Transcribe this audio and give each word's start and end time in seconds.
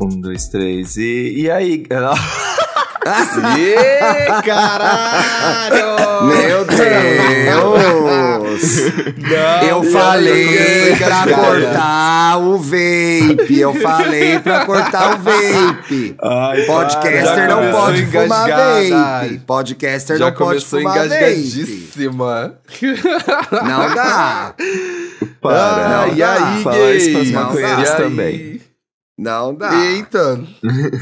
Um, 0.00 0.20
dois, 0.20 0.48
três 0.48 0.96
e. 0.96 1.42
E 1.42 1.50
aí? 1.50 1.84
Ê, 3.56 4.26
caralho! 4.44 6.26
Meu 6.26 6.64
Deus! 6.64 6.80
Não, 9.16 9.62
eu 9.62 9.82
não, 9.82 9.90
falei 9.92 10.96
pra 10.96 11.26
não, 11.26 11.34
cortar 11.38 12.38
o 12.38 12.58
vape. 12.58 13.58
Eu 13.58 13.74
falei 13.74 14.38
pra 14.38 14.64
cortar 14.66 15.14
o 15.14 15.18
vape. 15.18 16.14
Ai, 16.22 16.62
Podcaster 16.62 17.22
já 17.36 17.48
não 17.48 17.72
pode 17.72 18.06
fumar 18.06 18.46
engasgada. 18.48 19.20
vape. 19.20 19.38
Podcaster 19.46 20.18
Já 20.18 20.24
não 20.26 20.32
pode 20.32 20.64
fumar 20.64 20.94
vape. 20.94 21.06
engasgadíssima. 21.06 22.54
Não 23.62 23.94
dá. 23.94 24.54
Para. 25.40 25.56
Ah, 25.56 25.88
Não 26.06 26.14
e 26.14 26.18
dá. 26.18 26.32
aí, 26.54 26.62
Fala 26.62 26.76
gay? 26.76 26.96
isso 26.96 27.12
pras 27.12 27.30
maconheiras 27.30 27.90
também. 27.94 28.49
Não 29.20 29.54
dá. 29.54 29.70
Eita! 29.84 30.40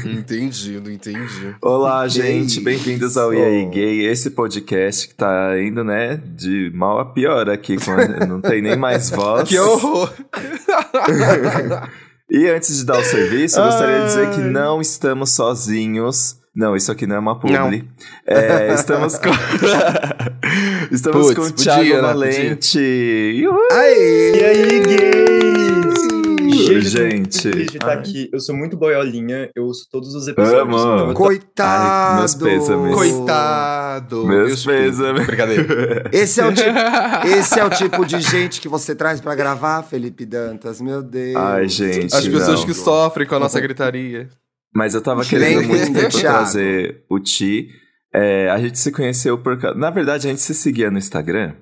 entendi, 0.05 0.77
não 0.83 0.91
entendi. 0.91 1.55
Olá, 1.61 2.05
gente, 2.09 2.59
bem-vindos 2.59 3.15
ao 3.15 3.33
E 3.33 3.41
aí. 3.41 3.65
Gay, 3.67 4.05
esse 4.07 4.31
podcast 4.31 5.07
que 5.07 5.15
tá 5.15 5.57
indo, 5.57 5.85
né, 5.85 6.21
de 6.35 6.69
mal 6.75 6.99
a 6.99 7.05
pior 7.05 7.49
aqui, 7.49 7.77
com- 7.77 8.27
não 8.27 8.41
tem 8.41 8.61
nem 8.61 8.75
mais 8.75 9.09
voz. 9.15 9.47
Que 9.47 9.57
horror! 9.57 10.11
E 12.31 12.47
antes 12.47 12.77
de 12.77 12.85
dar 12.85 12.99
o 12.99 13.03
serviço, 13.03 13.59
eu 13.59 13.63
gostaria 13.63 14.01
de 14.01 14.05
dizer 14.05 14.29
que 14.29 14.41
não 14.41 14.79
estamos 14.79 15.31
sozinhos. 15.31 16.35
Não, 16.55 16.75
isso 16.75 16.91
aqui 16.91 17.07
não 17.07 17.15
é 17.15 17.19
uma 17.19 17.39
publi. 17.39 17.57
Não. 17.57 17.71
É, 18.27 18.71
estamos 18.71 19.17
com. 19.17 19.29
estamos 20.93 21.33
Puts, 21.33 21.35
com 21.35 21.41
o 21.41 21.51
Thiago 21.51 21.81
né? 21.83 22.01
Valente. 22.01 22.77
Aê! 23.71 24.31
E 24.35 24.45
aí, 24.45 24.79
gays? 24.81 25.48
Gente, 26.63 26.89
Gente. 26.89 27.51
de 27.51 27.61
estar 27.63 27.93
aqui. 27.93 28.29
Eu 28.31 28.39
sou 28.39 28.55
muito 28.55 28.77
boiolinha, 28.77 29.49
eu 29.55 29.65
ouço 29.65 29.87
todos 29.91 30.13
os 30.13 30.27
episódios. 30.27 30.61
Amo. 30.61 30.77
então 30.77 31.13
Coitado. 31.13 32.13
Ai, 32.13 32.19
meus 32.19 32.35
pêsames. 32.35 32.95
Coitado! 32.95 34.25
Meus 34.25 34.65
pêsames. 34.65 35.25
Brincadeira. 35.25 36.09
Esse 36.13 36.41
é, 36.41 36.45
o 36.45 36.53
tipo, 36.53 36.69
esse 37.37 37.59
é 37.59 37.65
o 37.65 37.69
tipo 37.69 38.05
de 38.05 38.19
gente 38.19 38.61
que 38.61 38.67
você 38.67 38.95
traz 38.95 39.19
pra 39.21 39.35
gravar, 39.35 39.83
Felipe 39.83 40.25
Dantas. 40.25 40.81
Meu 40.81 41.01
Deus. 41.01 41.35
Ai, 41.35 41.67
gente. 41.67 42.15
As 42.15 42.27
pessoas 42.27 42.59
não. 42.59 42.65
que 42.65 42.73
sofrem 42.73 43.27
com 43.27 43.35
a 43.35 43.39
nossa 43.39 43.59
gritaria. 43.59 44.29
Mas 44.73 44.93
eu 44.93 45.01
tava 45.01 45.23
querendo 45.25 45.63
muito 45.67 45.93
tempo 45.93 46.15
trazer 46.19 47.03
o 47.09 47.19
Ti. 47.19 47.67
É, 48.13 48.49
a 48.49 48.57
gente 48.59 48.79
se 48.79 48.91
conheceu 48.91 49.37
por 49.37 49.57
causa. 49.59 49.77
Na 49.77 49.89
verdade, 49.89 50.27
a 50.27 50.29
gente 50.29 50.41
se 50.41 50.53
seguia 50.53 50.89
no 50.89 50.97
Instagram. 50.97 51.53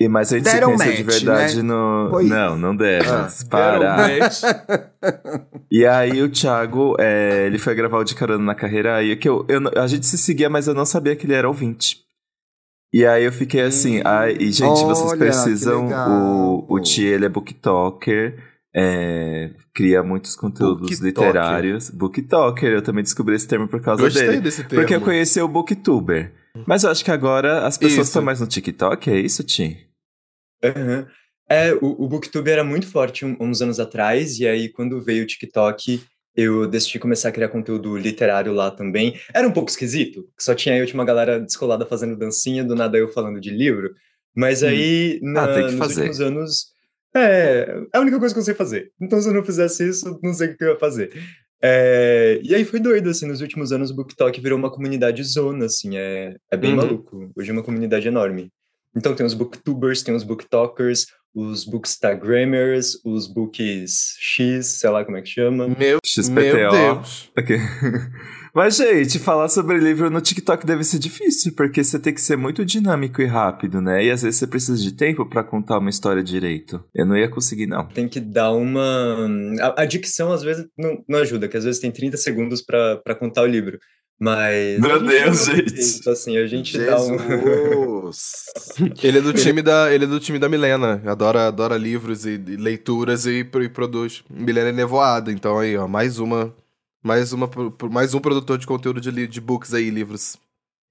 E, 0.00 0.08
mas 0.08 0.32
a 0.32 0.36
gente 0.36 0.44
Deram 0.44 0.78
se 0.78 0.84
conheceu 0.84 0.96
de 0.96 1.04
match, 1.04 1.24
verdade 1.24 1.56
né? 1.56 1.62
no. 1.62 2.08
Foi. 2.10 2.24
Não, 2.24 2.56
não 2.56 2.76
demos. 2.76 3.08
Ah, 3.08 3.28
para. 3.50 3.78
Deram 3.78 4.18
match. 4.20 4.42
E 5.70 5.84
aí 5.84 6.22
o 6.22 6.30
Thiago, 6.30 6.96
é, 6.98 7.46
ele 7.46 7.58
foi 7.58 7.74
gravar 7.74 7.98
o 7.98 8.04
De 8.04 8.14
Carona 8.14 8.42
na 8.42 8.54
Carreira, 8.54 8.96
aí 8.96 9.14
que 9.16 9.28
eu, 9.28 9.44
eu 9.48 9.60
a 9.76 9.86
gente 9.86 10.06
se 10.06 10.16
seguia, 10.16 10.48
mas 10.48 10.66
eu 10.66 10.72
não 10.72 10.86
sabia 10.86 11.14
que 11.14 11.26
ele 11.26 11.34
era 11.34 11.46
ouvinte. 11.46 11.98
E 12.90 13.04
aí 13.04 13.24
eu 13.24 13.32
fiquei 13.32 13.60
assim, 13.60 14.00
ai, 14.02 14.34
e 14.40 14.50
gente, 14.50 14.82
vocês 14.82 15.10
Olha, 15.10 15.18
precisam, 15.18 15.82
que 15.82 15.92
legal. 15.92 16.10
o, 16.10 16.66
o 16.70 16.80
Ti, 16.80 17.04
ele 17.04 17.26
é 17.26 17.28
booktalker, 17.28 18.42
é, 18.74 19.50
cria 19.74 20.02
muitos 20.02 20.34
conteúdos 20.34 20.98
literários. 21.00 21.90
Booktalker, 21.90 22.70
eu 22.72 22.80
também 22.80 23.02
descobri 23.04 23.34
esse 23.34 23.46
termo 23.46 23.68
por 23.68 23.82
causa 23.82 24.02
Gostei 24.02 24.26
dele. 24.26 24.40
desse 24.40 24.64
termo. 24.64 24.82
Porque 24.82 24.94
eu 24.94 25.02
conheci 25.02 25.38
o 25.40 25.48
Booktuber. 25.48 26.32
Mas 26.66 26.82
eu 26.82 26.90
acho 26.90 27.04
que 27.04 27.10
agora 27.10 27.66
as 27.66 27.76
pessoas 27.76 28.06
estão 28.08 28.22
mais 28.22 28.40
no 28.40 28.46
TikTok, 28.46 29.10
é 29.10 29.20
isso, 29.20 29.44
Ti? 29.44 29.87
Aham. 30.62 31.06
É, 31.50 31.72
o, 31.74 32.04
o 32.04 32.08
Booktube 32.08 32.50
era 32.50 32.62
muito 32.62 32.86
forte 32.86 33.24
um- 33.24 33.36
uns 33.40 33.62
anos 33.62 33.80
atrás, 33.80 34.38
e 34.38 34.46
aí 34.46 34.68
quando 34.68 35.00
veio 35.00 35.24
o 35.24 35.26
TikTok, 35.26 36.02
eu 36.36 36.66
decidi 36.68 36.98
começar 36.98 37.30
a 37.30 37.32
criar 37.32 37.48
conteúdo 37.48 37.96
literário 37.96 38.52
lá 38.52 38.70
também. 38.70 39.18
Era 39.34 39.48
um 39.48 39.52
pouco 39.52 39.70
esquisito, 39.70 40.28
só 40.38 40.54
tinha 40.54 40.84
tinha 40.84 40.94
uma 40.94 41.04
galera 41.04 41.40
descolada 41.40 41.86
fazendo 41.86 42.16
dancinha, 42.16 42.62
do 42.64 42.74
nada 42.74 42.98
eu 42.98 43.08
falando 43.08 43.40
de 43.40 43.50
livro. 43.50 43.94
Mas 44.36 44.62
aí, 44.62 45.18
na, 45.22 45.44
Ah, 45.44 45.62
nos 45.62 45.74
fazer. 45.78 45.94
últimos 46.02 46.20
anos, 46.20 46.66
é, 47.16 47.86
é 47.94 47.98
a 47.98 48.00
única 48.00 48.18
coisa 48.18 48.34
que 48.34 48.38
eu 48.40 48.44
sei 48.44 48.54
fazer. 48.54 48.92
Então, 49.00 49.20
se 49.20 49.28
eu 49.28 49.32
não 49.34 49.44
fizesse 49.44 49.88
isso, 49.88 50.18
não 50.22 50.32
sei 50.34 50.48
o 50.48 50.56
que 50.56 50.62
eu 50.64 50.68
ia 50.72 50.78
fazer. 50.78 51.10
É, 51.60 52.38
e 52.42 52.54
aí 52.54 52.64
foi 52.64 52.78
doido, 52.78 53.08
assim, 53.10 53.26
nos 53.26 53.40
últimos 53.40 53.72
anos 53.72 53.90
o 53.90 53.94
BookTok 53.96 54.40
virou 54.40 54.56
uma 54.58 54.70
comunidade 54.70 55.24
zona, 55.24 55.64
assim, 55.64 55.96
é, 55.96 56.36
é 56.52 56.56
bem 56.56 56.70
Uhum. 56.70 56.76
maluco. 56.76 57.32
Hoje 57.34 57.50
é 57.50 57.52
uma 57.52 57.64
comunidade 57.64 58.06
enorme. 58.06 58.52
Então 58.96 59.14
tem 59.14 59.24
os 59.24 59.34
booktubers, 59.34 60.02
tem 60.02 60.14
os 60.14 60.24
booktalkers, 60.24 61.06
os 61.34 61.64
bookstagrammers, 61.64 62.98
os 63.04 63.26
books 63.26 64.16
X, 64.18 64.66
sei 64.66 64.90
lá 64.90 65.04
como 65.04 65.16
é 65.16 65.22
que 65.22 65.28
chama. 65.28 65.68
Meu, 65.68 65.98
XPTO. 66.04 66.32
meu 66.32 66.70
Deus. 66.70 67.30
Ok. 67.36 67.58
Mas, 68.54 68.76
gente, 68.76 69.18
falar 69.18 69.48
sobre 69.48 69.78
livro 69.78 70.10
no 70.10 70.20
TikTok 70.20 70.66
deve 70.66 70.84
ser 70.84 70.98
difícil, 70.98 71.52
porque 71.54 71.82
você 71.82 71.98
tem 71.98 72.12
que 72.12 72.20
ser 72.20 72.36
muito 72.36 72.64
dinâmico 72.64 73.22
e 73.22 73.26
rápido, 73.26 73.80
né? 73.80 74.04
E 74.04 74.10
às 74.10 74.22
vezes 74.22 74.38
você 74.38 74.46
precisa 74.46 74.80
de 74.80 74.92
tempo 74.92 75.26
pra 75.26 75.44
contar 75.44 75.78
uma 75.78 75.90
história 75.90 76.22
direito. 76.22 76.82
Eu 76.94 77.06
não 77.06 77.16
ia 77.16 77.28
conseguir, 77.28 77.66
não. 77.66 77.86
Tem 77.86 78.08
que 78.08 78.20
dar 78.20 78.52
uma. 78.52 79.28
A, 79.60 79.82
a 79.82 79.84
dicção 79.84 80.32
às 80.32 80.42
vezes 80.42 80.66
não, 80.76 81.02
não 81.08 81.18
ajuda, 81.18 81.48
que 81.48 81.56
às 81.56 81.64
vezes 81.64 81.80
tem 81.80 81.90
30 81.90 82.16
segundos 82.16 82.62
pra 82.62 82.96
pra 82.96 83.14
contar 83.14 83.42
o 83.42 83.46
livro. 83.46 83.78
Mas. 84.20 84.80
Meu 84.80 85.00
Deus, 85.00 85.46
gente. 85.46 86.08
Assim, 86.08 86.36
a 86.36 86.46
gente 86.46 86.76
dá 86.76 87.00
um. 87.00 87.18
Jesus. 87.18 88.46
Ele 89.02 89.18
é 89.18 89.20
do 89.20 89.32
time 89.32 89.62
da, 89.62 89.92
ele 89.92 90.04
é 90.04 90.08
do 90.08 90.18
time 90.18 90.38
da 90.38 90.48
Milena. 90.48 91.00
Adora, 91.06 91.46
adora 91.46 91.76
livros 91.76 92.26
e, 92.26 92.32
e 92.34 92.56
leituras 92.56 93.26
e, 93.26 93.40
e 93.40 93.68
produz. 93.68 94.24
Milena 94.28 94.70
é 94.70 94.72
nevoada, 94.72 95.30
então 95.30 95.58
aí, 95.58 95.76
ó, 95.76 95.86
mais 95.86 96.18
uma, 96.18 96.54
mais 97.02 97.32
uma, 97.32 97.48
mais 97.90 98.14
um 98.14 98.20
produtor 98.20 98.58
de 98.58 98.66
conteúdo 98.66 99.00
de, 99.00 99.26
de 99.26 99.40
books 99.40 99.72
aí, 99.74 99.90
livros. 99.90 100.36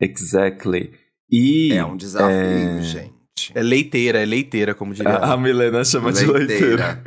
Exactly. 0.02 0.92
E 1.32 1.74
É 1.74 1.84
um 1.86 1.98
desafio, 1.98 2.30
É. 2.36 2.82
gente. 2.82 3.18
É 3.54 3.62
leiteira, 3.62 4.20
é 4.20 4.26
leiteira, 4.26 4.74
como 4.74 4.94
diria. 4.94 5.12
a, 5.14 5.34
a 5.34 5.38
Milena 5.38 5.84
chama 5.86 6.12
de 6.12 6.26
leiteira. 6.26 7.04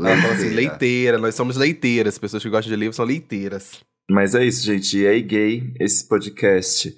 Ela 0.00 0.16
fala 0.20 0.32
assim, 0.34 0.48
Leiteira. 0.48 0.54
leiteira, 0.70 1.18
nós 1.18 1.34
somos 1.36 1.56
leiteiras. 1.56 2.18
Pessoas 2.18 2.42
que 2.42 2.50
gostam 2.50 2.70
de 2.72 2.76
livros 2.76 2.96
são 2.96 3.04
leiteiras. 3.04 3.80
Mas 4.10 4.34
é 4.34 4.44
isso, 4.44 4.64
gente. 4.66 4.98
E 4.98 5.06
aí, 5.06 5.22
gay, 5.22 5.72
esse 5.80 6.06
podcast 6.08 6.94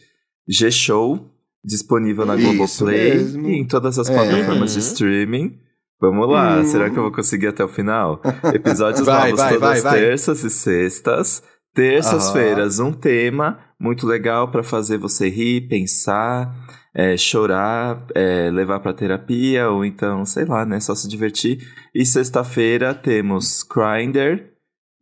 G-Show, 0.49 1.31
disponível 1.65 2.25
na 2.25 2.37
Isso 2.37 2.45
Globoplay 2.47 3.15
mesmo. 3.17 3.49
e 3.49 3.59
em 3.59 3.67
todas 3.67 3.99
as 3.99 4.09
É. 4.09 4.15
plataformas 4.15 4.73
de 4.73 4.79
Uhum. 4.79 4.85
streaming. 4.87 5.59
Vamos 6.01 6.29
lá, 6.29 6.59
Uhum. 6.59 6.65
será 6.65 6.91
que 6.91 6.99
eu 6.99 7.03
vou 7.05 7.13
conseguir 7.13 7.47
até 7.49 7.65
o 7.65 7.69
final? 7.69 8.21
Episódios 8.53 9.05
Vai, 9.07 9.31
novos 9.31 9.41
vai, 9.41 9.55
todas 9.55 9.83
vai, 9.83 9.99
terças 9.99 10.45
e 10.45 10.51
sextas. 10.51 11.43
Terças-feiras, 11.75 12.79
um 12.81 12.93
tema 12.93 13.59
muito 13.79 14.07
legal 14.07 14.51
pra 14.51 14.63
fazer 14.63 14.97
você 14.99 15.29
rir, 15.29 15.69
pensar, 15.69 16.55
é, 16.95 17.17
chorar, 17.17 18.07
é, 18.15 18.51
levar 18.51 18.81
pra 18.81 18.95
terapia, 18.95 19.69
ou 19.69 19.85
então, 19.85 20.25
sei 20.25 20.47
lá, 20.47 20.65
né? 20.65 20.81
Só 20.81 20.95
se 20.95 21.07
divertir. 21.09 21.59
E 21.95 22.05
sexta-feira 22.07 22.95
temos 22.95 23.63
Grindr 23.63 24.45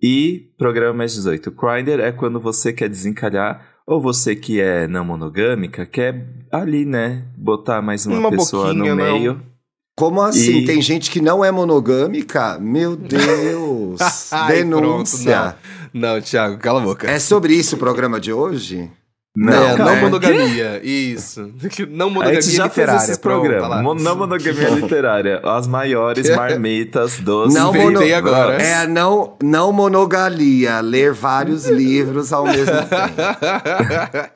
e 0.03 0.51
Programa 0.59 0.95
Mais 0.99 1.15
18. 1.15 1.53
Grindr 1.53 2.01
é 2.01 2.11
quando 2.13 2.41
você 2.41 2.73
quer 2.73 2.89
desencalhar, 2.89 3.65
ou 3.87 4.01
você 4.01 4.35
que 4.35 4.61
é 4.61 4.89
não 4.89 5.05
monogâmica, 5.05 5.87
quer 5.87 6.27
ali, 6.51 6.85
né? 6.85 7.25
Botar 7.37 7.81
mais 7.83 8.05
uma, 8.07 8.19
Uma 8.19 8.31
pessoa 8.31 8.73
no 8.75 8.95
não. 8.97 9.54
Como 9.97 10.21
assim? 10.21 10.59
E- 10.59 10.65
Tem 10.67 10.81
gente 10.83 11.11
que 11.11 11.21
não 11.21 11.45
é 11.45 11.51
monogâmica? 11.51 12.59
Meu 12.61 12.97
Deus. 12.97 14.01
Ai, 14.33 14.57
Denúncia. 14.57 15.57
Não, 15.93 16.21
Thiago, 16.21 16.59
cala 16.59 16.81
a 16.81 16.85
boca. 16.85 17.09
é 17.11 17.19
sobre 17.21 17.55
isso 17.55 17.77
o 17.77 17.79
programa 17.79 18.19
de 18.19 18.33
hoje? 18.33 18.91
Não, 19.37 19.53
é, 19.53 19.77
não 19.77 19.97
monogamia, 19.97 20.81
isso. 20.85 21.51
Não 21.91 22.07
A 22.07 22.11
monogamia 22.11 22.41
gente 22.41 22.55
já 22.57 22.69
fez 22.71 22.87
literária, 22.87 23.03
esses 23.05 23.19
pronto, 23.19 23.41
programas. 23.43 23.69
lá. 23.69 23.83
Mon- 23.83 23.95
Não 23.97 24.17
monogamia 24.17 24.69
literária. 24.81 25.41
As 25.43 25.67
maiores 25.67 26.31
marmitas 26.37 27.19
dos... 27.19 27.53
Não 27.53 27.73
mono- 27.73 27.99
agora. 28.17 28.63
É 28.63 28.75
a 28.75 28.87
não, 28.87 29.37
não 29.43 29.73
monogalia, 29.73 30.81
ler 30.81 31.13
vários 31.13 31.67
livros 31.67 32.33
ao 32.33 32.45
mesmo 32.45 32.67
tempo. 32.67 34.31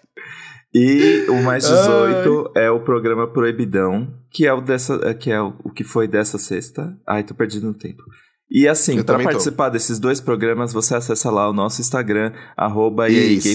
E 0.75 1.25
o 1.29 1.43
Mais 1.43 1.65
18 1.67 2.53
é 2.55 2.71
o 2.71 2.81
programa 2.81 3.27
Proibidão, 3.27 4.13
que 4.31 4.47
é 4.47 4.53
o 4.53 4.61
dessa, 4.61 5.15
que 5.15 5.31
é 5.31 5.41
o, 5.41 5.55
o 5.65 5.71
que 5.71 5.83
foi 5.85 6.07
dessa 6.07 6.39
sexta. 6.39 6.95
Ai, 7.07 7.23
tô 7.25 7.35
perdido 7.35 7.67
no 7.67 7.75
tempo. 7.75 8.03
E 8.51 8.67
assim, 8.69 8.97
pra 8.97 9.05
também 9.05 9.27
tô. 9.27 9.33
participar 9.33 9.69
desses 9.69 9.99
dois 9.99 10.21
programas, 10.21 10.73
você 10.73 10.95
acessa 10.95 11.31
lá 11.31 11.49
o 11.49 11.53
nosso 11.53 11.81
Instagram, 11.81 12.33
arroba 12.57 13.07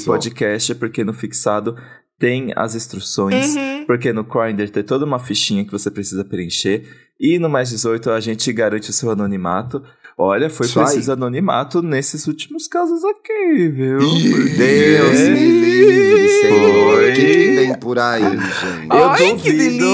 Podcast, 0.06 0.76
porque 0.76 1.04
no 1.04 1.14
fixado 1.14 1.76
tem 2.20 2.54
as 2.56 2.76
instruções, 2.76 3.56
Uhum. 3.56 3.86
porque 3.86 4.14
no 4.14 4.24
Grindr 4.24 4.70
tem 4.70 4.84
toda 4.84 5.04
uma 5.06 5.20
fichinha 5.20 5.66
que 5.66 5.72
você 5.72 5.90
precisa 5.92 6.24
preencher. 6.24 6.84
E 7.20 7.40
no 7.40 7.50
Mais 7.50 7.70
18 7.70 8.12
a 8.12 8.20
gente 8.20 8.52
garante 8.54 8.90
o 8.90 8.94
seu 8.94 9.10
anonimato. 9.12 9.84
Olha, 10.18 10.50
foi 10.50 10.66
Isso 10.68 10.80
aí. 10.80 10.86
preciso 10.86 11.12
anonimato 11.14 11.82
nesses 11.82 12.28
últimos 12.28 12.68
casos 12.68 13.04
aqui, 13.04 13.68
viu? 13.70 13.98
Deus 13.98 15.10
Porque- 15.10 15.30
me 15.30 15.62
livre, 15.62 16.30
Senhor. 16.30 16.94
Foi. 16.94 17.12
O 17.12 17.16
que, 17.16 17.26
que 17.26 17.56
vem 17.56 17.74
por 17.80 17.98
aí, 18.00 18.22
gente? 18.22 18.90
Eu 18.90 19.10
duvido- 19.16 19.86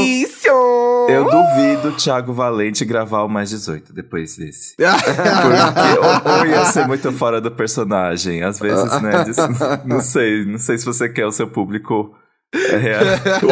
Eu 1.10 1.24
duvido 1.24 1.88
o 1.89 1.92
Thiago 1.94 2.33
Valente 2.33 2.86
gravar 2.86 3.24
o 3.24 3.30
mais 3.30 3.50
18 3.50 3.94
depois 3.94 4.36
desse. 4.38 4.75
Porque 4.77 6.30
ou, 6.30 6.39
ou 6.39 6.45
ia 6.45 6.66
ser 6.66 6.86
muito 6.88 7.12
fora 7.12 7.42
do 7.42 7.50
personagem. 7.51 8.44
Às 8.44 8.60
vezes, 8.60 9.01
né? 9.01 9.24
diz- 9.24 9.38
não 9.86 10.01
sei, 10.01 10.45
não 10.45 10.60
sei 10.60 10.77
se 10.77 10.86
você 10.86 11.10
quer 11.10 11.25
o 11.25 11.31
seu 11.31 11.48
público 11.48 12.13
é, 12.53 12.77
real. 12.77 13.03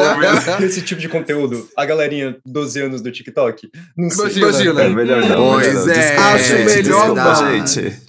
Esse 0.63 0.81
tipo 0.81 0.99
de 0.99 1.07
conteúdo, 1.09 1.67
a 1.75 1.85
galerinha 1.85 2.37
12 2.45 2.81
anos 2.81 3.01
do 3.01 3.11
TikTok. 3.11 3.69
Não 3.97 4.09
sei. 4.09 4.37
Imagina. 4.37 4.47
Imagina. 4.49 4.81
É 4.83 4.89
melhor 4.89 5.21
não. 5.21 5.51
Pois 5.53 5.67
melhor 5.67 5.85
não. 5.85 5.93
é, 5.93 5.97
Desculpa, 5.99 6.21
acho 6.21 6.43
gente, 6.57 6.65
melhor 6.75 7.15
não. 7.15 7.67
gente. 7.67 8.03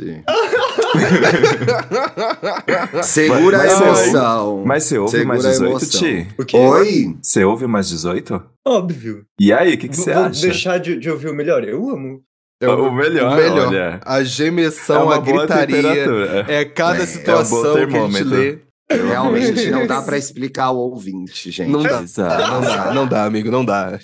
Segura 3.03 3.59
Mas- 3.59 3.73
a 3.73 3.85
emoção. 3.85 4.63
Mas 4.67 4.85
você 4.85 4.99
ouve 4.99 5.11
Segura 5.11 5.29
mais 5.29 5.45
a 5.47 5.51
18, 5.51 5.71
emoção. 5.71 6.01
Ti? 6.01 6.27
O 6.39 6.45
quê? 6.45 6.57
Oi? 6.57 7.17
Você 7.23 7.45
ouve 7.45 7.67
mais 7.67 7.89
18? 7.89 8.43
Óbvio. 8.67 9.25
E 9.41 9.53
aí, 9.53 9.75
o 9.75 9.79
que, 9.79 9.89
que 9.89 9.97
Vou 9.97 10.05
você 10.05 10.15
vou 10.15 10.25
acha? 10.25 10.41
deixar 10.43 10.79
de, 10.79 10.99
de 10.99 11.11
ouvir 11.11 11.29
o 11.29 11.35
melhor. 11.35 11.65
Eu 11.65 11.89
amo. 11.91 12.21
O 12.61 12.91
melhor, 12.91 13.33
o 13.33 13.37
melhor. 13.37 13.69
olha. 13.69 14.01
A 14.05 14.21
É 14.21 14.25
gemeção, 14.25 15.05
uma 15.05 15.17
a 15.17 15.21
gritaria. 15.21 16.45
É 16.49 16.65
cada 16.65 17.05
É, 17.05 17.07
situação 17.07 17.79
é 17.79 17.85
um 17.85 17.89
que 17.89 17.97
a 17.97 18.07
gente 18.09 18.25
lê. 18.25 18.59
Realmente 18.91 19.71
não 19.71 19.87
dá 19.87 20.01
pra 20.03 20.17
explicar 20.19 20.65
ao 20.67 20.77
ouvinte, 20.77 21.51
gente. 21.51 21.71
Não 21.71 21.83
dá. 21.83 22.01
Não 22.03 22.61
dá, 22.61 22.95
não 22.95 23.07
dá, 23.07 23.25
amigo, 23.25 23.51
não 23.51 23.65
dá. 23.65 23.99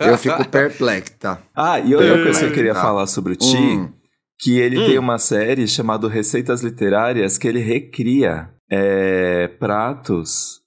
Eu 0.00 0.16
fico 0.18 0.44
perplexa. 0.48 1.38
Ah, 1.54 1.78
e 1.80 1.94
outra 1.94 2.22
coisa 2.22 2.40
que 2.40 2.46
eu 2.46 2.52
queria 2.52 2.74
Tá. 2.74 2.82
falar 2.82 3.06
sobre 3.06 3.32
o 3.34 3.36
Ti, 3.36 3.56
Hum. 3.56 3.92
que 4.38 4.58
ele 4.58 4.78
Hum. 4.78 4.86
tem 4.86 4.98
uma 4.98 5.18
série 5.18 5.66
chamada 5.68 6.08
Receitas 6.08 6.62
Literárias 6.62 7.36
que 7.38 7.46
ele 7.48 7.60
recria 7.60 8.50
é, 8.70 9.48
pratos 9.58 10.60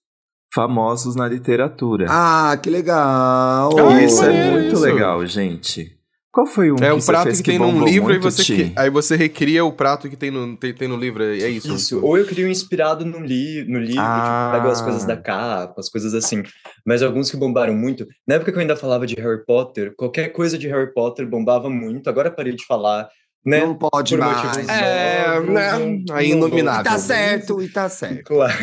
famosos 0.54 1.16
na 1.16 1.28
literatura. 1.28 2.08
Ah, 2.10 2.58
que 2.62 2.70
legal! 2.70 3.72
Isso 4.04 4.24
é 4.26 4.52
muito 4.52 4.74
isso. 4.76 4.84
legal, 4.84 5.26
gente. 5.26 5.96
Qual 6.32 6.46
foi 6.48 6.72
um 6.72 6.76
É 6.76 6.88
que 6.88 6.92
um 6.94 7.02
você 7.02 7.12
prato 7.12 7.24
fez 7.26 7.38
que 7.42 7.50
tem 7.52 7.60
num 7.60 7.84
livro 7.84 8.14
e 8.14 8.18
você, 8.18 8.44
que- 8.56 8.74
aí 8.78 8.90
você 8.90 9.18
recria 9.18 9.66
o 9.66 9.74
prato 9.74 10.10
que 10.10 10.16
tem 10.16 10.32
no, 10.32 10.56
tem, 10.56 10.74
tem 10.74 10.88
no 10.88 10.96
livro. 10.96 11.22
É 11.24 11.50
isso. 11.50 11.74
Isso. 11.74 12.00
Ou 12.02 12.18
eu 12.18 12.26
crio 12.26 12.48
inspirado 12.48 13.04
no, 13.06 13.20
li 13.20 13.66
no 13.68 13.78
livro, 13.80 14.00
Ah. 14.02 14.52
tipo, 14.54 14.62
pego 14.62 14.72
as 14.72 14.82
coisas 14.82 15.04
da 15.04 15.18
capa, 15.18 15.76
as 15.78 15.90
coisas 15.90 16.14
assim. 16.14 16.42
Mas 16.86 17.04
alguns 17.04 17.30
que 17.30 17.36
bombaram 17.36 17.74
muito. 17.74 18.08
Na 18.26 18.36
época 18.36 18.52
que 18.52 18.58
eu 18.58 18.62
ainda 18.62 18.78
falava 18.78 19.06
de 19.06 19.16
Harry 19.16 19.44
Potter, 19.46 19.94
qualquer 19.98 20.30
coisa 20.30 20.58
de 20.58 20.70
Harry 20.70 20.94
Potter 20.94 21.28
bombava 21.28 21.70
muito. 21.70 22.10
Agora 22.10 22.32
parei 22.32 22.54
de 22.54 22.66
falar, 22.66 23.10
né? 23.46 23.60
Não 23.62 23.76
pode 23.76 24.16
Por 24.16 24.24
mais. 24.26 24.58
É, 24.70 25.40
né? 25.40 25.78
não- 25.80 26.16
Aí 26.16 26.30
vou. 26.30 26.38
inominável. 26.38 26.84
Tá 26.84 26.98
certo 27.00 27.62
e 27.62 27.70
tá 27.70 27.90
certo. 27.90 28.24
Claro. 28.26 28.54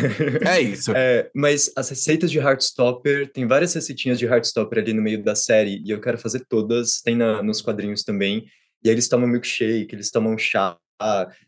É 0.47 0.61
isso. 0.61 0.91
É, 0.95 1.29
mas 1.35 1.71
as 1.75 1.89
receitas 1.89 2.31
de 2.31 2.37
Heartstopper, 2.39 3.31
tem 3.31 3.45
várias 3.47 3.73
receitinhas 3.73 4.17
de 4.19 4.25
Heartstopper 4.25 4.79
ali 4.81 4.93
no 4.93 5.01
meio 5.01 5.23
da 5.23 5.35
série, 5.35 5.81
e 5.85 5.89
eu 5.91 5.99
quero 5.99 6.17
fazer 6.17 6.43
todas, 6.47 7.01
tem 7.01 7.15
na- 7.15 7.43
nos 7.43 7.61
quadrinhos 7.61 8.03
também. 8.03 8.45
E 8.83 8.89
aí 8.89 8.95
eles 8.95 9.09
tomam 9.09 9.27
milkshake, 9.27 9.89
eles 9.93 10.09
tomam 10.09 10.37
chá, 10.37 10.77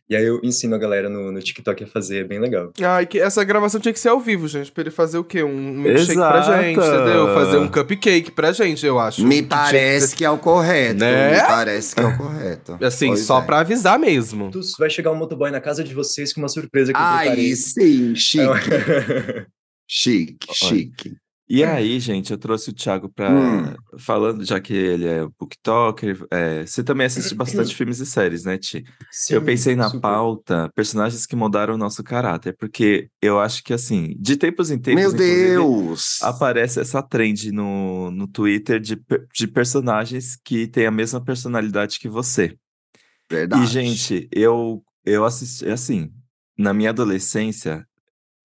e 0.09 0.15
aí 0.15 0.23
eu 0.25 0.39
ensino 0.43 0.75
a 0.75 0.77
galera 0.77 1.09
no, 1.09 1.31
no 1.31 1.39
TikTok 1.41 1.83
a 1.83 1.87
fazer, 1.87 2.19
é 2.19 2.23
bem 2.23 2.39
legal. 2.39 2.71
Ah, 2.81 3.01
e 3.01 3.05
que 3.05 3.19
essa 3.19 3.43
gravação 3.43 3.79
tinha 3.81 3.91
que 3.93 3.99
ser 3.99 4.09
ao 4.09 4.19
vivo, 4.19 4.47
gente, 4.47 4.71
pra 4.71 4.81
ele 4.81 4.91
fazer 4.91 5.17
o 5.17 5.23
quê? 5.23 5.43
Um 5.43 5.73
milkshake 5.73 6.15
pra 6.15 6.39
Exato. 6.39 6.61
gente, 6.63 6.79
entendeu? 6.79 7.33
Fazer 7.33 7.57
um 7.57 7.67
cupcake 7.67 8.31
pra 8.31 8.51
gente, 8.51 8.85
eu 8.85 8.99
acho. 8.99 9.21
Me 9.23 9.35
Que 9.35 9.35
tinha 9.35 9.43
que 9.43 9.47
parece 9.49 10.15
que 10.15 10.25
é 10.25 10.29
o 10.29 10.37
correto. 10.37 10.99
Né? 10.99 11.31
Me 11.35 11.41
parece 11.41 11.95
que 11.95 12.01
é 12.01 12.05
o 12.05 12.17
correto. 12.17 12.77
Assim, 12.85 13.07
Pois 13.07 13.19
só 13.21 13.41
é. 13.41 13.45
pra 13.45 13.59
avisar 13.59 13.99
mesmo. 13.99 14.51
Vai 14.79 14.89
chegar 14.89 15.11
um 15.11 15.15
motoboy 15.15 15.51
na 15.51 15.59
casa 15.61 15.83
de 15.83 15.93
vocês 15.93 16.33
com 16.33 16.41
uma 16.41 16.49
surpresa 16.49 16.93
que 16.93 16.97
eu 16.99 17.03
Aí 17.03 17.19
preparei. 17.27 17.55
sim, 17.55 18.15
chique, 18.15 18.45
chique, 19.87 20.47
chique. 20.53 21.13
E 21.53 21.65
aí, 21.65 21.99
gente, 21.99 22.31
eu 22.31 22.37
trouxe 22.37 22.69
o 22.69 22.73
Thiago 22.73 23.09
pra. 23.09 23.29
Hum. 23.29 23.75
Falando, 23.99 24.45
já 24.45 24.57
que 24.61 24.73
ele 24.73 25.05
é 25.05 25.27
booktalker, 25.37 26.25
é, 26.31 26.65
você 26.65 26.81
também 26.81 27.05
assiste 27.05 27.35
bastante 27.35 27.75
filmes 27.75 27.99
e 27.99 28.05
séries, 28.05 28.45
né, 28.45 28.57
Ti? 28.57 28.85
Sim, 29.11 29.33
eu 29.33 29.41
pensei 29.41 29.75
na 29.75 29.89
super. 29.89 29.99
pauta 29.99 30.71
personagens 30.73 31.25
que 31.25 31.35
mudaram 31.35 31.73
o 31.73 31.77
nosso 31.77 32.01
caráter, 32.05 32.55
porque 32.57 33.09
eu 33.21 33.37
acho 33.37 33.65
que, 33.65 33.73
assim, 33.73 34.15
de 34.17 34.37
tempos 34.37 34.71
em 34.71 34.79
tempos. 34.79 35.01
Meu 35.01 35.11
Deus! 35.11 36.21
Aparece 36.21 36.79
essa 36.79 37.03
trend 37.03 37.51
no, 37.51 38.09
no 38.11 38.29
Twitter 38.29 38.79
de, 38.79 38.97
de 39.35 39.45
personagens 39.45 40.37
que 40.45 40.67
têm 40.67 40.85
a 40.85 40.91
mesma 40.91 41.19
personalidade 41.19 41.99
que 41.99 42.07
você. 42.07 42.55
Verdade. 43.29 43.61
E, 43.61 43.67
gente, 43.67 44.29
eu, 44.31 44.81
eu 45.05 45.25
assisti, 45.25 45.67
assim, 45.67 46.13
na 46.57 46.73
minha 46.73 46.91
adolescência, 46.91 47.85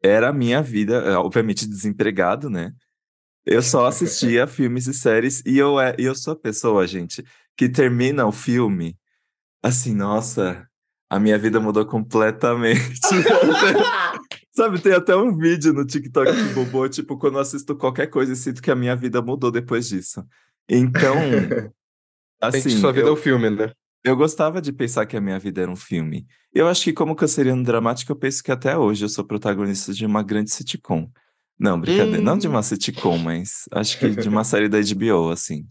era 0.03 0.31
a 0.31 0.33
minha 0.33 0.61
vida, 0.61 0.97
é, 0.97 1.17
obviamente 1.17 1.69
desempregado, 1.69 2.51
né? 2.51 2.73
Eu 3.47 3.63
só 3.63 3.87
assistia 3.87 4.47
filmes 4.47 4.87
e 4.89 4.93
séries 4.93 5.43
e 5.47 5.57
eu, 5.57 5.79
é, 5.81 5.95
eu 5.99 6.15
sou 6.17 6.33
a 6.33 6.37
pessoa, 6.37 6.87
gente, 6.87 7.25
que 7.57 7.69
termina 7.69 8.27
o 8.27 8.33
filme 8.33 8.99
assim, 9.63 9.95
nossa, 9.95 10.67
a 11.09 11.19
minha 11.21 11.39
vida 11.39 11.61
mudou 11.61 11.87
completamente. 11.87 13.01
Sabe, 14.53 14.81
tem 14.81 14.93
até 14.93 15.15
um 15.15 15.37
vídeo 15.37 15.73
no 15.73 15.85
TikTok 15.85 16.33
que 16.33 16.55
bombou, 16.55 16.89
tipo, 16.89 17.17
quando 17.19 17.35
eu 17.35 17.41
assisto 17.41 17.77
qualquer 17.77 18.07
coisa 18.09 18.33
e 18.33 18.37
sinto 18.37 18.63
que 18.63 18.71
a 18.71 18.75
minha 18.77 18.97
vida 18.97 19.21
mudou 19.23 19.51
depois 19.51 19.89
disso. 19.89 20.25
Então, 20.69 21.21
assim, 22.41 22.71
Gente, 22.71 22.81
sua 22.81 22.93
vida 22.93 23.07
eu- 23.09 23.11
é 23.11 23.13
o 23.13 23.17
filme, 23.17 23.51
né? 23.51 23.71
eu 24.03 24.17
gostava 24.17 24.61
de 24.63 24.73
pensar 24.73 25.05
que 25.07 25.17
a 25.17 25.21
minha 25.21 25.39
vida 25.39 25.63
era 25.63 25.71
um 25.71 25.77
filme. 25.77 26.27
Eu 26.55 26.69
acho 26.69 26.85
que, 26.85 26.93
como 26.93 27.15
canceriano 27.15 27.63
dramático, 27.63 28.11
eu 28.13 28.17
penso 28.17 28.43
que 28.43 28.51
até 28.51 28.77
hoje 28.79 29.05
eu 29.05 29.09
sou 29.09 29.25
protagonista 29.25 29.93
de 29.93 30.07
uma 30.07 30.23
grande 30.23 30.51
sitcom. 30.51 31.11
Não, 31.59 31.81
brincadeira, 31.81 32.21
não 32.21 32.37
de 32.37 32.47
uma 32.47 32.63
sitcom, 32.63 33.17
mas 33.19 33.63
acho 33.73 33.99
que 33.99 34.11
de 34.11 34.29
uma 34.29 34.45
série 34.45 34.69
da 34.69 34.79
HBO, 34.79 35.31
assim. 35.31 35.65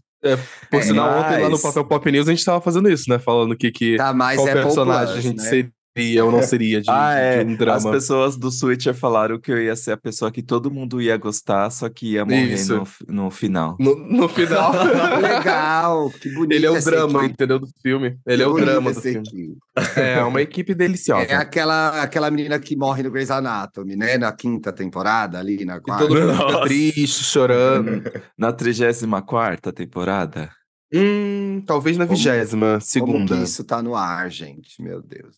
Por 0.70 0.80
É, 0.80 0.82
sinal, 0.82 1.20
ontem 1.20 1.38
lá 1.40 1.44
no 1.44 1.50
mas- 1.52 1.62
Papel 1.62 1.84
Pop 1.84 2.10
News 2.10 2.26
a 2.26 2.32
gente 2.32 2.44
tava 2.44 2.60
fazendo 2.60 2.90
isso, 2.90 3.08
né? 3.08 3.18
Falando 3.18 3.56
que, 3.56 3.70
que 3.70 3.96
Tá, 3.96 4.12
mas 4.12 4.36
qual 4.36 4.48
é 4.48 4.54
personagem 4.54 5.14
Plus, 5.14 5.18
a 5.18 5.20
gente 5.20 5.36
né? 5.42 5.48
Seria 5.96 6.24
ou 6.24 6.30
não 6.32 6.42
seria 6.42 6.80
de, 6.80 6.88
ah, 6.90 7.14
de- 7.14 7.20
é. 7.20 7.44
de 7.44 7.50
um 7.50 7.52
As 7.52 7.58
drama. 7.58 7.90
pessoas 7.92 8.36
do 8.36 8.50
Switcher 8.50 8.94
falaram 8.94 9.38
que 9.40 9.50
eu 9.50 9.60
ia 9.62 9.74
ser 9.74 9.92
a 9.92 9.96
pessoa 9.96 10.30
que 10.30 10.42
todo 10.42 10.70
mundo 10.70 11.00
ia 11.00 11.16
gostar, 11.16 11.70
só 11.70 11.88
que 11.88 12.12
ia 12.12 12.24
morrer 12.24 12.56
no, 12.66 12.86
no 13.24 13.30
final. 13.30 13.76
No, 13.80 13.96
no 13.96 14.28
final. 14.28 14.72
Legal, 15.20 16.10
que 16.10 16.28
bonito. 16.32 16.52
Ele 16.52 16.66
é 16.66 16.70
o 16.70 16.80
drama, 16.84 17.18
equipe. 17.20 17.32
entendeu? 17.32 17.58
Do 17.58 17.68
filme. 17.82 18.18
Ele 18.26 18.42
é 18.42 18.46
o 18.46 18.54
drama 18.54 18.92
do 18.92 19.00
filme. 19.00 19.26
equipe. 19.26 19.56
É, 19.96 20.22
uma 20.22 20.40
equipe 20.42 20.74
deliciosa. 20.74 21.24
É 21.30 21.34
aquela, 21.34 22.02
aquela 22.02 22.30
menina 22.30 22.58
que 22.58 22.76
morre 22.76 23.02
no 23.02 23.10
Grey's 23.10 23.30
Anatomy, 23.30 23.96
né? 23.96 24.18
Na 24.18 24.32
quinta 24.32 24.72
temporada, 24.72 25.38
ali 25.38 25.64
na 25.64 25.76
E 25.76 25.80
quarta. 25.80 26.06
todo 26.06 26.20
mundo 26.20 26.32
fica 26.34 26.60
triste, 26.62 27.24
chorando. 27.24 28.02
Na 28.36 28.52
34 28.52 29.72
temporada, 29.72 30.50
hum, 30.92 31.62
talvez 31.66 31.96
na 31.96 32.06
Como- 32.06 32.16
vigésima, 32.16 32.66
Como 32.72 32.80
segunda. 32.80 33.36
que 33.36 33.42
isso 33.42 33.64
tá 33.64 33.82
no 33.82 33.94
ar, 33.94 34.30
gente? 34.30 34.80
Meu 34.82 35.00
Deus. 35.02 35.36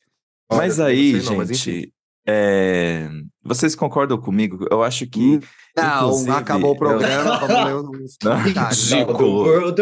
Mas 0.51 0.79
Olha, 0.79 0.89
aí, 0.89 1.13
não 1.13 1.25
não, 1.25 1.37
mas 1.37 1.49
gente, 1.49 1.93
é, 2.27 3.09
vocês 3.43 3.75
concordam 3.75 4.19
comigo? 4.19 4.67
Eu 4.71 4.83
acho 4.83 5.07
que. 5.07 5.41
Não, 5.75 6.09
Inclusive, 6.09 6.31
acabou 6.31 6.73
o 6.73 6.77
programa, 6.79 7.39
vamos 7.39 8.17
ler 8.23 8.37
ridículo. 8.45 9.75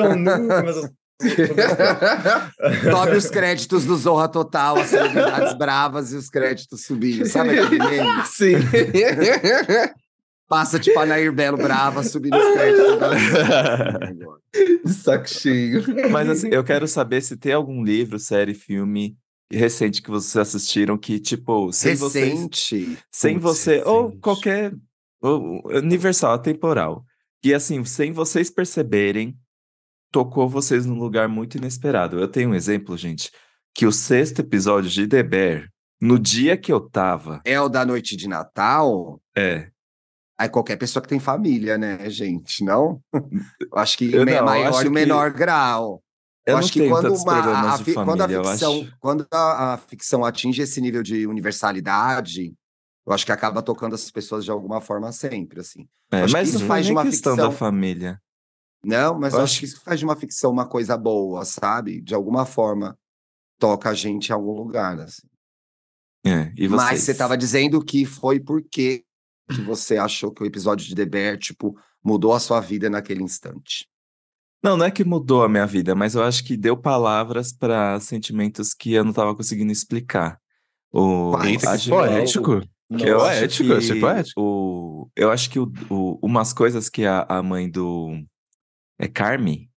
Sobe 2.90 3.16
os 3.16 3.28
créditos 3.30 3.84
do 3.84 3.96
Zorra 3.96 4.28
Total, 4.28 4.76
as 4.76 4.88
celebridades 4.88 5.56
bravas 5.58 6.12
e 6.12 6.16
os 6.16 6.28
créditos 6.28 6.84
subindo. 6.84 7.26
Sabe 7.26 7.58
aquele 7.58 7.82
meme? 7.84 8.26
Sim. 8.26 8.54
Passa 10.48 10.78
tipo 10.78 11.00
a 11.00 11.06
Nair 11.06 11.32
Belo 11.32 11.56
brava 11.56 12.04
subindo 12.04 12.36
os 12.36 12.52
créditos. 12.52 12.98
Da... 13.00 13.10
Saco 14.92 15.28
cheio. 15.28 15.82
Mas 16.10 16.28
assim, 16.28 16.48
eu 16.52 16.62
quero 16.62 16.86
saber 16.86 17.22
se 17.22 17.36
tem 17.36 17.52
algum 17.52 17.82
livro, 17.82 18.18
série, 18.18 18.54
filme 18.54 19.16
recente 19.50 20.02
que 20.02 20.10
vocês 20.10 20.36
assistiram 20.36 20.96
que, 20.98 21.18
tipo, 21.20 21.72
sem 21.72 21.94
vocês. 21.94 22.32
Recente. 22.32 22.98
Sem 23.10 23.34
Putz, 23.38 23.42
você. 23.58 23.82
Ou 23.84 24.06
recente. 24.06 24.20
qualquer. 24.20 24.74
ou 25.20 25.62
universal, 25.68 26.32
atemporal. 26.34 27.04
Que 27.42 27.54
assim, 27.54 27.84
sem 27.84 28.12
vocês 28.12 28.50
perceberem, 28.50 29.36
tocou 30.12 30.48
vocês 30.48 30.84
num 30.86 30.98
lugar 30.98 31.28
muito 31.28 31.56
inesperado. 31.58 32.18
Eu 32.18 32.28
tenho 32.28 32.50
um 32.50 32.54
exemplo, 32.54 32.96
gente, 32.96 33.30
que 33.74 33.86
o 33.86 33.92
sexto 33.92 34.40
episódio 34.40 34.90
de 34.90 35.06
The 35.06 35.22
Bear, 35.22 35.68
no 36.00 36.18
dia 36.18 36.56
que 36.56 36.72
eu 36.72 36.80
tava. 36.80 37.40
É 37.44 37.60
o 37.60 37.68
da 37.68 37.84
noite 37.84 38.16
de 38.16 38.28
Natal. 38.28 39.20
É. 39.36 39.68
Aí 40.38 40.48
qualquer 40.48 40.76
pessoa 40.76 41.02
que 41.02 41.08
tem 41.08 41.18
família, 41.18 41.78
né, 41.78 42.10
gente? 42.10 42.62
Não? 42.64 43.00
Eu 43.14 43.78
acho 43.78 43.96
que 43.96 44.12
Eu 44.12 44.24
não, 44.26 44.44
maior 44.44 44.80
e 44.80 44.84
que- 44.84 44.90
menor 44.90 45.30
grau. 45.32 46.02
Eu, 46.46 46.52
não 46.52 46.58
acho 46.60 46.72
que 46.72 46.88
quando, 46.88 47.12
uma, 47.12 47.72
a, 47.74 47.78
fi- 47.78 47.94
quando 47.94 48.20
a 48.20 48.28
família, 48.28 48.36
eu 48.36 48.44
ficção, 48.44 48.88
quando 49.00 49.26
a, 49.32 49.74
a 49.74 49.78
ficção 49.78 50.24
atinge 50.24 50.62
esse 50.62 50.80
nível 50.80 51.02
de 51.02 51.26
universalidade, 51.26 52.54
eu 53.06 53.12
acho 53.12 53.26
que 53.26 53.32
acaba 53.32 53.60
tocando 53.62 53.94
as 53.94 54.10
pessoas 54.10 54.44
de 54.44 54.50
alguma 54.50 54.80
forma 54.80 55.10
sempre, 55.12 55.60
assim. 55.60 55.88
É, 56.12 56.26
mas 56.28 56.50
isso 56.50 56.60
não 56.60 56.66
faz 56.68 56.84
é 56.84 56.88
de 56.88 56.92
uma 56.92 57.02
questão 57.04 57.32
ficção- 57.34 57.50
da 57.50 57.56
família. 57.56 58.20
Não, 58.84 59.18
mas 59.18 59.32
Eu 59.32 59.40
eu 59.40 59.44
acho 59.44 59.52
acho 59.54 59.60
que 59.60 59.66
isso 59.66 59.80
faz 59.82 59.98
de 59.98 60.04
uma 60.04 60.14
ficção 60.16 60.50
uma 60.52 60.66
coisa 60.68 60.96
boa, 60.96 61.44
sabe? 61.44 62.00
De 62.00 62.14
alguma 62.14 62.46
forma 62.46 62.96
toca 63.58 63.90
a 63.90 63.94
gente 63.94 64.28
em 64.28 64.32
algum 64.32 64.52
lugar, 64.52 65.00
assim. 65.00 65.26
É, 66.24 66.52
e 66.56 66.68
Mas 66.68 66.82
vocês? 66.90 67.00
você 67.02 67.12
estava 67.12 67.36
dizendo 67.36 67.84
que 67.84 68.04
foi 68.04 68.38
porque 68.38 69.04
que 69.50 69.62
você 69.62 69.96
achou 69.96 70.32
que 70.32 70.42
o 70.42 70.46
episódio 70.46 70.86
de 70.86 70.94
The 70.94 71.06
Bear, 71.06 71.38
tipo, 71.38 71.76
mudou 72.04 72.32
a 72.32 72.40
sua 72.40 72.60
vida 72.60 72.90
naquele 72.90 73.22
instante. 73.22 73.88
Não, 74.66 74.76
não 74.76 74.84
é 74.86 74.90
que 74.90 75.04
mudou 75.04 75.44
a 75.44 75.48
minha 75.48 75.64
vida, 75.64 75.94
mas 75.94 76.16
eu 76.16 76.24
acho 76.24 76.42
que 76.42 76.56
deu 76.56 76.76
palavras 76.76 77.52
para 77.52 78.00
sentimentos 78.00 78.74
que 78.74 78.92
eu 78.92 79.04
não 79.04 79.12
tava 79.12 79.32
conseguindo 79.32 79.70
explicar. 79.70 80.40
O, 80.92 81.30
Eita, 81.44 81.70
acho- 81.70 81.88
Poético. 81.88 82.60
que 82.98 83.04
eu 83.08 83.20
acho 83.24 83.38
Poético, 83.38 83.72
achei 83.74 83.94
que 83.94 84.00
poético. 84.00 84.40
O, 84.40 85.10
eu 85.14 85.30
acho 85.30 85.48
que 85.50 85.60
o, 85.60 85.72
o- 85.88 86.18
umas 86.20 86.52
coisas 86.52 86.88
que 86.88 87.06
a, 87.06 87.24
a 87.28 87.40
mãe 87.44 87.70
do. 87.70 88.20
É 88.98 89.06
Carme? 89.06 89.70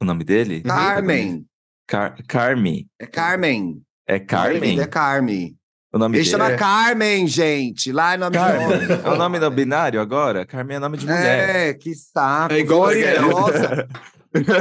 O 0.00 0.04
nome 0.04 0.22
dele? 0.22 0.60
Carmen. 0.62 1.44
Car, 1.88 2.16
Carme. 2.28 2.86
É 3.00 3.06
Carmen. 3.08 3.82
É 4.06 4.20
Carmen? 4.20 4.78
É 4.80 4.86
Carmen. 4.86 5.58
O 5.92 5.98
nome 5.98 6.16
Ele 6.16 6.24
dele 6.24 6.30
chama 6.30 6.52
é 6.52 6.56
Carmen, 6.56 7.26
gente. 7.26 7.92
Lá 7.92 8.14
é 8.14 8.16
nome 8.16 8.32
de 8.32 8.38
Carmen. 8.38 8.66
homem. 8.66 9.00
É 9.04 9.08
o 9.10 9.16
nome 9.16 9.38
do 9.38 9.50
binário 9.50 10.00
agora? 10.00 10.46
Carmen 10.46 10.76
é 10.76 10.80
nome 10.80 10.96
de 10.96 11.04
mulher. 11.06 11.68
É, 11.68 11.74
que 11.74 11.94
saco. 11.94 12.54
É 12.54 12.58
igual? 12.60 12.84
Ariel. 12.86 13.28
Nossa, 13.28 13.88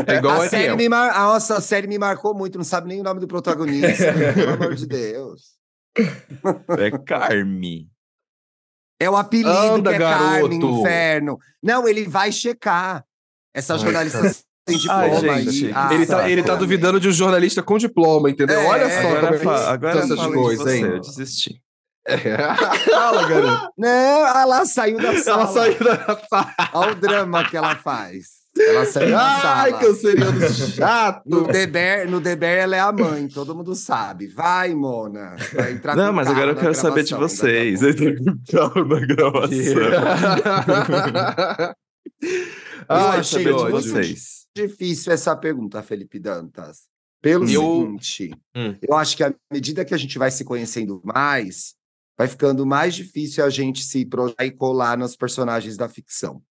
É 0.07 0.15
igual 0.15 0.41
a, 0.41 0.45
a 0.45 0.49
série 0.49 0.75
me 0.75 0.89
mar... 0.89 1.11
a 1.11 1.23
nossa 1.23 1.61
série 1.61 1.87
me 1.87 1.97
marcou 1.97 2.35
muito, 2.35 2.57
não 2.57 2.65
sabe 2.65 2.89
nem 2.89 2.99
o 2.99 3.03
nome 3.03 3.21
do 3.21 3.27
protagonista. 3.27 4.11
pelo 4.35 4.53
amor 4.53 4.75
de 4.75 4.85
Deus. 4.85 5.51
É 6.77 6.91
Carme. 7.05 7.89
É 8.99 9.09
o 9.09 9.15
apelido 9.15 9.49
Anda, 9.49 9.89
que 9.91 9.95
é 9.95 9.99
Carmen, 9.99 10.59
garoto. 10.59 10.79
inferno. 10.81 11.39
Não, 11.63 11.87
ele 11.87 12.07
vai 12.07 12.31
checar. 12.31 13.05
Essa 13.53 13.77
jornalista. 13.77 14.19
Tem 14.65 14.77
diploma 14.77 15.33
Ai, 15.33 15.43
gente. 15.43 15.71
Ah, 15.73 15.93
Ele 15.93 16.05
tá, 16.05 16.29
ele 16.29 16.43
tá 16.43 16.55
duvidando 16.55 16.99
de 16.99 17.07
um 17.09 17.11
jornalista 17.11 17.61
com 17.63 17.77
diploma, 17.77 18.29
entendeu? 18.29 18.59
É, 18.59 18.67
Olha 18.67 18.89
só 19.01 19.07
Agora, 19.17 19.35
é 19.35 19.39
fa 19.39 19.71
agora 19.71 19.99
essas 19.99 20.19
de 20.19 20.31
coisas, 20.33 20.67
hein? 20.73 20.83
eu 20.85 20.99
desisti. 20.99 21.61
Fala, 22.89 23.27
garoto. 23.27 23.69
Não, 23.77 24.27
ela 24.37 24.65
saiu 24.65 24.97
da 24.97 25.15
sala. 25.17 25.43
Ela 25.43 25.47
saiu 25.53 25.79
da 25.83 26.19
sala. 26.29 26.53
Olha 26.73 26.91
o 26.93 26.95
drama 26.95 27.43
que 27.47 27.55
ela 27.55 27.75
faz. 27.75 28.41
Ela 28.57 28.85
saiu 28.85 29.11
da 29.11 29.21
Ai, 29.21 29.69
sala. 29.71 29.79
canceriano 29.83 30.49
chato. 30.75 31.21
No 31.25 31.47
Deber, 31.47 32.09
no 32.09 32.19
Deber 32.19 32.57
ela 32.57 32.75
é 32.75 32.79
a 32.79 32.91
mãe, 32.91 33.27
todo 33.27 33.55
mundo 33.55 33.75
sabe. 33.75 34.27
Vai, 34.27 34.73
Mona. 34.73 35.35
Vai 35.53 35.73
entrar 35.73 35.95
Não, 35.95 36.11
mas 36.11 36.27
agora 36.27 36.51
eu 36.51 36.55
na 36.55 36.59
quero 36.61 36.73
saber 36.75 37.03
de 37.03 37.13
vocês. 37.15 37.79
tá. 37.79 37.87
Entra 37.89 38.15
com 38.15 38.37
carro 38.51 38.83
na 38.85 38.99
gravação. 39.05 39.81
Ai, 42.89 43.19
achei 43.19 43.43
que 43.43 43.51
muito 43.51 43.63
ódio. 43.63 43.81
vocês. 43.81 44.40
Difícil 44.55 45.11
essa 45.11 45.35
pergunta, 45.35 45.81
Felipe 45.83 46.19
Dantas. 46.19 46.89
Pelo 47.21 47.47
Eu- 47.49 47.61
seguinte, 47.97 48.31
Hum. 48.55 48.75
eu 48.81 48.95
acho 48.95 49.15
que 49.15 49.23
à 49.23 49.33
medida 49.51 49.85
que 49.85 49.93
a 49.93 49.97
gente 49.97 50.17
vai 50.17 50.31
se 50.31 50.43
conhecendo 50.43 51.01
mais, 51.03 51.75
vai 52.17 52.27
ficando 52.27 52.65
mais 52.65 52.95
difícil 52.95 53.45
a 53.45 53.49
gente 53.49 53.83
se 53.83 54.05
projetar 54.05 54.45
e 54.45 54.51
colar 54.51 54.97
nos 54.97 55.15
personagens 55.15 55.77
da 55.77 55.87
ficção. 55.87 56.41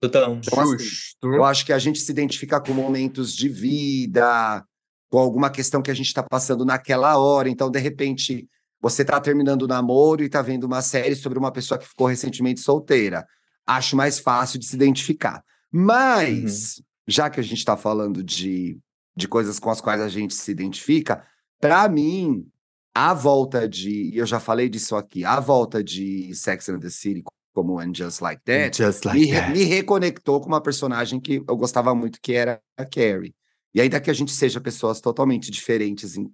Total. 0.00 0.34
Então, 0.36 0.60
assim. 0.72 0.84
Eu 1.22 1.44
acho 1.44 1.66
que 1.66 1.72
a 1.72 1.78
gente 1.78 1.98
se 2.00 2.10
identifica 2.10 2.60
com 2.60 2.72
momentos 2.72 3.34
de 3.34 3.48
vida, 3.48 4.64
com 5.10 5.18
alguma 5.18 5.50
questão 5.50 5.82
que 5.82 5.90
a 5.90 5.94
gente 5.94 6.06
está 6.06 6.22
passando 6.22 6.64
naquela 6.64 7.18
hora. 7.18 7.48
Então, 7.48 7.70
de 7.70 7.78
repente, 7.80 8.48
você 8.80 9.02
está 9.02 9.20
terminando 9.20 9.62
o 9.62 9.66
namoro 9.66 10.22
e 10.22 10.26
está 10.26 10.40
vendo 10.40 10.64
uma 10.64 10.80
série 10.82 11.16
sobre 11.16 11.38
uma 11.38 11.50
pessoa 11.52 11.78
que 11.78 11.88
ficou 11.88 12.06
recentemente 12.06 12.60
solteira. 12.60 13.26
Acho 13.66 13.96
mais 13.96 14.18
fácil 14.20 14.58
de 14.58 14.66
se 14.66 14.76
identificar. 14.76 15.42
Mas, 15.70 16.80
já 17.08 17.30
que 17.30 17.40
a 17.40 17.42
gente 17.42 17.58
está 17.58 17.76
falando 17.76 18.22
de, 18.22 18.78
de 19.16 19.26
coisas 19.26 19.58
com 19.58 19.70
as 19.70 19.80
quais 19.80 20.00
a 20.00 20.08
gente 20.08 20.34
se 20.34 20.50
identifica, 20.50 21.24
para 21.60 21.88
mim, 21.88 22.46
a 22.94 23.14
volta 23.14 23.68
de. 23.68 24.10
e 24.12 24.16
Eu 24.18 24.26
já 24.26 24.38
falei 24.38 24.68
disso 24.68 24.94
aqui, 24.94 25.24
a 25.24 25.40
volta 25.40 25.82
de 25.82 26.32
Sex 26.34 26.68
and 26.68 26.80
the 26.80 26.90
City 26.90 27.22
como 27.54 27.80
And 27.80 27.92
Just 27.94 28.20
Like 28.20 28.42
That 28.44 28.76
Just 28.76 29.04
me, 29.06 29.24
re- 29.24 29.48
me 29.52 29.64
reconectou 29.64 30.40
com 30.40 30.46
uma 30.46 30.60
personagem 30.60 31.18
que 31.18 31.42
eu 31.48 31.56
gostava 31.56 31.92
muito, 31.94 32.20
que 32.22 32.32
era 32.34 32.60
a 32.76 32.84
Carrie. 32.84 33.34
E 33.74 33.80
ainda 33.80 34.00
que 34.00 34.10
a 34.10 34.14
gente 34.14 34.30
seja 34.30 34.60
pessoas 34.60 35.00
totalmente 35.00 35.50
diferentes 35.50 36.16
em 36.16 36.30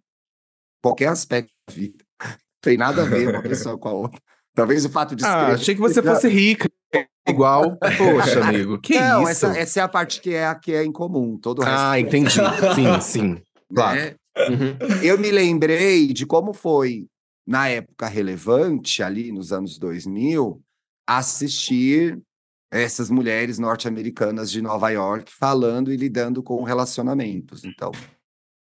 qualquer 0.83 1.09
aspecto 1.09 1.51
da 1.67 1.75
vida, 1.75 2.05
tem 2.61 2.77
nada 2.77 3.03
a 3.03 3.07
ver 3.07 3.29
uma 3.29 3.43
pessoa 3.43 3.79
com 3.79 3.89
a 3.89 3.93
outra. 3.93 4.21
Talvez 4.55 4.85
o 4.85 4.91
fato 4.91 5.17
de 5.17 5.25
Ah, 5.25 5.29
escrever- 5.29 5.55
achei 5.55 5.75
que 5.75 5.81
você 5.81 6.03
fosse 6.03 6.29
rica. 6.29 6.69
Igual. 7.27 7.77
Poxa, 7.79 8.45
amigo. 8.45 8.79
Que 8.79 8.99
Não, 8.99 9.23
isso? 9.23 9.31
essa, 9.47 9.59
essa 9.59 9.81
é 9.81 9.83
a 9.83 9.89
parte 9.89 10.21
que 10.21 10.35
é 10.35 10.47
a 10.47 10.55
que 10.55 10.73
é 10.75 10.85
em 10.85 10.93
comum. 10.93 11.39
Todo 11.39 11.61
o 11.61 11.65
resto, 11.65 11.79
Ah, 11.79 11.99
entendi. 11.99 12.31
Sim, 12.75 13.01
sim. 13.01 13.43
claro. 13.75 13.99
né? 13.99 14.15
Uhum. 14.37 14.77
Eu 15.03 15.19
me 15.19 15.31
lembrei 15.31 16.13
de 16.13 16.27
como 16.27 16.53
foi, 16.53 17.07
na 17.47 17.69
época 17.69 18.07
relevante, 18.09 19.03
ali 19.03 19.31
nos 19.33 19.53
anos 19.53 19.79
2000, 19.79 20.61
assistir 21.07 22.21
essas 22.71 23.09
mulheres 23.09 23.59
norte-americanas 23.59 24.51
de 24.51 24.61
Nova 24.61 24.91
York 24.91 25.33
falando 25.33 25.93
e 25.93 25.97
lidando 25.97 26.43
com 26.43 26.63
relacionamentos. 26.65 27.65
Então, 27.65 27.93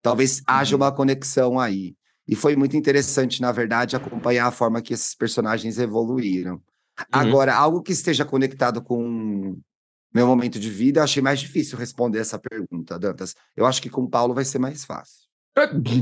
talvez 0.01 0.41
haja 0.47 0.75
uma 0.75 0.91
conexão 0.91 1.59
aí. 1.59 1.93
E 2.25 2.35
foi 2.35 2.55
muito 2.55 2.77
interessante, 2.77 3.41
na 3.41 3.51
verdade, 3.51 3.95
acompanhar 3.95 4.47
a 4.47 4.51
forma 4.51 4.81
que 4.81 4.93
esses 4.93 5.13
personagens 5.15 5.77
evoluíram. 5.77 6.61
Agora, 7.11 7.53
algo 7.55 7.81
que 7.81 7.91
esteja 7.91 8.25
conectado 8.25 8.81
com 8.81 9.57
meu 10.13 10.25
momento 10.27 10.59
de 10.59 10.69
vida, 10.69 10.99
eu 10.99 11.03
achei 11.03 11.21
mais 11.21 11.39
difícil 11.39 11.77
responder 11.77 12.19
essa 12.19 12.39
pergunta, 12.39 12.97
Dantas. 12.97 13.35
Eu 13.55 13.65
acho 13.65 13.81
que 13.81 13.89
com 13.89 14.01
o 14.01 14.09
Paulo 14.09 14.33
vai 14.33 14.43
ser 14.45 14.59
mais 14.59 14.83
fácil. 14.85 15.27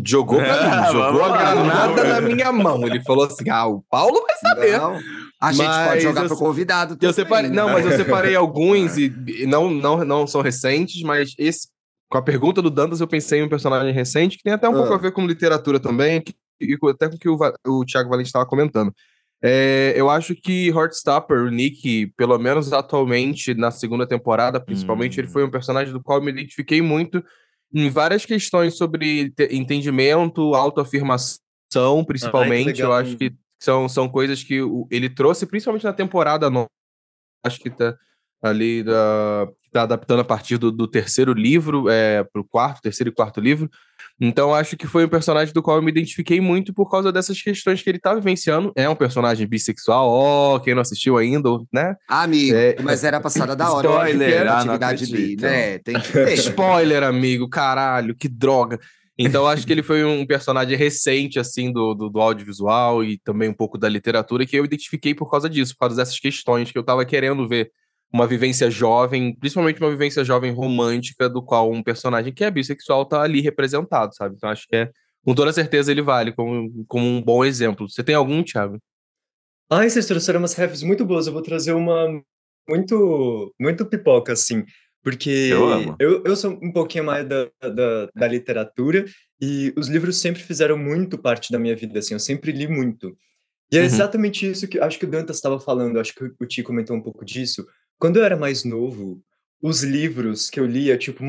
Jogou 0.06 0.38
pra 0.38 0.86
mim, 0.86 0.92
jogou 0.92 1.24
a 1.24 1.38
granada 1.38 2.04
na 2.04 2.22
minha 2.28 2.52
mão. 2.52 2.86
Ele 2.86 3.02
falou 3.04 3.26
assim: 3.26 3.50
ah, 3.50 3.66
o 3.66 3.82
Paulo 3.90 4.22
vai 4.26 4.36
saber. 4.38 4.78
Não, 4.78 5.00
a 5.42 5.52
gente 5.52 5.66
Mas 5.66 5.88
pode 5.90 6.02
jogar 6.02 6.22
eu- 6.24 6.28
pro 6.28 6.38
convidado 6.38 6.94
Eu 6.94 6.98
também, 6.98 7.14
separei, 7.14 7.50
não, 7.50 7.68
né? 7.68 7.74
mas 7.74 7.86
eu 7.86 7.92
separei 7.98 8.36
alguns 8.36 8.98
e 8.98 9.06
e 9.28 9.46
não, 9.46 9.70
não, 9.70 10.04
não 10.06 10.28
são 10.28 10.42
recentes, 10.42 11.02
mas 11.02 11.34
esse, 11.38 11.68
com 12.10 12.18
a 12.18 12.22
pergunta 12.22 12.62
do 12.62 12.70
Dantas, 12.70 13.02
eu 13.02 13.08
pensei 13.08 13.40
em 13.40 13.44
um 13.44 13.50
personagem 13.50 13.92
recente 13.94 14.38
que 14.38 14.44
tem 14.44 14.54
até 14.54 14.68
um 14.70 14.74
pouco 14.74 14.94
Ah. 14.94 14.96
a 14.96 15.00
ver 15.00 15.12
com 15.12 15.26
literatura 15.26 15.80
também, 15.80 16.22
que- 16.22 16.36
e 16.62 16.78
até 16.90 17.08
com 17.10 17.16
o 17.16 17.20
que 17.20 17.30
o, 17.30 17.38
o 17.68 17.86
Thiago 17.86 18.10
Valente 18.10 18.28
estava 18.30 18.46
comentando. 18.46 18.94
É, 19.42 19.94
eu 19.96 20.10
acho 20.10 20.36
que 20.36 20.70
Heartstopper, 20.70 21.44
o 21.44 21.50
Nick, 21.50 22.08
pelo 22.18 22.38
menos 22.40 22.74
atualmente, 22.74 23.54
na 23.54 23.70
segunda 23.70 24.08
temporada, 24.08 24.60
principalmente, 24.60 25.18
Hum. 25.20 25.24
ele 25.24 25.32
foi 25.32 25.44
um 25.44 25.52
personagem 25.52 25.94
do 25.94 26.02
qual 26.02 26.18
eu 26.20 26.24
me 26.26 26.32
identifiquei 26.32 26.82
muito 26.82 27.24
em 27.74 27.90
várias 27.90 28.26
questões 28.26 28.76
sobre 28.78 29.30
te- 29.32 29.50
entendimento, 29.56 30.56
autoafirmação, 30.56 32.04
principalmente. 32.06 32.80
eu 32.80 32.90
legal. 32.90 32.94
acho 32.94 33.16
que 33.18 33.34
são, 33.62 33.88
são 33.88 34.10
coisas 34.10 34.44
que 34.44 34.62
o- 34.62 34.88
ele 34.90 35.10
trouxe, 35.10 35.46
principalmente 35.46 35.84
na 35.84 35.94
temporada 35.94 36.50
nova. 36.50 36.68
Acho 37.46 37.60
que 37.60 37.70
tá 37.70 37.96
ali 38.42 38.84
da, 38.84 39.48
tá 39.72 39.84
adaptando 39.84 40.20
a 40.22 40.26
partir 40.26 40.58
do, 40.58 40.72
do 40.72 40.88
terceiro 40.88 41.34
livro 41.34 41.90
é, 41.90 42.24
pro 42.24 42.44
quarto, 42.44 42.82
terceiro 42.82 43.10
e 43.10 43.14
quarto 43.14 43.40
livro. 43.40 43.70
Então 44.20 44.54
acho 44.54 44.76
que 44.76 44.88
foi 44.88 45.06
um 45.06 45.10
personagem 45.10 45.54
do 45.54 45.62
qual 45.62 45.78
eu 45.78 45.84
me 45.84 45.92
identifiquei 45.92 46.42
muito 46.42 46.74
por 46.74 46.90
causa 46.90 47.12
dessas 47.12 47.42
questões 47.42 47.82
que 47.82 47.90
ele 47.90 48.00
tá 48.00 48.16
vivenciando. 48.16 48.72
É 48.76 48.90
um 48.90 48.96
personagem 48.96 49.46
bissexual, 49.48 50.10
ó, 50.10 50.60
quem 50.60 50.74
não 50.74 50.82
assistiu 50.82 51.18
ainda, 51.18 51.50
né? 51.72 51.96
Amigo, 52.08 52.56
É, 52.56 52.76
mas 52.82 53.04
era 53.04 53.20
passada 53.20 53.56
da 53.56 53.72
hora. 53.72 53.88
que 53.88 53.94
Spoiler, 53.94 54.48
ah, 54.48 54.58
atividade 54.60 55.12
bi, 55.12 55.36
né? 55.40 55.78
Tem 55.80 56.00
que 56.00 56.12
ter. 56.12 56.34
Spoiler, 56.34 57.04
amigo, 57.04 57.48
caralho, 57.48 58.16
que 58.16 58.28
droga. 58.28 58.80
Então 59.20 59.48
acho 59.48 59.66
que 59.66 59.72
ele 59.74 59.82
foi 59.82 60.04
um 60.04 60.26
personagem 60.26 60.78
recente, 60.78 61.40
assim, 61.40 61.72
do, 61.72 61.96
do, 61.96 62.10
do 62.10 62.22
audiovisual 62.22 63.04
e 63.04 63.18
também 63.18 63.50
um 63.50 63.54
pouco 63.54 63.78
da 63.78 63.90
literatura, 63.90 64.46
que 64.46 64.56
eu 64.56 64.64
identifiquei 64.64 65.16
por 65.16 65.30
causa 65.30 65.50
disso, 65.50 65.74
por 65.74 65.82
causa 65.82 65.96
dessas 65.96 66.20
questões 66.20 66.72
que 66.72 66.78
eu 66.78 66.84
tava 66.84 67.04
querendo 67.04 67.48
ver 67.48 67.72
uma 68.12 68.26
vivência 68.28 68.70
jovem, 68.72 69.36
principalmente 69.36 69.80
uma 69.82 69.90
vivência 69.90 70.24
jovem 70.24 70.52
romântica, 70.52 71.30
do 71.30 71.42
qual 71.44 71.72
um 71.72 71.84
personagem 71.84 72.34
que 72.34 72.44
é 72.44 72.52
bissexual 72.52 73.06
tá 73.06 73.22
ali 73.22 73.42
representado, 73.42 74.16
sabe? 74.16 74.36
Então 74.36 74.50
acho 74.50 74.66
que 74.68 74.76
é, 74.76 74.90
com 75.26 75.36
toda 75.36 75.52
certeza 75.52 75.92
ele 75.92 76.02
vale 76.02 76.32
como, 76.32 76.86
como 76.88 77.06
um 77.06 77.22
bom 77.22 77.44
exemplo. 77.44 77.90
Você 77.90 78.04
tem 78.04 78.16
algum, 78.16 78.42
Thiago? 78.44 78.80
Ai, 79.70 79.90
vocês 79.90 80.06
trouxeram 80.06 80.40
umas 80.40 80.54
refs 80.54 80.82
muito 80.84 81.06
boas. 81.06 81.28
Eu 81.28 81.34
vou 81.34 81.42
trazer 81.42 81.74
uma 81.74 82.22
muito, 82.70 83.54
muito 83.60 83.86
pipoca, 83.86 84.34
assim. 84.34 84.64
Porque 85.04 85.50
Eu 85.52 85.96
eu, 86.00 86.24
eu 86.26 86.36
sou 86.36 86.52
um 86.62 86.72
pouquinho 86.72 87.04
mais 87.06 87.28
da, 87.28 87.50
da, 87.62 88.10
da 88.16 88.28
literatura 88.28 89.06
e 89.42 89.74
os 89.78 89.88
livros 89.88 90.18
sempre 90.18 90.42
fizeram 90.42 90.78
muito 90.78 91.18
parte 91.18 91.52
da 91.52 91.60
minha 91.60 91.76
vida, 91.76 92.00
assim. 92.00 92.14
Eu 92.14 92.20
sempre 92.20 92.52
li 92.52 92.68
muito. 92.68 93.16
E 93.72 93.78
é 93.78 93.82
Uhum. 93.82 93.86
exatamente 93.86 94.50
isso 94.50 94.68
que 94.68 94.80
acho 94.80 94.98
que 94.98 95.06
o 95.06 95.10
Dantas 95.10 95.36
estava 95.38 95.60
falando, 95.60 96.00
acho 96.00 96.14
que 96.16 96.24
o 96.40 96.46
Ti 96.46 96.64
comentou 96.64 96.96
um 96.96 97.02
pouco 97.02 97.24
disso. 97.26 97.66
Quando 98.00 98.18
eu 98.18 98.24
era 98.24 98.38
mais 98.38 98.64
novo, 98.64 99.22
os 99.62 99.84
livros 99.84 100.50
que 100.50 100.60
eu 100.60 100.66
lia, 100.66 100.98
tipo, 100.98 101.24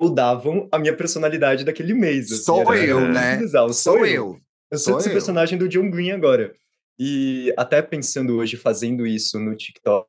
moldavam 0.00 0.68
a 0.72 0.78
minha 0.78 0.96
personalidade 0.96 1.64
daquele 1.64 1.94
mês. 1.94 2.32
assim, 2.32 2.42
Sou 2.44 2.72
era- 2.74 2.84
eu, 2.84 3.00
né? 3.08 3.36
bizarro, 3.36 3.72
Sou 3.72 4.04
eu. 4.06 4.38
eu 4.70 4.78
sou 4.78 4.92
Sou 4.94 4.98
esse 5.00 5.08
eu. 5.08 5.12
personagem 5.12 5.58
do 5.58 5.68
John 5.68 5.90
Green 5.90 6.10
agora. 6.10 6.54
E 6.98 7.52
até 7.56 7.80
pensando 7.80 8.36
hoje, 8.36 8.56
fazendo 8.56 9.06
isso 9.06 9.38
no 9.38 9.54
TikTok, 9.56 10.06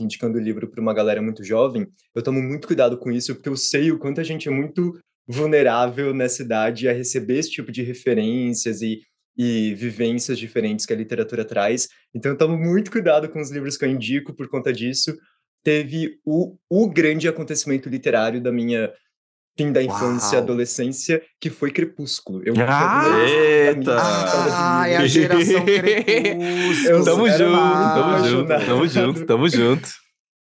indicando 0.00 0.38
o 0.38 0.40
livro 0.40 0.68
para 0.68 0.80
uma 0.80 0.92
galera 0.94 1.22
muito 1.22 1.42
jovem, 1.42 1.86
eu 2.14 2.22
tomo 2.22 2.40
muito 2.42 2.66
cuidado 2.66 2.98
com 2.98 3.10
isso, 3.10 3.34
porque 3.34 3.48
eu 3.48 3.56
sei 3.56 3.90
o 3.90 3.98
quanto 3.98 4.20
a 4.20 4.24
gente 4.24 4.46
é 4.46 4.50
muito 4.50 4.98
vulnerável 5.26 6.12
nessa 6.12 6.42
idade 6.42 6.86
a 6.86 6.92
receber 6.92 7.38
esse 7.38 7.50
tipo 7.50 7.72
de 7.72 7.82
referências 7.82 8.82
e, 8.82 9.00
e 9.36 9.74
vivências 9.74 10.38
diferentes 10.38 10.86
que 10.86 10.92
a 10.92 10.96
literatura 10.96 11.44
traz. 11.44 11.88
Então 12.14 12.32
eu 12.32 12.38
tomo 12.38 12.56
muito 12.56 12.90
cuidado 12.90 13.28
com 13.28 13.40
os 13.40 13.50
livros 13.50 13.76
que 13.76 13.84
eu 13.84 13.90
indico 13.90 14.34
por 14.34 14.48
conta 14.48 14.72
disso. 14.72 15.16
teve 15.62 16.18
o, 16.24 16.56
o 16.68 16.88
grande 16.90 17.26
acontecimento 17.26 17.88
literário 17.88 18.40
da 18.40 18.52
minha 18.52 18.92
fim 19.56 19.72
da 19.72 19.82
infância 19.82 20.34
e 20.34 20.36
Uau. 20.36 20.42
adolescência, 20.42 21.22
que 21.40 21.48
foi 21.48 21.70
Crepúsculo. 21.70 22.42
Eu 22.44 22.54
Ah, 22.58 23.04
eita! 23.18 23.96
Ah, 23.98 24.88
é 24.88 24.96
a 24.96 25.06
geração 25.06 25.64
crepúsculo. 25.64 27.04
Tamo 27.04 27.30
junto, 27.30 27.94
tamo 27.94 28.28
junto, 28.28 28.48
tamo 28.48 28.86
junto, 28.88 29.26
tamo 29.26 29.48
junto. 29.48 29.88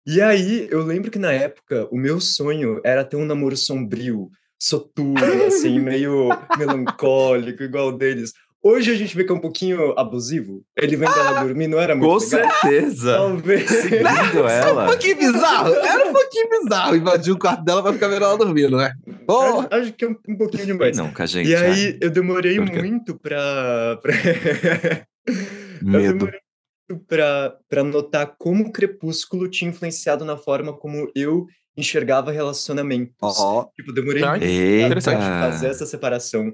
E 0.06 0.20
aí, 0.20 0.66
eu 0.70 0.82
lembro 0.82 1.10
que 1.10 1.18
na 1.18 1.32
época, 1.32 1.86
o 1.90 1.96
meu 1.96 2.20
sonho 2.20 2.80
era 2.84 3.04
ter 3.04 3.16
um 3.16 3.24
namoro 3.24 3.56
sombrio, 3.56 4.30
soturno, 4.58 5.44
assim, 5.46 5.78
meio 5.80 6.28
melancólico, 6.58 7.62
igual 7.62 7.88
o 7.88 7.92
deles. 7.92 8.32
Hoje 8.64 8.92
a 8.92 8.94
gente 8.94 9.16
vê 9.16 9.24
que 9.24 9.32
é 9.32 9.34
um 9.34 9.40
pouquinho 9.40 9.98
abusivo. 9.98 10.62
Ele 10.76 10.96
vem 10.96 11.08
dela 11.10 11.42
dormir, 11.42 11.66
não 11.66 11.80
era 11.80 11.94
Com 11.98 12.06
muito 12.06 12.30
legal. 12.32 12.50
certeza! 12.60 13.14
Talvez. 13.16 13.68
Seguindo 13.68 14.42
Um 14.42 14.48
ela. 14.48 14.86
pouquinho 14.86 15.16
bizarro, 15.18 15.74
era 15.74 16.08
um 16.08 16.12
pouquinho 16.12 16.48
bizarro. 16.48 16.96
Invadir 16.96 17.32
o 17.32 17.38
quarto 17.38 17.64
dela 17.64 17.82
pra 17.82 17.92
ficar 17.92 18.06
vendo 18.08 18.24
ela 18.24 18.38
dormindo, 18.38 18.76
né? 18.76 18.92
Porra! 19.26 19.66
Acho, 19.70 19.82
acho 19.82 19.92
que 19.94 20.04
é 20.04 20.08
um, 20.08 20.16
um 20.28 20.36
pouquinho 20.36 20.66
demais. 20.66 20.96
Não, 20.96 21.12
com 21.12 21.22
a 21.22 21.26
gente. 21.26 21.48
e 21.48 21.56
aí, 21.56 21.98
eu 22.00 22.08
demorei 22.10 22.58
brincando. 22.60 22.86
muito 22.86 23.18
pra... 23.18 23.98
pra... 24.00 24.14
eu 25.26 25.34
Medo. 25.82 26.18
demorei 26.18 26.40
muito 26.88 27.04
pra, 27.06 27.56
pra 27.68 27.82
notar 27.82 28.34
como 28.38 28.64
o 28.66 28.72
Crepúsculo 28.72 29.48
tinha 29.48 29.70
influenciado 29.70 30.24
na 30.24 30.36
forma 30.36 30.72
como 30.72 31.10
eu 31.16 31.46
enxergava 31.76 32.30
relacionamentos. 32.30 33.14
Ó, 33.20 33.66
Tipo, 33.74 33.92
demorei 33.92 34.22
Ai, 34.22 34.38
muito 34.38 35.02
pra 35.02 35.50
fazer 35.50 35.68
essa 35.68 35.86
separação. 35.86 36.52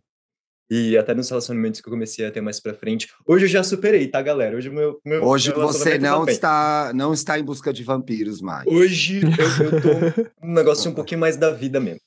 E 0.70 0.98
até 0.98 1.14
nos 1.14 1.28
relacionamentos 1.30 1.80
que 1.80 1.88
eu 1.88 1.92
comecei 1.92 2.26
a 2.26 2.30
ter 2.30 2.40
mais 2.42 2.60
pra 2.60 2.74
frente. 2.74 3.08
Hoje 3.26 3.46
eu 3.46 3.48
já 3.48 3.62
superei, 3.62 4.06
tá, 4.06 4.20
galera? 4.20 4.54
Hoje 4.56 4.68
o 4.68 4.72
meu, 4.72 5.00
meu 5.04 5.24
hoje 5.24 5.50
meu 5.50 5.62
você 5.66 5.98
tá 5.98 6.10
não 6.10 6.26
está, 6.26 6.92
não 6.94 7.12
está 7.14 7.38
em 7.38 7.42
busca 7.42 7.72
de 7.72 7.82
vampiros 7.82 8.42
mais. 8.42 8.66
Hoje 8.66 9.20
eu, 9.22 9.64
eu 9.66 9.80
tô 9.80 9.88
um 10.46 10.52
negócio 10.52 10.90
um 10.90 10.94
pouquinho 10.94 11.20
mais 11.20 11.36
da 11.38 11.50
vida 11.50 11.80
mesmo. 11.80 12.00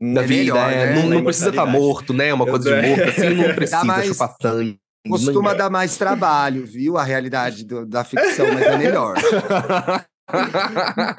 Da 0.00 0.22
É 0.22 0.26
vida, 0.26 0.54
melhor, 0.54 0.72
é, 0.72 0.86
né? 0.86 0.94
não, 0.94 1.08
Na 1.08 1.14
não 1.16 1.24
precisa 1.24 1.50
estar 1.50 1.62
imortalidade. 1.62 1.86
morto, 1.86 2.12
né? 2.14 2.34
Uma 2.34 2.44
Eu 2.46 2.50
coisa 2.50 2.80
de 2.80 2.88
morto 2.88 3.02
assim, 3.04 3.34
não 3.34 3.44
precisa 3.54 3.84
mais- 3.84 4.06
chupar 4.08 4.34
sangue. 4.42 4.78
Costuma 5.08 5.54
dar 5.54 5.70
mais 5.70 5.96
trabalho, 5.96 6.66
viu? 6.66 6.98
A 6.98 7.04
realidade 7.04 7.64
do- 7.64 7.86
da 7.86 8.02
ficção, 8.04 8.46
mas 8.52 8.62
é 8.62 8.76
melhor. 8.78 9.14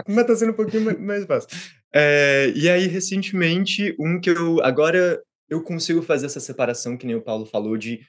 Mas 0.07 0.25
tá 0.25 0.35
sendo 0.35 0.51
um 0.51 0.55
pouquinho 0.55 0.85
ma- 0.85 0.97
mais 0.97 1.25
fácil. 1.25 1.49
É, 1.93 2.51
e 2.55 2.69
aí, 2.69 2.87
recentemente, 2.87 3.93
um 3.99 4.19
que 4.19 4.29
eu. 4.29 4.63
Agora 4.63 5.19
eu 5.51 5.61
consigo 5.61 6.01
fazer 6.01 6.27
essa 6.27 6.39
separação, 6.39 6.95
que 6.95 7.05
nem 7.05 7.15
o 7.15 7.21
Paulo 7.21 7.45
falou, 7.45 7.77
de 7.77 7.99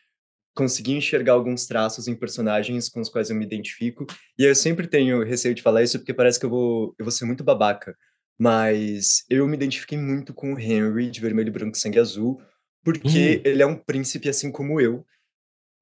conseguir 0.55 0.93
enxergar 0.93 1.33
alguns 1.33 1.67
traços 1.67 2.07
em 2.07 2.15
personagens 2.15 2.89
com 2.89 3.01
os 3.01 3.09
quais 3.09 3.31
eu 3.31 3.37
me 3.37 3.45
identifico. 3.45 4.07
E 4.39 4.45
eu 4.45 4.55
sempre 4.55 4.87
tenho 4.87 5.25
receio 5.25 5.53
de 5.53 5.61
falar 5.61 5.83
isso, 5.83 5.99
porque 5.99 6.15
parece 6.15 6.39
que 6.39 6.47
eu 6.47 6.51
vou, 6.51 6.95
eu 6.97 7.05
vou 7.05 7.11
ser 7.11 7.25
muito 7.25 7.43
babaca. 7.43 7.97
Mas 8.39 9.25
eu 9.29 9.47
me 9.49 9.57
identifiquei 9.57 9.99
muito 9.99 10.33
com 10.33 10.55
o 10.55 10.59
Henry, 10.59 11.11
de 11.11 11.21
Vermelho, 11.21 11.53
Branco 11.53 11.77
e 11.77 11.81
Sangue 11.81 11.99
Azul, 11.99 12.41
porque 12.85 13.43
ele 13.45 13.61
é 13.63 13.67
um 13.67 13.77
príncipe 13.77 14.29
assim 14.29 14.53
como 14.53 14.81
eu. 14.81 15.05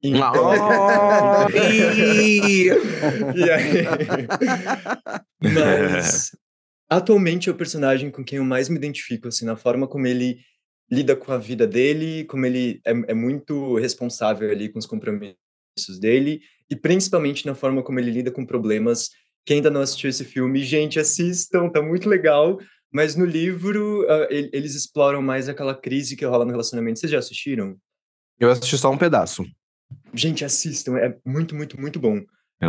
Então, 0.03 0.33
Oh, 0.33 1.47
e 3.37 3.51
aí... 3.51 4.27
Mas 5.43 6.31
atualmente 6.89 7.51
é 7.51 7.53
o 7.53 7.57
personagem 7.57 8.11
com 8.11 8.25
quem 8.25 8.39
eu 8.39 8.45
mais 8.45 8.71
me 8.71 8.77
identifico, 8.77 9.29
assim, 9.29 9.45
na 9.45 9.57
forma 9.57 9.87
como 9.87 10.07
ele 10.07 10.41
lida 10.91 11.15
com 11.15 11.33
a 11.33 11.39
vida 11.39 11.67
dele, 11.67 12.25
como 12.25 12.45
ele 12.47 12.81
é, 12.85 12.91
é 13.09 13.15
muito 13.15 13.77
responsável 13.77 14.51
ali 14.51 14.69
com 14.69 14.79
os 14.79 14.87
compromissos 14.87 15.37
dele, 16.01 16.43
e 16.69 16.75
principalmente 16.77 17.47
na 17.47 17.55
forma 17.55 17.83
como 17.83 17.99
ele 18.01 18.11
lida 18.11 18.31
com 18.31 18.45
problemas. 18.45 19.11
Quem 19.47 19.57
ainda 19.57 19.71
não 19.71 19.81
assistiu 19.81 20.11
esse 20.11 20.25
filme, 20.25 20.63
gente, 20.63 20.99
assistam, 20.99 21.69
tá 21.69 21.81
muito 21.81 22.09
legal. 22.09 22.59
Mas 22.93 23.15
no 23.15 23.25
livro, 23.25 24.05
ele- 24.29 24.51
eles 24.53 24.75
exploram 24.75 25.23
mais 25.23 25.49
aquela 25.49 25.75
crise 25.75 26.17
que 26.17 26.25
rola 26.25 26.45
no 26.45 26.51
relacionamento. 26.51 26.99
Vocês 26.99 27.13
já 27.13 27.19
assistiram? 27.19 27.77
Eu 28.39 28.51
assisti 28.51 28.77
só 28.77 28.91
um 28.91 28.99
pedaço. 28.99 29.47
Gente, 30.13 30.45
assistam, 30.45 30.97
é 30.97 31.17
muito, 31.25 31.55
muito, 31.55 31.81
muito 31.81 32.01
bom. 32.01 32.21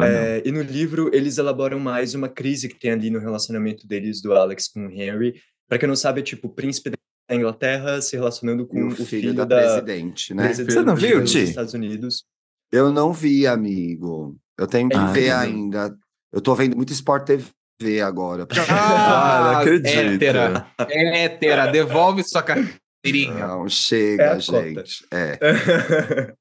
É, 0.05 0.41
e 0.45 0.51
no 0.51 0.61
livro 0.61 1.09
eles 1.13 1.37
elaboram 1.37 1.79
mais 1.79 2.13
uma 2.13 2.29
crise 2.29 2.69
que 2.69 2.79
tem 2.79 2.91
ali 2.91 3.09
no 3.09 3.19
relacionamento 3.19 3.87
deles 3.87 4.21
do 4.21 4.31
Alex 4.33 4.67
com 4.67 4.85
o 4.87 4.91
Henry. 4.91 5.41
Pra 5.67 5.77
quem 5.79 5.87
não 5.87 5.95
sabe, 5.95 6.21
é 6.21 6.23
tipo 6.23 6.47
o 6.47 6.53
príncipe 6.53 6.91
da 6.91 6.97
Inglaterra 7.35 8.01
se 8.01 8.15
relacionando 8.15 8.65
com 8.67 8.83
o 8.83 8.87
o 8.87 8.91
filho, 8.91 9.05
filho 9.07 9.33
da, 9.33 9.45
da, 9.45 9.57
presidente, 9.57 10.33
né? 10.33 10.45
presidente 10.45 10.73
Você 10.73 10.81
não 10.83 10.95
viu, 10.95 11.21
dos 11.21 11.31
Ti? 11.31 11.43
Estados 11.43 11.73
Unidos. 11.73 12.25
Eu 12.71 12.91
não 12.91 13.11
vi, 13.13 13.45
amigo. 13.47 14.35
Eu 14.57 14.67
tenho 14.67 14.89
que 14.89 14.95
Ah, 14.97 15.11
ver 15.11 15.29
não. 15.29 15.39
ainda. 15.39 15.97
Eu 16.31 16.39
tô 16.41 16.55
vendo 16.55 16.75
muito 16.75 16.93
Sport 16.93 17.25
TV 17.25 18.01
agora. 18.01 18.47
Ah, 18.69 19.51
não 19.53 19.59
acredito. 19.59 19.87
Hétera. 19.87 20.67
Hétera, 20.89 21.67
devolve 21.67 22.23
sua 22.23 22.41
carteirinha. 22.43 23.47
Não, 23.47 23.65
É 23.65 23.69
chega, 23.69 24.31
a 24.33 24.35
cota. 24.35 24.63
gente. 24.63 25.05
É. 25.11 25.37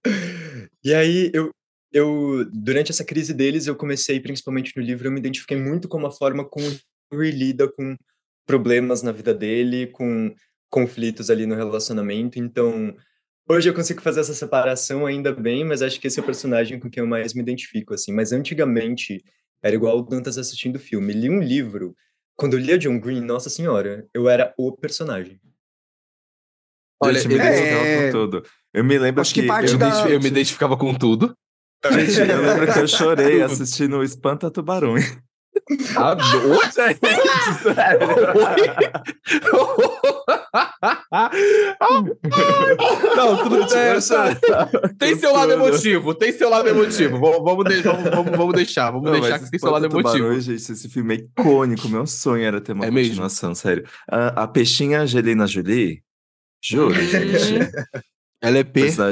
e 0.85 0.95
aí 0.95 1.31
eu 1.35 1.51
eu 1.93 2.45
durante 2.53 2.93
essa 2.93 3.05
crise 3.05 3.35
deles 3.35 3.67
eu 3.67 3.75
comecei 3.75 4.21
principalmente 4.21 4.73
no 4.77 4.83
livro 4.83 5.09
eu 5.09 5.11
me 5.13 5.19
identifiquei 5.19 5.57
muito 5.57 5.89
com 5.89 6.07
a 6.07 6.11
forma 6.13 6.45
como 6.45 6.65
o 6.69 7.17
Henry 7.17 7.33
lida 7.33 7.67
com 7.69 7.97
problemas 8.47 9.03
na 9.03 9.11
vida 9.11 9.35
dele, 9.35 9.89
com 9.89 10.33
conflitos 10.71 11.29
ali 11.29 11.45
no 11.47 11.55
relacionamento. 11.55 12.39
Então, 12.39 12.95
hoje 13.49 13.69
eu 13.69 13.75
consigo 13.75 14.01
fazer 14.01 14.21
essa 14.21 14.33
separação 14.35 15.05
ainda 15.05 15.33
bem, 15.33 15.65
mas 15.65 15.83
acho 15.83 16.01
que 16.01 16.07
esse 16.07 16.19
é 16.19 16.23
o 16.23 16.27
personagem 16.27 16.79
com 16.81 16.89
quem 16.89 17.03
eu 17.03 17.07
mais 17.09 17.35
me 17.35 17.43
identifico 17.43 17.93
assim. 17.93 18.13
Mas 18.13 18.33
antigamente 18.33 19.23
era 19.63 19.75
igual 19.75 19.99
o 19.99 20.03
Dantas 20.03 20.39
assistindo 20.39 20.77
o 20.77 20.81
filme, 20.81 21.13
li 21.13 21.29
um 21.29 21.41
livro. 21.43 21.95
Quando 22.37 22.55
eu 22.55 22.61
lia 22.61 22.79
John 22.79 22.99
Green, 22.99 23.21
nossa 23.21 23.51
senhora, 23.51 24.07
eu 24.15 24.29
era 24.29 24.55
o 24.57 24.73
personagem. 24.73 25.39
Olha, 27.03 27.19
Gente, 27.21 27.29
me 27.29 27.35
eu- 27.35 27.41
identificava 27.41 27.85
é- 27.87 28.07
com 28.07 28.19
tudo. 28.19 28.43
Eu 28.73 28.85
me 28.85 28.99
lembro 28.99 29.21
Acho 29.21 29.35
que 29.35 29.43
que. 29.43 29.47
parte 29.47 29.73
Eu, 29.73 29.79
da- 29.79 30.05
me 30.05 30.13
eu 30.13 30.21
me 30.21 30.29
identificava 30.29 30.77
com 30.77 30.95
tudo. 30.95 31.35
Gente, 31.91 32.21
eu 32.21 32.41
lembro 32.43 32.73
que 32.73 32.79
eu 32.79 32.87
chorei 32.89 33.43
assistindo 33.43 33.97
o 33.99 34.05
Espanta 34.05 34.51
Tubarões. 34.51 35.19
Ah, 35.97 36.17
Não, 43.17 43.37
tudo 43.43 43.69
certo. 43.69 44.15
Tem 44.99 45.17
seu 45.17 45.33
lado 45.33 45.53
emotivo, 45.53 46.15
tem 46.15 46.33
seu 46.33 46.49
lado 46.51 46.69
emotivo. 46.69 47.19
Vamos, 47.21 47.65
de- 47.65 47.83
vamos, 47.83 48.11
vamos- 48.11 48.37
vamos 48.37 48.55
deixar, 48.55 48.91
vamos 48.91 49.11
Não, 49.11 49.21
deixar 49.21 49.39
que 49.39 49.51
tem 49.51 49.61
seu 49.61 49.71
lado 49.71 49.87
Espanta 49.87 50.01
emotivo. 50.01 50.25
Tubarões, 50.25 50.45
gente, 50.45 50.73
esse 50.73 50.89
filme 50.89 51.15
é 51.15 51.19
icônico. 51.19 51.89
Meu 51.89 52.07
sonho 52.07 52.45
era 52.45 52.61
ter 52.61 52.73
uma 52.73 52.87
É 52.87 52.91
mesmo? 52.91 53.11
continuação, 53.11 53.55
sério. 53.55 53.85
A, 54.09 54.43
a 54.45 54.49
peixinha 54.49 55.01
Angelina 55.03 55.47
Jolie, 55.47 56.03
juro, 56.63 56.95
gente. 57.05 57.71
Ela 58.43 58.59
é 58.59 58.65
perfeita. 58.65 59.11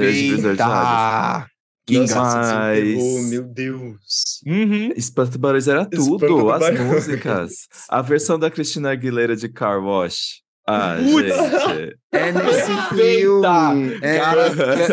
Nossa, 1.91 2.55
Mas- 2.55 3.31
meu 3.31 3.43
Deus. 3.43 4.41
Uhum. 4.47 4.93
Espanta 4.97 5.33
Tubarões 5.33 5.67
era 5.69 5.85
tudo, 5.87 6.51
as 6.51 6.79
músicas. 6.81 7.53
A 7.89 8.03
versão 8.03 8.39
da 8.39 8.51
Cristina 8.51 8.91
Aguilera 8.91 9.35
de 9.37 9.49
Car 9.49 9.83
Wash. 9.83 10.43
Ah, 10.71 10.99
gente. 11.01 11.97
É 12.13 12.31
nesse 12.31 12.73
filme. 12.95 13.99
É, 14.03 14.19
Cara, 14.19 14.43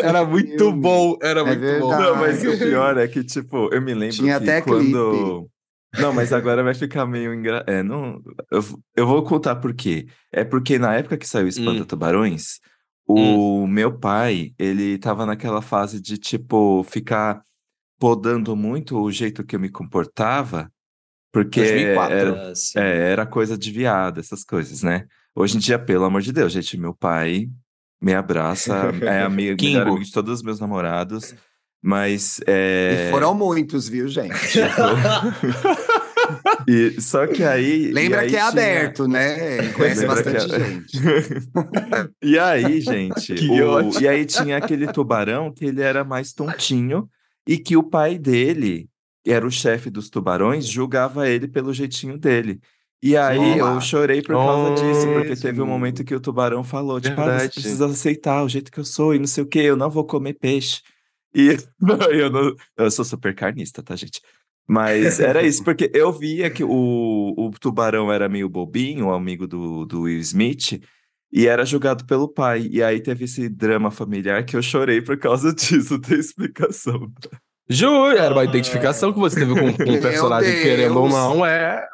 era 0.02 0.24
muito 0.24 0.56
filme. 0.56 0.80
bom, 0.80 1.18
era 1.22 1.40
É 1.40 1.44
muito 1.44 1.60
bom. 1.80 1.88
verdade. 1.90 2.02
Não, 2.02 2.16
mas 2.16 2.44
o 2.46 2.58
pior 2.58 2.96
é 2.96 3.06
que, 3.06 3.22
tipo, 3.22 3.68
eu 3.74 3.82
me 3.82 3.92
lembro 3.92 4.16
Tinha 4.16 4.38
que 4.40 4.44
até 4.48 4.62
quando. 4.62 5.46
Não, 5.98 6.12
mas 6.14 6.32
agora 6.32 6.62
vai 6.62 6.74
ficar 6.74 7.06
meio 7.06 7.32
engra... 7.32 7.62
É, 7.66 7.82
não. 7.82 8.20
Eu, 8.50 8.64
eu 8.96 9.06
vou 9.06 9.22
contar 9.22 9.56
por 9.56 9.72
quê. 9.74 10.06
É 10.32 10.44
porque 10.44 10.78
na 10.78 10.94
época 10.94 11.16
que 11.18 11.26
saiu 11.28 11.46
Espanta 11.48 11.82
Hum. 11.82 11.84
Tubarões, 11.86 12.58
o 13.06 13.66
meu 13.66 13.98
pai, 13.98 14.52
ele 14.58 14.98
tava 14.98 15.24
naquela 15.24 15.62
fase 15.62 16.00
de, 16.00 16.18
tipo, 16.18 16.84
ficar 16.84 17.42
podando 17.98 18.54
muito 18.56 18.98
o 18.98 19.10
jeito 19.10 19.44
que 19.44 19.56
eu 19.56 19.60
me 19.60 19.68
comportava, 19.70 20.70
porque 21.32 21.60
2004. 21.60 22.16
era, 22.16 22.50
Ah, 22.50 22.54
sim. 22.54 22.78
é, 22.78 23.10
era 23.12 23.26
coisa 23.26 23.56
de 23.56 23.70
viado, 23.70 24.20
essas 24.20 24.44
coisas, 24.44 24.82
né? 24.82 25.06
Hoje 25.34 25.56
em 25.56 25.60
dia, 25.60 25.78
pelo 25.78 26.04
amor 26.04 26.22
de 26.22 26.32
Deus, 26.32 26.52
gente, 26.52 26.76
meu 26.78 26.94
pai 26.94 27.48
me 28.00 28.14
abraça, 28.14 28.92
é 29.02 29.22
amigo, 29.22 29.62
amigo 29.64 30.02
de 30.02 30.12
todos 30.12 30.34
os 30.34 30.42
meus 30.42 30.60
namorados, 30.60 31.34
mas 31.82 32.40
é... 32.46 33.08
E 33.08 33.10
foram 33.10 33.34
muitos, 33.34 33.88
viu, 33.88 34.08
gente? 34.08 34.34
e, 36.68 37.00
só 37.00 37.26
que 37.26 37.42
aí... 37.44 37.90
Lembra 37.92 38.20
aí 38.22 38.28
que 38.28 38.34
é 38.36 38.38
tinha- 38.38 38.48
aberto, 38.48 39.06
né? 39.08 39.68
Conhece 39.74 40.00
Lembra 40.00 40.16
bastante 40.22 40.46
que 40.48 40.54
é- 40.54 40.68
gente. 40.68 40.98
E 42.22 42.38
aí, 42.38 42.80
gente, 42.80 43.34
Que 43.34 43.62
o- 43.62 43.70
ótimo. 43.70 44.00
e 44.02 44.08
aí 44.08 44.24
tinha 44.24 44.56
aquele 44.56 44.86
tubarão 44.92 45.52
que 45.52 45.64
ele 45.64 45.82
era 45.82 46.04
mais 46.04 46.32
tontinho 46.32 47.08
e 47.46 47.58
que 47.58 47.76
o 47.76 47.82
pai 47.82 48.18
dele, 48.18 48.88
que 49.24 49.30
era 49.32 49.46
o 49.46 49.50
chefe 49.50 49.90
dos 49.90 50.10
tubarões, 50.10 50.66
julgava 50.66 51.28
ele 51.28 51.46
pelo 51.48 51.72
jeitinho 51.72 52.18
dele. 52.18 52.60
E 53.02 53.16
aí 53.16 53.60
Olá. 53.60 53.74
eu 53.74 53.80
chorei 53.80 54.22
por 54.22 54.34
causa 54.34 54.74
disso, 54.82 55.06
porque 55.06 55.28
Mesmo. 55.28 55.42
teve 55.42 55.60
um 55.62 55.66
momento 55.66 56.02
que 56.02 56.14
o 56.14 56.20
tubarão 56.20 56.64
falou, 56.64 57.00
tipo, 57.00 57.20
ah, 57.20 57.38
você 57.40 57.48
precisa 57.50 57.86
aceitar 57.86 58.42
o 58.42 58.48
jeito 58.48 58.72
que 58.72 58.80
eu 58.80 58.84
sou 58.84 59.14
e 59.14 59.18
não 59.18 59.26
sei 59.26 59.44
o 59.44 59.46
que, 59.46 59.58
eu 59.60 59.76
não 59.76 59.90
vou 59.90 60.04
comer 60.04 60.32
peixe. 60.34 60.80
E 61.34 61.56
não, 61.80 61.96
eu 62.10 62.30
não, 62.30 62.56
eu 62.76 62.90
sou 62.90 63.04
super 63.04 63.34
carnista, 63.34 63.82
tá, 63.82 63.94
gente? 63.94 64.20
Mas 64.66 65.18
era 65.20 65.42
isso, 65.42 65.62
porque 65.62 65.90
eu 65.94 66.12
via 66.12 66.50
que 66.50 66.64
o, 66.64 67.34
o 67.36 67.50
tubarão 67.60 68.12
era 68.12 68.28
meio 68.28 68.48
bobinho, 68.48 69.06
o 69.06 69.12
amigo 69.12 69.46
do, 69.46 69.84
do 69.84 70.02
Will 70.02 70.18
Smith, 70.20 70.80
e 71.32 71.46
era 71.46 71.64
julgado 71.64 72.04
pelo 72.04 72.28
pai. 72.28 72.68
E 72.70 72.82
aí 72.82 73.00
teve 73.00 73.24
esse 73.24 73.48
drama 73.48 73.90
familiar 73.90 74.44
que 74.44 74.56
eu 74.56 74.62
chorei 74.62 75.00
por 75.00 75.18
causa 75.18 75.52
disso, 75.54 76.00
tem 76.00 76.18
explicação. 76.18 77.12
Juro, 77.68 78.16
era 78.16 78.32
uma 78.32 78.44
identificação 78.44 79.12
que 79.12 79.18
você 79.18 79.40
teve 79.40 79.54
com, 79.54 79.72
com 79.72 79.92
o 79.92 80.00
personagem, 80.00 80.62
querendo 80.62 81.00
ou 81.00 81.08
não, 81.08 81.44
é. 81.44 81.86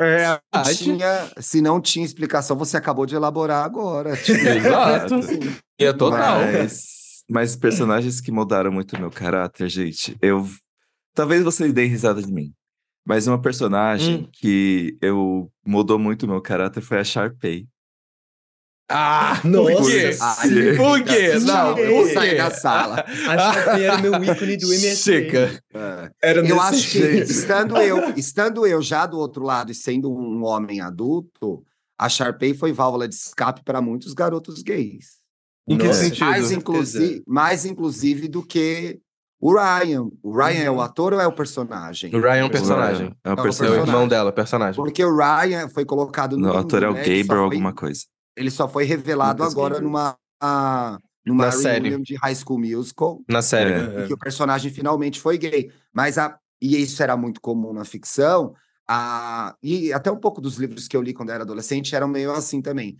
É 0.00 0.38
tinha, 0.76 1.28
se 1.38 1.60
não 1.60 1.80
tinha 1.80 2.04
explicação, 2.04 2.56
você 2.56 2.76
acabou 2.76 3.04
de 3.04 3.16
elaborar 3.16 3.64
agora. 3.64 4.16
Tipo, 4.16 4.38
Exato. 4.38 5.16
E 5.78 5.84
é 5.84 5.92
total. 5.92 6.38
Mas, 6.40 7.24
mas 7.28 7.56
personagens 7.56 8.20
que 8.20 8.30
mudaram 8.30 8.70
muito 8.70 8.94
o 8.94 9.00
meu 9.00 9.10
caráter, 9.10 9.68
gente, 9.68 10.16
eu. 10.22 10.46
Talvez 11.18 11.42
vocês 11.42 11.72
deem 11.72 11.88
risada 11.88 12.22
de 12.22 12.32
mim. 12.32 12.52
Mas 13.04 13.26
uma 13.26 13.40
personagem 13.42 14.18
Hum. 14.22 14.28
que 14.32 14.96
eu 15.02 15.50
mudou 15.66 15.98
muito 15.98 16.22
o 16.22 16.28
meu 16.28 16.40
caráter 16.40 16.80
foi 16.80 16.98
a 17.00 17.02
Sharpay. 17.04 17.66
Ah, 18.88 19.40
Nossa. 19.44 19.72
por 19.76 19.90
quê? 19.90 20.74
Por 20.76 21.02
quê? 21.04 21.38
Não, 21.40 21.76
eu 21.76 22.06
quê? 22.08 22.34
da 22.36 22.50
sala. 22.52 23.04
A 23.26 23.52
Sharpay 23.52 23.82
era 23.84 23.98
meu 23.98 24.14
ícone 24.22 24.56
do 24.58 24.68
MSN. 24.68 24.94
Chega. 24.96 25.62
É. 25.74 26.10
Era 26.22 26.46
Eu 26.46 26.60
acho 26.60 26.92
que, 26.92 26.98
jeito. 27.00 27.30
estando 27.32 27.76
eu, 27.78 28.10
estando 28.16 28.64
eu 28.64 28.80
já 28.80 29.04
do 29.04 29.18
outro 29.18 29.42
lado 29.42 29.72
e 29.72 29.74
sendo 29.74 30.08
um 30.10 30.44
homem 30.44 30.80
adulto, 30.80 31.64
a 31.98 32.08
Sharpay 32.08 32.54
foi 32.54 32.72
válvula 32.72 33.08
de 33.08 33.16
escape 33.16 33.64
para 33.64 33.82
muitos 33.82 34.14
garotos 34.14 34.62
gays. 34.62 35.18
Em 35.68 35.76
que 35.76 35.92
sentido? 35.92 36.24
Mais, 36.26 36.52
inclusive, 36.52 37.22
mais 37.26 37.64
inclusive 37.66 38.28
do 38.28 38.42
que 38.42 39.00
o 39.40 39.52
Ryan. 39.54 40.08
O 40.22 40.32
Ryan 40.36 40.62
é 40.64 40.70
o 40.70 40.80
ator 40.80 41.12
ou 41.12 41.20
é 41.20 41.26
o 41.26 41.32
personagem? 41.32 42.14
O 42.14 42.20
Ryan 42.20 42.40
é 42.40 42.44
um 42.44 42.50
personagem. 42.50 43.06
É 43.24 43.28
um 43.28 43.32
É 43.32 43.34
um 43.34 43.36
É 43.36 43.40
o 43.40 43.42
personagem. 43.42 43.80
irmão 43.80 44.08
dela, 44.08 44.32
personagem. 44.32 44.74
Porque 44.82 45.04
o 45.04 45.16
Ryan 45.16 45.68
foi 45.68 45.84
colocado 45.84 46.36
no. 46.36 46.52
O 46.52 46.56
ator 46.56 46.82
é 46.82 46.88
o 46.88 46.92
né, 46.92 46.98
Gabriel, 47.00 47.26
foi- 47.26 47.36
alguma 47.38 47.72
coisa. 47.72 48.02
Ele 48.36 48.50
só 48.50 48.68
foi 48.68 48.84
revelado 48.84 49.40
Lucas 49.42 49.52
agora 49.52 49.74
Gabriel. 49.74 49.90
numa, 49.90 50.16
ah, 50.40 50.98
numa 51.26 51.46
Na 51.46 51.52
série. 51.52 51.96
de 52.02 52.14
High 52.16 52.34
School 52.36 52.58
Musical, 52.60 53.20
Na 53.28 53.42
série. 53.42 53.72
É. 53.72 54.04
em 54.04 54.06
que 54.06 54.14
o 54.14 54.18
personagem 54.18 54.72
finalmente 54.72 55.20
foi 55.20 55.36
gay. 55.38 55.70
Mas 55.92 56.18
a, 56.18 56.38
e 56.62 56.80
isso 56.80 57.02
era 57.02 57.16
muito 57.16 57.40
comum 57.40 57.72
na 57.72 57.84
ficção. 57.84 58.52
A, 58.90 59.54
e 59.62 59.92
até 59.92 60.10
um 60.10 60.16
pouco 60.16 60.40
dos 60.40 60.56
livros 60.56 60.88
que 60.88 60.96
eu 60.96 61.02
li 61.02 61.12
quando 61.12 61.30
era 61.30 61.42
adolescente 61.42 61.94
eram 61.94 62.08
meio 62.08 62.32
assim 62.32 62.62
também. 62.62 62.96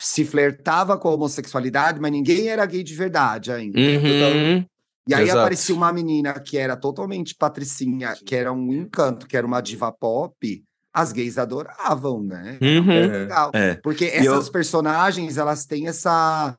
Se 0.00 0.24
flertava 0.24 0.98
com 0.98 1.08
a 1.08 1.12
homossexualidade, 1.14 2.00
mas 2.00 2.10
ninguém 2.10 2.48
era 2.48 2.66
gay 2.66 2.82
de 2.82 2.94
verdade 2.94 3.52
ainda. 3.52 3.78
Uhum. 3.78 4.64
E 5.08 5.14
aí 5.14 5.24
Exato. 5.24 5.40
aparecia 5.40 5.74
uma 5.74 5.92
menina 5.92 6.32
que 6.38 6.56
era 6.56 6.76
totalmente 6.76 7.34
patricinha, 7.34 8.14
que 8.24 8.34
era 8.36 8.52
um 8.52 8.72
encanto, 8.72 9.26
que 9.26 9.36
era 9.36 9.46
uma 9.46 9.60
diva 9.60 9.90
pop. 9.90 10.64
As 10.94 11.10
gays 11.12 11.38
adoravam, 11.38 12.22
né? 12.22 12.58
Uhum. 12.62 13.10
Legal. 13.10 13.50
É. 13.54 13.74
Porque 13.76 14.04
E 14.04 14.24
eu- 14.24 14.34
essas 14.34 14.48
personagens, 14.48 15.38
elas 15.38 15.64
têm 15.66 15.88
essa 15.88 16.56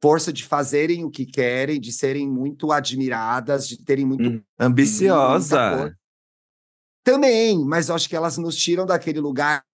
força 0.00 0.32
de 0.32 0.44
fazerem 0.44 1.04
o 1.04 1.10
que 1.10 1.26
querem, 1.26 1.80
de 1.80 1.90
serem 1.90 2.28
muito 2.30 2.70
admiradas, 2.70 3.66
de 3.66 3.82
terem 3.82 4.04
muito 4.04 4.28
Hum. 4.28 4.42
Ambiciosa. 4.60 5.92
Também, 7.02 7.64
mas 7.64 7.88
eu 7.88 7.94
acho 7.94 8.08
que 8.08 8.14
elas 8.16 8.36
nos 8.38 8.54
tiram 8.56 8.84
daquele 8.84 9.18
lugar 9.18 9.64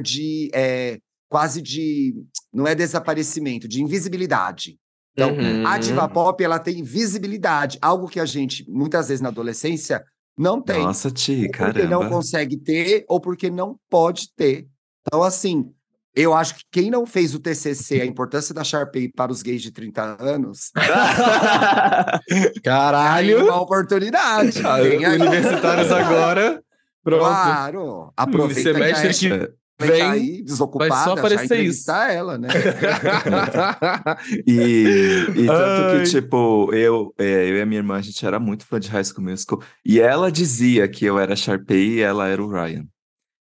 de 0.00 0.50
é, 0.54 0.98
quase 1.28 1.60
de 1.60 2.14
não 2.52 2.66
é 2.66 2.74
desaparecimento, 2.74 3.66
de 3.68 3.82
invisibilidade. 3.82 4.78
Então, 5.16 5.30
Uhum. 5.32 5.66
a 5.66 5.78
diva 5.78 6.08
pop 6.08 6.42
ela 6.42 6.58
tem 6.58 6.82
visibilidade, 6.82 7.78
algo 7.80 8.08
que 8.08 8.18
a 8.20 8.26
gente 8.26 8.64
muitas 8.68 9.08
vezes 9.08 9.20
na 9.22 9.28
adolescência 9.28 10.04
não 10.36 10.60
tem. 10.60 10.82
Nossa, 10.82 11.08
Ti, 11.10 11.44
Ou 11.44 11.50
porque 11.66 11.82
não 11.84 11.98
caramba. 12.00 12.08
consegue 12.16 12.56
ter 12.56 13.04
ou 13.08 13.20
porque 13.20 13.48
não 13.48 13.76
pode 13.88 14.34
ter. 14.34 14.66
Então, 15.06 15.22
assim, 15.22 15.70
eu 16.16 16.34
acho 16.34 16.56
que 16.56 16.62
quem 16.72 16.90
não 16.90 17.06
fez 17.06 17.32
o 17.34 17.38
TCC, 17.38 18.00
a 18.00 18.04
importância 18.06 18.52
da 18.52 18.64
Sharpay 18.64 19.08
para 19.12 19.30
os 19.30 19.42
gays 19.42 19.62
de 19.62 19.70
30 19.70 20.16
anos, 20.20 20.72
Caralho. 22.62 23.44
uma 23.44 23.60
oportunidade. 23.60 24.60
Ah. 24.64 24.76
Universitários 24.80 25.90
agora. 25.92 26.62
Pronto. 27.02 27.20
Claro. 27.20 28.12
Aproveita 28.16 28.72
semestre 28.72 29.14
que 29.14 29.52
vem, 29.80 29.98
tá 30.00 30.10
aí 30.12 30.42
desocupada, 30.42 30.90
vai 30.94 31.04
só 31.04 31.12
aparecer 31.12 31.44
entrevistar 31.44 32.12
ela, 32.12 32.38
né? 32.38 32.48
E, 34.46 35.26
e 35.36 35.46
tanto 35.46 35.82
Ai. 35.96 36.02
que, 36.02 36.10
tipo, 36.10 36.70
eu, 36.74 37.12
é, 37.18 37.48
eu 37.50 37.56
e 37.56 37.60
a 37.60 37.66
minha 37.66 37.80
irmã, 37.80 37.96
a 37.96 38.00
gente 38.02 38.24
era 38.24 38.38
muito 38.38 38.66
fã 38.66 38.78
de 38.78 38.88
High 38.88 39.04
School 39.04 39.24
Musical. 39.24 39.60
E 39.84 40.00
ela 40.00 40.30
dizia 40.30 40.86
que 40.88 41.04
eu 41.04 41.18
era 41.18 41.36
Sharpay 41.36 41.94
e 41.96 42.00
ela 42.00 42.28
era 42.28 42.42
o 42.42 42.48
Ryan. 42.50 42.84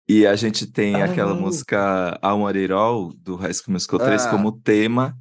E 0.08 0.26
a 0.26 0.34
gente 0.36 0.66
tem 0.66 1.02
aquela 1.02 1.32
Ah. 1.32 1.34
música 1.34 2.18
I 2.22 2.28
Want 2.32 2.56
It 2.56 2.72
All, 2.72 3.12
do 3.22 3.36
High 3.36 3.52
School 3.54 3.72
Musical 3.74 3.98
3, 3.98 4.26
Ah. 4.26 4.30
como 4.30 4.52
tema 4.52 5.14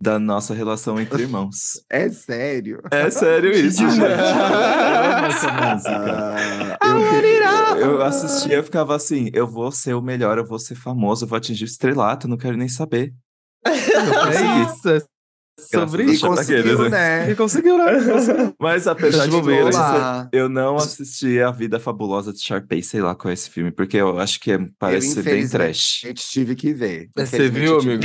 da 0.00 0.18
nossa 0.18 0.52
relação 0.52 1.00
entre 1.00 1.22
irmãos. 1.22 1.80
É 1.90 2.08
sério. 2.10 2.82
É 2.90 3.08
sério 3.10 3.50
isso, 3.54 3.78
gente. 3.78 4.00
Eu 4.00 4.06
amo 4.06 5.26
essa 5.26 5.52
música. 5.52 6.78
Eu, 6.84 7.10
eu 7.84 8.02
assistia 8.02 8.58
e 8.58 8.62
ficava 8.62 8.94
assim, 8.96 9.30
eu 9.32 9.46
vou 9.46 9.70
ser 9.72 9.94
o 9.94 10.02
melhor, 10.02 10.38
eu 10.38 10.46
vou 10.46 10.58
ser 10.58 10.74
famoso, 10.74 11.24
eu 11.24 11.28
vou 11.28 11.36
atingir 11.36 11.64
o 11.64 11.66
estrelato, 11.66 12.28
não 12.28 12.36
quero 12.36 12.56
nem 12.56 12.68
saber. 12.68 13.12
É 13.66 13.70
isso. 14.66 14.88
é 14.88 15.00
Sobre 15.56 16.02
isso. 16.04 16.26
conseguiu, 16.26 16.90
né? 16.90 17.30
E 17.30 17.36
conseguiu, 17.36 17.78
né? 17.78 17.84
Mas 18.58 18.88
apesar 18.88 19.26
de 19.28 19.40
Deixa 19.40 20.28
eu 20.32 20.40
eu 20.40 20.48
não 20.48 20.74
assisti 20.74 21.40
A 21.40 21.52
Vida 21.52 21.78
Fabulosa 21.78 22.32
de 22.32 22.40
Sharpay, 22.42 22.82
sei 22.82 23.00
lá 23.00 23.14
qual 23.14 23.30
é 23.30 23.34
esse 23.34 23.48
filme, 23.48 23.70
porque 23.70 23.96
eu 23.96 24.18
acho 24.18 24.40
que 24.40 24.50
é- 24.50 24.58
parece 24.80 25.10
ser 25.14 25.22
bem 25.22 25.48
trash. 25.48 26.00
Gente, 26.02 26.28
tive 26.28 26.56
que 26.56 26.74
ver. 26.74 27.08
Você 27.16 27.48
viu, 27.48 27.78
amigo? 27.78 28.02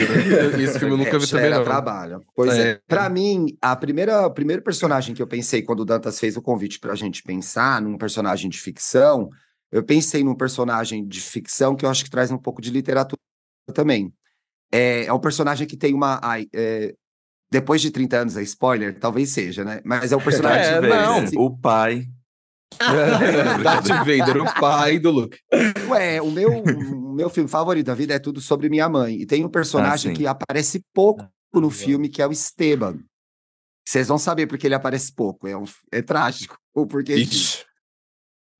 Esse 0.62 0.78
filme 0.78 0.94
eu 0.94 0.98
nunca 0.98 1.18
vi 1.18 1.26
É, 1.26 1.28
também, 1.28 1.50
não. 1.50 1.64
trabalho. 1.64 2.22
Pois 2.36 2.54
é. 2.54 2.70
É. 2.74 2.82
Pra 2.88 3.10
mim, 3.10 3.48
a 3.60 3.76
primeira, 3.76 4.28
o 4.28 4.32
primeiro 4.32 4.62
personagem 4.62 5.16
que 5.16 5.22
eu 5.22 5.28
pensei 5.28 5.64
quando 5.64 5.80
o 5.80 5.86
Dantas 5.86 6.20
fez 6.20 6.38
o 6.38 6.42
convite 6.44 6.80
pra 6.80 6.94
gente 6.94 7.24
pensar 7.24 7.82
num 7.82 7.98
personagem 7.98 8.48
de 8.48 8.60
ficção, 8.60 9.28
eu 9.72 9.84
pensei 9.84 10.24
num 10.24 10.36
personagem 10.36 11.08
de 11.08 11.22
ficção 11.22 11.76
que 11.76 11.86
eu 11.86 11.90
acho 11.90 12.04
que 12.04 12.10
traz 12.10 12.32
um 12.32 12.38
pouco 12.38 12.62
de 12.62 12.72
literatura 12.72 13.20
também. 13.74 14.14
É, 14.72 15.06
é 15.06 15.14
um 15.14 15.20
personagem 15.20 15.68
que 15.68 15.78
tem 15.78 15.94
uma. 15.94 16.20
ai, 16.24 16.48
é, 16.54 16.94
depois 17.52 17.82
de 17.82 17.90
30 17.92 18.18
anos, 18.18 18.38
é 18.38 18.44
spoiler? 18.44 19.00
Talvez 19.00 19.32
seja, 19.32 19.64
né? 19.64 19.82
Mas 19.84 20.12
é 20.12 20.16
um 20.16 20.22
personagem. 20.22 20.66
É, 20.66 20.82
Vader, 20.82 21.34
não. 21.34 21.46
O 21.46 21.58
pai. 21.58 22.08
Darth 23.64 23.88
Vader, 23.88 24.42
o 24.44 24.60
pai 24.60 25.00
do 25.00 25.12
Luke. 25.12 25.38
Ué, 25.90 26.22
o 26.22 26.30
meu, 26.32 26.52
o 26.64 27.14
meu 27.16 27.30
filme 27.30 27.50
favorito 27.50 27.88
da 27.88 27.96
vida 27.96 28.14
é 28.14 28.20
tudo 28.20 28.40
sobre 28.40 28.70
minha 28.70 28.88
mãe. 28.88 29.16
E 29.22 29.26
tem 29.26 29.44
um 29.44 29.50
personagem 29.50 30.12
Ah, 30.12 30.16
que 30.16 30.28
aparece 30.28 30.82
pouco 30.94 31.28
no 31.54 31.70
filme, 31.72 32.10
que 32.10 32.22
é 32.22 32.28
o 32.28 32.32
Esteban. 32.32 33.00
Vocês 33.88 34.08
vão 34.08 34.20
saber 34.20 34.46
porque 34.46 34.68
ele 34.68 34.76
aparece 34.76 35.12
pouco. 35.12 35.48
É, 35.48 35.58
um- 35.58 35.66
é 35.92 36.02
trágico. 36.02 36.58
O 36.72 36.86
porquê 36.86 37.16
disso. 37.16 37.34
Ixi. 37.34 37.66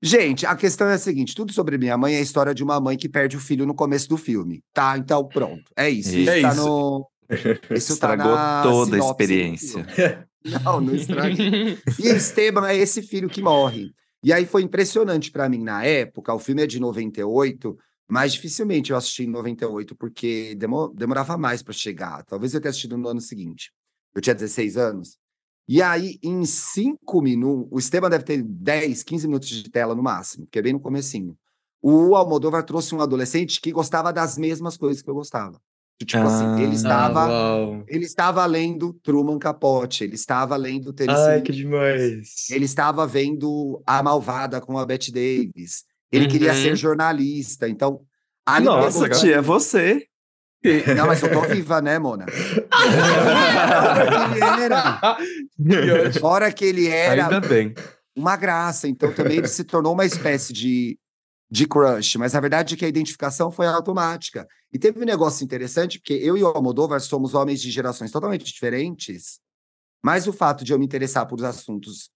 Gente, 0.02 0.46
a 0.46 0.56
questão 0.56 0.88
é 0.88 0.94
a 0.94 0.98
seguinte: 0.98 1.34
tudo 1.34 1.52
sobre 1.52 1.76
minha 1.76 1.96
mãe 1.98 2.14
é 2.14 2.18
a 2.18 2.22
história 2.22 2.54
de 2.54 2.62
uma 2.64 2.80
mãe 2.80 2.96
que 2.96 3.08
perde 3.08 3.36
o 3.36 3.40
filho 3.40 3.66
no 3.66 3.74
começo 3.74 4.08
do 4.08 4.16
filme. 4.16 4.62
Tá, 4.72 4.96
então 4.96 5.26
pronto. 5.28 5.64
É 5.76 5.88
isso. 5.90 6.16
Isso, 6.16 6.30
É 6.30 6.40
tá 6.42 6.48
isso. 6.52 6.64
no. 6.66 7.06
Isso 7.70 7.92
Estragou 7.92 8.34
tá 8.34 8.62
toda 8.64 8.96
a 8.96 8.98
experiência. 8.98 9.86
Não, 10.64 10.80
não 10.80 10.94
estraguei. 10.96 11.78
E 12.02 12.08
Esteban 12.08 12.66
é 12.66 12.76
esse 12.76 13.02
filho 13.02 13.28
que 13.28 13.40
morre. 13.40 13.92
E 14.24 14.32
aí 14.32 14.44
foi 14.44 14.62
impressionante 14.62 15.30
pra 15.30 15.48
mim 15.48 15.62
na 15.62 15.84
época. 15.84 16.34
O 16.34 16.40
filme 16.40 16.62
é 16.62 16.66
de 16.66 16.80
98, 16.80 17.76
mas 18.08 18.32
dificilmente 18.32 18.90
eu 18.90 18.96
assisti 18.96 19.22
em 19.22 19.30
98, 19.30 19.94
porque 19.94 20.56
demo- 20.56 20.88
demorava 20.92 21.38
mais 21.38 21.62
pra 21.62 21.72
chegar. 21.72 22.24
Talvez 22.24 22.52
eu 22.52 22.60
tenha 22.60 22.70
assistido 22.70 22.98
no 22.98 23.06
ano 23.08 23.20
seguinte. 23.20 23.70
Eu 24.12 24.20
tinha 24.20 24.34
16 24.34 24.76
anos. 24.76 25.16
E 25.72 25.80
aí, 25.80 26.18
em 26.20 26.44
cinco 26.44 27.22
minutos, 27.22 27.68
o 27.70 27.78
Esteban 27.78 28.10
deve 28.10 28.24
ter 28.24 28.42
10, 28.42 29.04
15 29.04 29.28
minutos 29.28 29.48
de 29.48 29.70
tela 29.70 29.94
no 29.94 30.02
máximo, 30.02 30.48
que 30.50 30.58
é 30.58 30.62
bem 30.62 30.72
no 30.72 30.80
comecinho. 30.80 31.36
O 31.80 32.16
Almodóvar 32.16 32.64
trouxe 32.64 32.92
um 32.92 33.00
adolescente 33.00 33.60
que 33.60 33.70
gostava 33.70 34.12
das 34.12 34.36
mesmas 34.36 34.76
coisas 34.76 35.00
que 35.00 35.08
eu 35.08 35.14
gostava. 35.14 35.60
Tipo 36.04 36.24
assim, 36.26 36.46
ele 36.56 36.72
Ah, 36.72 36.74
estava, 36.74 37.28
uau. 37.28 37.84
ele 37.86 38.04
estava 38.04 38.44
lendo 38.46 38.92
Truman 39.02 39.38
Capote, 39.38 40.02
ele 40.02 40.16
estava 40.16 40.56
lendo 40.56 40.92
Tennessee 40.92 41.34
Ai, 41.34 41.40
que 41.42 41.52
demais. 41.52 42.50
ele 42.50 42.64
estava 42.64 43.06
vendo 43.06 43.80
A 43.86 44.02
Malvada 44.02 44.60
com 44.60 44.76
a 44.76 44.84
Bette 44.84 45.12
Davis. 45.12 45.84
Ele 46.10 46.26
queria 46.26 46.50
Uhum. 46.50 46.62
ser 46.62 46.74
jornalista. 46.76 47.68
Então, 47.68 48.00
ali 48.44 48.64
Nossa, 48.66 49.02
pegou- 49.04 49.20
tia, 49.20 49.36
é 49.36 49.40
você. 49.40 50.04
Não, 50.96 51.06
mas 51.06 51.22
eu 51.22 51.32
tô 51.32 51.40
viva, 51.42 51.80
né, 51.80 51.98
Mona? 51.98 52.26
Fora 52.28 52.92
que 54.30 54.34
ele 54.34 54.62
era, 54.62 55.00
fora 56.20 56.52
que 56.52 56.64
ele 56.64 56.88
era 56.88 57.24
Ainda 57.24 57.40
bem. 57.40 57.74
uma 58.14 58.36
graça. 58.36 58.86
Então, 58.86 59.12
também 59.12 59.38
ele 59.38 59.48
se 59.48 59.64
tornou 59.64 59.94
uma 59.94 60.04
espécie 60.04 60.52
de, 60.52 60.98
de 61.50 61.66
crush. 61.66 62.16
Mas 62.18 62.34
a 62.34 62.40
verdade 62.40 62.74
é 62.74 62.76
que 62.76 62.84
a 62.84 62.88
identificação 62.88 63.50
foi 63.50 63.66
automática. 63.66 64.46
E 64.72 64.78
teve 64.78 65.00
um 65.00 65.06
negócio 65.06 65.42
interessante, 65.44 65.98
porque 65.98 66.12
eu 66.14 66.36
e 66.36 66.42
o 66.42 66.46
Almodóvar 66.46 67.00
somos 67.00 67.34
homens 67.34 67.60
de 67.60 67.70
gerações 67.70 68.10
totalmente 68.10 68.44
diferentes. 68.44 69.40
Mas 70.04 70.26
o 70.26 70.32
fato 70.32 70.64
de 70.64 70.72
eu 70.72 70.78
me 70.78 70.84
interessar 70.84 71.26
por 71.26 71.42
assuntos 71.44 72.10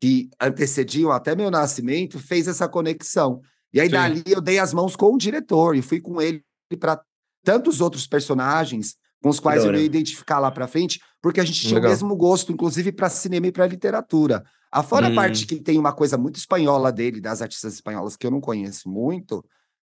que 0.00 0.28
antecediam 0.40 1.12
até 1.12 1.36
meu 1.36 1.48
nascimento, 1.50 2.18
fez 2.18 2.48
essa 2.48 2.68
conexão. 2.68 3.40
E 3.72 3.80
aí, 3.80 3.86
Sim. 3.86 3.92
dali, 3.92 4.22
eu 4.26 4.40
dei 4.40 4.58
as 4.58 4.72
mãos 4.74 4.96
com 4.96 5.14
o 5.14 5.18
diretor 5.18 5.76
e 5.76 5.82
fui 5.82 6.00
com 6.00 6.20
ele 6.20 6.44
para 6.80 7.00
tantos 7.44 7.80
outros 7.80 8.06
personagens 8.06 8.96
com 9.22 9.28
os 9.28 9.38
quais 9.38 9.62
Da 9.62 9.70
eu 9.70 9.74
ia 9.76 9.84
identificar 9.84 10.38
lá 10.40 10.50
para 10.50 10.66
frente, 10.66 11.00
porque 11.20 11.40
a 11.40 11.44
gente 11.44 11.60
tinha 11.60 11.74
Legal. 11.76 11.90
o 11.90 11.92
mesmo 11.92 12.16
gosto, 12.16 12.52
inclusive 12.52 12.90
para 12.92 13.08
cinema 13.08 13.46
e 13.46 13.52
para 13.52 13.66
literatura. 13.66 14.42
Afora 14.70 15.06
Hum. 15.08 15.12
a 15.12 15.14
parte 15.14 15.46
que 15.46 15.56
tem 15.60 15.78
uma 15.78 15.92
coisa 15.92 16.16
muito 16.18 16.36
espanhola 16.36 16.90
dele, 16.90 17.20
das 17.20 17.40
artistas 17.42 17.74
espanholas, 17.74 18.16
que 18.16 18.26
eu 18.26 18.30
não 18.30 18.40
conheço 18.40 18.88
muito, 18.88 19.44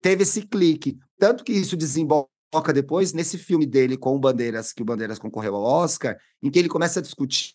teve 0.03 0.23
esse 0.25 0.43
clique. 0.43 0.99
Tanto 1.19 1.45
que 1.45 1.53
isso 1.53 1.77
desemboca 1.77 2.29
depois 2.75 3.13
nesse 3.13 3.39
filme 3.39 3.67
dele 3.67 3.97
com 3.97 4.17
o 4.17 4.19
Bandeiras, 4.19 4.73
que 4.73 4.83
o 4.83 4.85
Bandeiras 4.85 5.19
concorreu 5.19 5.55
ao 5.55 5.63
Oscar, 5.63 6.17
em 6.43 6.51
que 6.51 6.59
ele 6.59 6.69
começa 6.69 6.99
a 6.99 7.03
discutir 7.03 7.55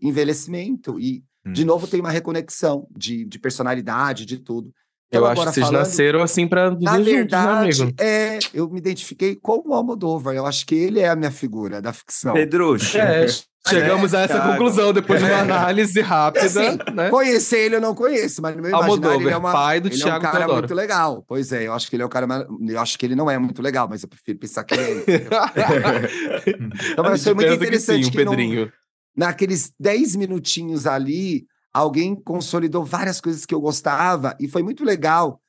envelhecimento 0.00 0.98
e, 1.00 1.24
de 1.52 1.62
Hum. 1.62 1.66
novo, 1.66 1.86
tem 1.86 2.00
uma 2.00 2.10
reconexão 2.10 2.86
de, 2.96 3.24
de 3.24 3.38
personalidade, 3.38 4.24
de 4.24 4.38
tudo. 4.38 4.72
Eu 5.10 5.24
acho 5.24 5.40
que 5.40 5.52
vocês 5.52 5.66
falando- 5.66 5.78
nasceram 5.80 6.22
assim 6.22 6.48
pra 6.48 6.70
viver 6.70 6.84
Na 6.84 6.92
juntos, 6.98 7.06
né, 7.12 7.16
verdade, 7.18 7.82
amigo? 7.82 7.96
é, 8.00 8.38
eu 8.52 8.68
me 8.68 8.78
identifiquei 8.78 9.36
com 9.36 9.62
o 9.64 9.72
Almodóvar. 9.74 10.34
Eu 10.34 10.44
acho 10.46 10.66
que 10.66 10.74
ele 10.74 11.00
é 11.00 11.08
a 11.08 11.16
minha 11.16 11.30
figura 11.30 11.80
da 11.80 11.92
ficção. 11.92 12.32
Pedrucho. 12.34 12.98
É, 12.98 13.26
chegamos 13.68 14.14
a 14.14 14.22
essa 14.22 14.34
Thiago. 14.34 14.50
conclusão 14.52 14.92
depois 14.92 15.20
de 15.20 15.26
uma 15.30 15.38
análise 15.40 16.00
rápida, 16.00 16.44
Assim, 16.46 16.78
né? 16.94 17.08
Conhecer 17.10 17.58
ele 17.66 17.76
eu 17.76 17.80
não 17.80 17.94
conheço, 17.94 18.42
mas 18.42 18.56
no 18.56 18.62
meu 18.62 18.74
Almodóvar, 18.76 19.20
ele 19.20 19.30
é 19.30 19.36
uma, 19.36 19.52
pai 19.52 19.80
do 19.80 19.88
ele 19.88 19.94
é 19.94 19.98
um 19.98 20.00
Thiago 20.02 20.22
cara 20.22 20.38
Teodoro. 20.38 20.58
muito 20.58 20.74
legal. 20.74 21.24
Pois 21.26 21.52
é, 21.52 21.66
eu 21.68 21.72
acho 21.72 21.88
que 21.88 21.94
ele 21.96 22.02
é 22.02 22.06
o 22.06 22.08
cara 22.08 22.26
eu 22.68 22.80
acho 22.80 22.98
que 22.98 23.06
ele 23.06 23.14
não 23.14 23.30
é 23.30 23.38
muito 23.38 23.62
legal, 23.62 23.88
mas 23.88 24.02
eu 24.02 24.08
prefiro 24.08 24.38
pensar 24.38 24.64
que 24.64 24.74
ele 24.74 25.04
é. 25.06 25.26
Então, 26.92 27.04
mas 27.04 27.22
foi 27.22 27.34
muito 27.34 27.46
pensa 27.46 27.58
que 27.58 27.64
interessante 27.64 28.04
sim, 28.06 28.10
que 28.10 28.24
não- 28.24 28.32
Pedrinho. 28.32 28.72
naqueles 29.16 29.72
10 29.78 30.16
minutinhos 30.16 30.86
ali, 30.86 31.46
alguém 31.78 32.14
consolidou 32.14 32.84
várias 32.84 33.20
coisas 33.20 33.44
que 33.44 33.54
eu 33.54 33.60
gostava 33.60 34.36
e 34.40 34.48
foi 34.48 34.62
muito 34.62 34.84
legal 34.84 35.40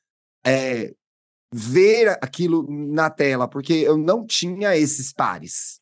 é, 0.46 0.92
ver 1.52 2.18
aquilo 2.22 2.66
na 2.68 3.08
tela, 3.10 3.48
porque 3.48 3.72
eu 3.72 3.96
não 3.96 4.26
tinha 4.26 4.76
esses 4.76 5.12
pares. 5.12 5.80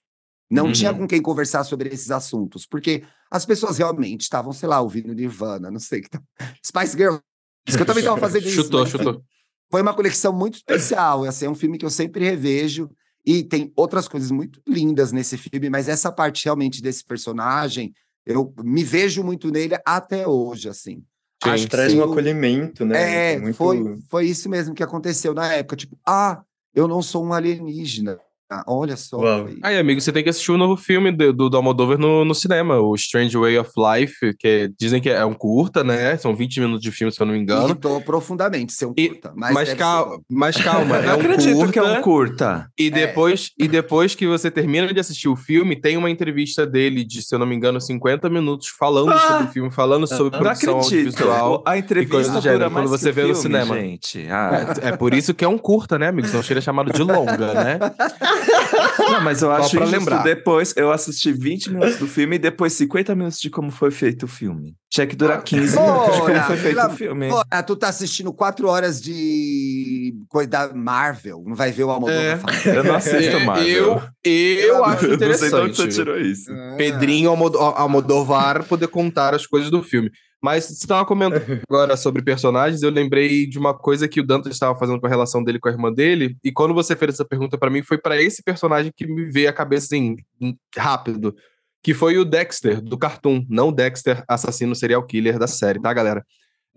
Não 0.51 0.67
Uhum. 0.67 0.73
tinha 0.73 0.95
com 0.95 1.07
quem 1.09 1.21
conversar 1.21 1.65
sobre 1.65 1.89
esses 1.93 2.11
assuntos, 2.11 2.65
porque 2.67 3.03
as 3.31 3.45
pessoas 3.45 3.79
realmente 3.79 4.21
estavam, 4.23 4.53
sei 4.53 4.69
lá, 4.69 4.81
ouvindo 4.81 5.13
Nirvana, 5.13 5.71
não 5.71 5.81
sei, 5.81 6.03
que 6.03 6.09
tá- 6.11 6.23
Spice 6.65 6.97
Girls, 6.97 7.21
que 7.67 7.83
eu 7.83 7.87
também 7.87 8.03
estava 8.03 8.21
fazendo 8.21 8.47
isso. 8.47 8.63
Chutou, 8.63 8.83
enfim, 8.83 8.99
chutou. 8.99 9.25
foi 9.71 9.83
uma 9.83 9.93
conexão 9.95 10.33
muito 10.33 10.55
especial. 10.55 11.25
Assim, 11.25 11.47
é 11.47 11.51
um 11.51 11.55
filme 11.57 11.77
que 11.79 11.85
eu 11.85 11.91
sempre 11.91 12.25
revejo. 12.25 12.89
E 13.29 13.43
tem 13.43 13.73
outras 13.75 14.07
coisas 14.07 14.31
muito 14.31 14.63
lindas 14.69 15.11
nesse 15.11 15.37
filme, 15.37 15.69
mas 15.69 15.89
essa 15.89 16.13
parte 16.13 16.45
realmente 16.45 16.81
desse 16.81 17.05
personagem, 17.05 17.93
eu 18.27 18.53
me 18.63 18.83
vejo 18.83 19.23
muito 19.23 19.51
nele 19.51 19.79
até 19.87 20.27
hoje, 20.27 20.69
assim. 20.69 20.97
Sim. 21.43 21.51
Acho 21.51 21.65
que 21.65 21.71
Traz 21.71 21.95
um 21.95 22.03
acolhimento, 22.03 22.85
né? 22.85 23.35
É, 23.35 23.39
Muito- 23.39 23.57
foi, 23.57 23.99
foi 24.11 24.27
isso 24.27 24.49
mesmo 24.49 24.75
que 24.75 24.83
aconteceu 24.83 25.33
na 25.33 25.53
época. 25.53 25.77
Tipo, 25.77 25.97
ah, 26.05 26.43
eu 26.75 26.89
não 26.89 27.01
sou 27.01 27.25
um 27.25 27.33
alienígena. 27.33 28.19
Ah, 28.49 28.63
olha 28.69 28.97
só. 28.97 29.19
Foi- 29.19 29.59
Aí, 29.61 29.77
amigo, 29.77 30.01
você 30.01 30.13
tem 30.13 30.23
que 30.23 30.29
assistir 30.31 30.53
o 30.53 30.57
novo 30.57 30.77
filme 30.77 31.11
do, 31.11 31.33
do, 31.33 31.51
do 31.51 31.57
Almodóvar 31.57 31.99
no, 31.99 32.25
no 32.25 32.33
cinema, 32.33 32.79
o 32.79 32.95
Strange 32.95 33.37
Way 33.37 33.59
of 33.59 33.71
Life, 33.77 34.35
que 34.39 34.71
dizem 34.79 35.01
que 35.03 35.09
é 35.11 35.25
um 35.25 35.35
curta, 35.35 35.83
né? 35.83 36.17
São 36.17 36.35
20 36.35 36.61
minutos 36.61 36.81
de 36.83 36.93
filme, 36.93 37.11
se 37.13 37.21
eu 37.21 37.27
não 37.27 37.35
me 37.35 37.41
engano. 37.41 37.65
Irritou 37.71 38.01
profundamente 38.03 38.73
ser 38.73 38.87
um 38.87 38.95
E- 38.97 39.09
curta. 39.09 39.33
Mas, 39.35 39.53
Mas, 39.53 39.69
deve 39.69 39.79
calma, 39.81 40.15
ser 40.15 40.21
mas 40.31 40.57
calma, 40.57 40.97
é 40.99 41.03
Não 41.07 41.17
um 41.17 41.21
acredito 41.21 41.57
curta, 41.57 41.73
que 41.73 41.79
é 41.81 41.83
um 41.83 42.01
curta. 42.01 42.71
E 42.79 42.89
depois, 42.89 43.51
e 43.59 43.67
depois 43.67 44.15
que 44.15 44.29
você 44.29 44.49
termina 44.49 44.93
de 44.95 45.01
assistir 45.01 45.29
o 45.29 45.35
filme, 45.35 45.75
tem 45.75 45.97
uma 45.97 46.09
entrevista 46.09 46.65
dele 46.65 47.05
de, 47.05 47.23
se 47.23 47.35
eu 47.35 47.41
não 47.41 47.47
me 47.47 47.57
engano, 47.57 47.81
50 47.81 48.31
minutos 48.31 48.69
falando 48.69 49.11
Ah! 49.11 49.19
sobre 49.19 49.45
o 49.45 49.49
filme, 49.49 49.71
falando 49.73 50.07
sobre 50.07 50.39
Não 50.39 50.39
Não 50.39 50.39
produção 50.55 50.79
acredito. 50.79 51.21
audiovisual. 51.21 51.65
A 51.67 51.79
entrevista 51.79 52.33
do 52.35 52.41
gênero, 52.41 52.59
dura 52.61 52.71
quando 52.71 52.89
mais 52.89 52.91
você 52.91 53.07
que 53.07 53.11
o 53.11 53.15
vê 53.15 53.23
no 53.23 53.35
filme, 53.35 53.43
cinema. 53.43 53.75
gente. 53.77 54.27
Ah. 54.31 54.77
É, 54.83 54.89
é 54.91 54.97
por 54.97 55.13
isso 55.13 55.35
que 55.35 55.45
é 55.45 55.49
um 55.49 55.59
curta, 55.59 55.99
né, 55.99 56.07
amigo? 56.09 56.29
Senão 56.29 56.45
seria 56.45 56.63
chamado 56.63 56.93
de 56.93 57.03
longa, 57.03 57.53
né? 57.55 57.79
Não, 58.99 59.21
mas 59.21 59.43
eu 59.43 59.51
acho 59.51 59.79
lembrar. 59.79 60.23
depois. 60.23 60.75
Eu 60.77 60.91
assisti 60.91 61.33
20 61.33 61.71
minutos 61.71 61.97
do 61.97 62.07
filme 62.07 62.37
e 62.37 62.39
depois 62.39 62.73
50 62.73 63.15
minutos 63.15 63.41
de 63.41 63.51
como 63.51 63.71
foi 63.71 63.91
feito 63.91 64.25
o 64.25 64.29
filme. 64.29 64.75
Tinha 64.91 65.07
que 65.07 65.17
durar 65.17 65.43
15 65.43 65.79
minutos 65.79 66.15
de 66.15 66.21
como 66.21 66.43
foi 66.43 66.57
feito 66.57 66.87
o 66.87 66.91
filme. 66.91 67.29
Pô, 67.29 67.43
tu 67.67 67.77
tá 67.77 67.89
assistindo 67.89 68.33
quatro 68.33 68.69
horas 68.69 69.01
de 69.01 69.96
coisa 70.37 70.51
da 70.51 70.73
Marvel, 70.75 71.43
não 71.47 71.55
vai 71.57 71.73
ver 71.73 71.85
o 71.85 71.91
Almodóvar 71.91 72.23
É. 72.23 72.37
falando. 72.37 72.67
Eu 72.77 72.85
não 72.85 72.95
assisto 72.95 73.41
Marvel. 73.41 74.03
Eu, 74.25 74.33
eu 74.33 74.85
acho 74.85 75.07
Não 75.09 75.09
sei 75.09 75.17
de 75.19 75.25
onde 75.25 75.37
você 75.39 75.47
interessante. 75.83 75.95
tirou 75.95 76.19
isso. 76.21 76.51
Pedrinho 76.77 77.31
Almodo- 77.31 77.59
Almodovar 77.59 78.65
poder 78.65 78.89
contar 78.89 79.35
as 79.35 79.47
coisas 79.47 79.71
do 79.71 79.83
filme. 79.83 80.11
Mas 80.43 80.65
você 80.67 80.73
estava 80.75 81.05
comentando 81.07 81.43
agora 81.69 81.97
sobre 81.97 82.23
personagens, 82.23 82.83
eu 82.83 82.91
lembrei 82.91 83.47
de 83.47 83.59
uma 83.59 83.73
coisa 83.77 84.07
que 84.07 84.21
o 84.21 84.27
Dantas 84.27 84.53
estava 84.53 84.79
fazendo 84.79 85.01
com 85.01 85.07
a 85.07 85.11
relação 85.11 85.43
dele 85.43 85.59
com 85.59 85.69
a 85.69 85.73
irmã 85.73 85.91
dele, 85.93 86.37
e 86.45 86.53
quando 86.53 86.75
você 86.75 86.95
fez 86.95 87.15
essa 87.15 87.25
pergunta 87.25 87.57
pra 87.59 87.71
mim, 87.71 87.83
foi 87.83 87.97
pra 87.99 88.21
esse 88.21 88.43
personagem 88.43 88.93
que 88.95 89.07
me 89.07 89.25
veio 89.31 89.49
à 89.49 89.53
cabeça 89.53 89.87
assim, 89.87 90.15
rápido, 90.77 91.35
que 91.83 91.95
foi 91.95 92.19
o 92.19 92.25
Dexter, 92.25 92.83
do 92.83 92.99
Cartoon, 92.99 93.45
não 93.49 93.69
o 93.69 93.73
Dexter, 93.73 94.23
assassino 94.29 94.75
serial 94.75 95.03
killer 95.05 95.39
da 95.39 95.47
série, 95.47 95.81
tá, 95.81 95.93
galera? 95.93 96.23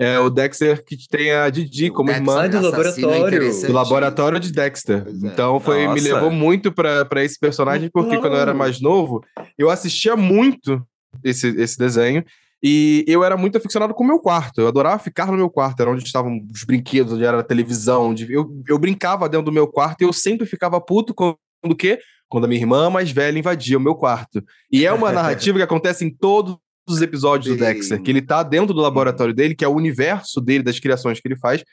É 0.02 0.18
o 0.18 0.30
Dexter 0.30 0.82
que 0.86 0.96
tem 1.10 1.32
a 1.34 1.50
Didi 1.50 1.90
como 1.92 2.08
Dexter, 2.08 2.22
irmã 2.26 2.44
Ah, 2.44 2.48
do 2.48 2.62
laboratório. 2.62 3.52
do 3.68 3.74
laboratório 3.74 4.40
de 4.40 4.52
Dexter. 4.52 5.06
É. 5.06 5.12
Então 5.28 5.60
foi, 5.60 5.88
me 5.90 6.00
levou 6.00 6.32
muito 6.32 6.72
pra 6.72 7.04
pra 7.04 7.22
esse 7.24 7.38
personagem, 7.38 7.90
porque 7.92 8.18
quando 8.18 8.34
eu 8.34 8.40
era 8.40 8.54
mais 8.54 8.80
novo, 8.80 9.22
eu 9.58 9.70
assistia 9.70 10.16
muito 10.16 10.82
esse, 11.24 11.48
esse 11.60 11.78
desenho. 11.78 12.24
E 12.64 13.06
eu 13.08 13.24
era 13.24 13.38
muito 13.38 13.58
aficionado 13.58 13.94
com 13.94 14.04
o 14.04 14.08
meu 14.08 14.20
quarto. 14.20 14.60
Eu 14.62 14.68
adorava 14.68 15.00
ficar 15.00 15.28
no 15.28 15.38
meu 15.38 15.50
quarto, 15.50 15.82
era 15.82 15.90
onde 15.92 16.04
estavam 16.04 16.42
os 16.54 16.64
brinquedos, 16.64 17.14
onde 17.14 17.24
era 17.24 17.40
a 17.40 17.44
televisão. 17.44 18.10
Onde 18.10 18.32
eu, 18.32 18.50
eu 18.68 18.78
brincava 18.78 19.28
dentro 19.30 19.46
do 19.46 19.52
meu 19.52 19.68
quarto 19.68 20.02
e 20.02 20.06
eu 20.06 20.12
sempre 20.14 20.46
ficava 20.46 20.80
puto 20.80 21.14
quando 21.14 21.38
o 21.66 21.76
quê? 21.76 22.00
Quando 22.30 22.46
a 22.46 22.48
minha 22.48 22.62
irmã 22.62 22.90
mais 22.90 23.12
velha 23.12 23.40
invadia 23.40 23.78
o 23.78 23.82
meu 23.82 23.96
quarto. 23.96 24.44
E 24.72 24.86
é 24.86 24.92
uma 24.94 25.12
narrativa 25.14 25.58
que 25.58 25.64
acontece 25.64 26.06
em 26.06 26.10
todos 26.10 26.58
os 26.94 27.02
episódios 27.02 27.56
do. 27.56 27.60
Dexter, 27.60 28.02
que 28.02 28.12
ele 28.12 28.22
tá 28.22 28.44
dentro 28.44 28.74
do 28.74 28.82
laboratório 28.82 29.34
dele, 29.34 29.56
que 29.56 29.66
é 29.66 29.68
o 29.68 29.76
universo 29.76 30.42
dele, 30.42 30.64
das 30.64 30.80
criações 30.80 31.20
que 31.20 31.28
ele 31.28 31.38
faz. 31.38 31.64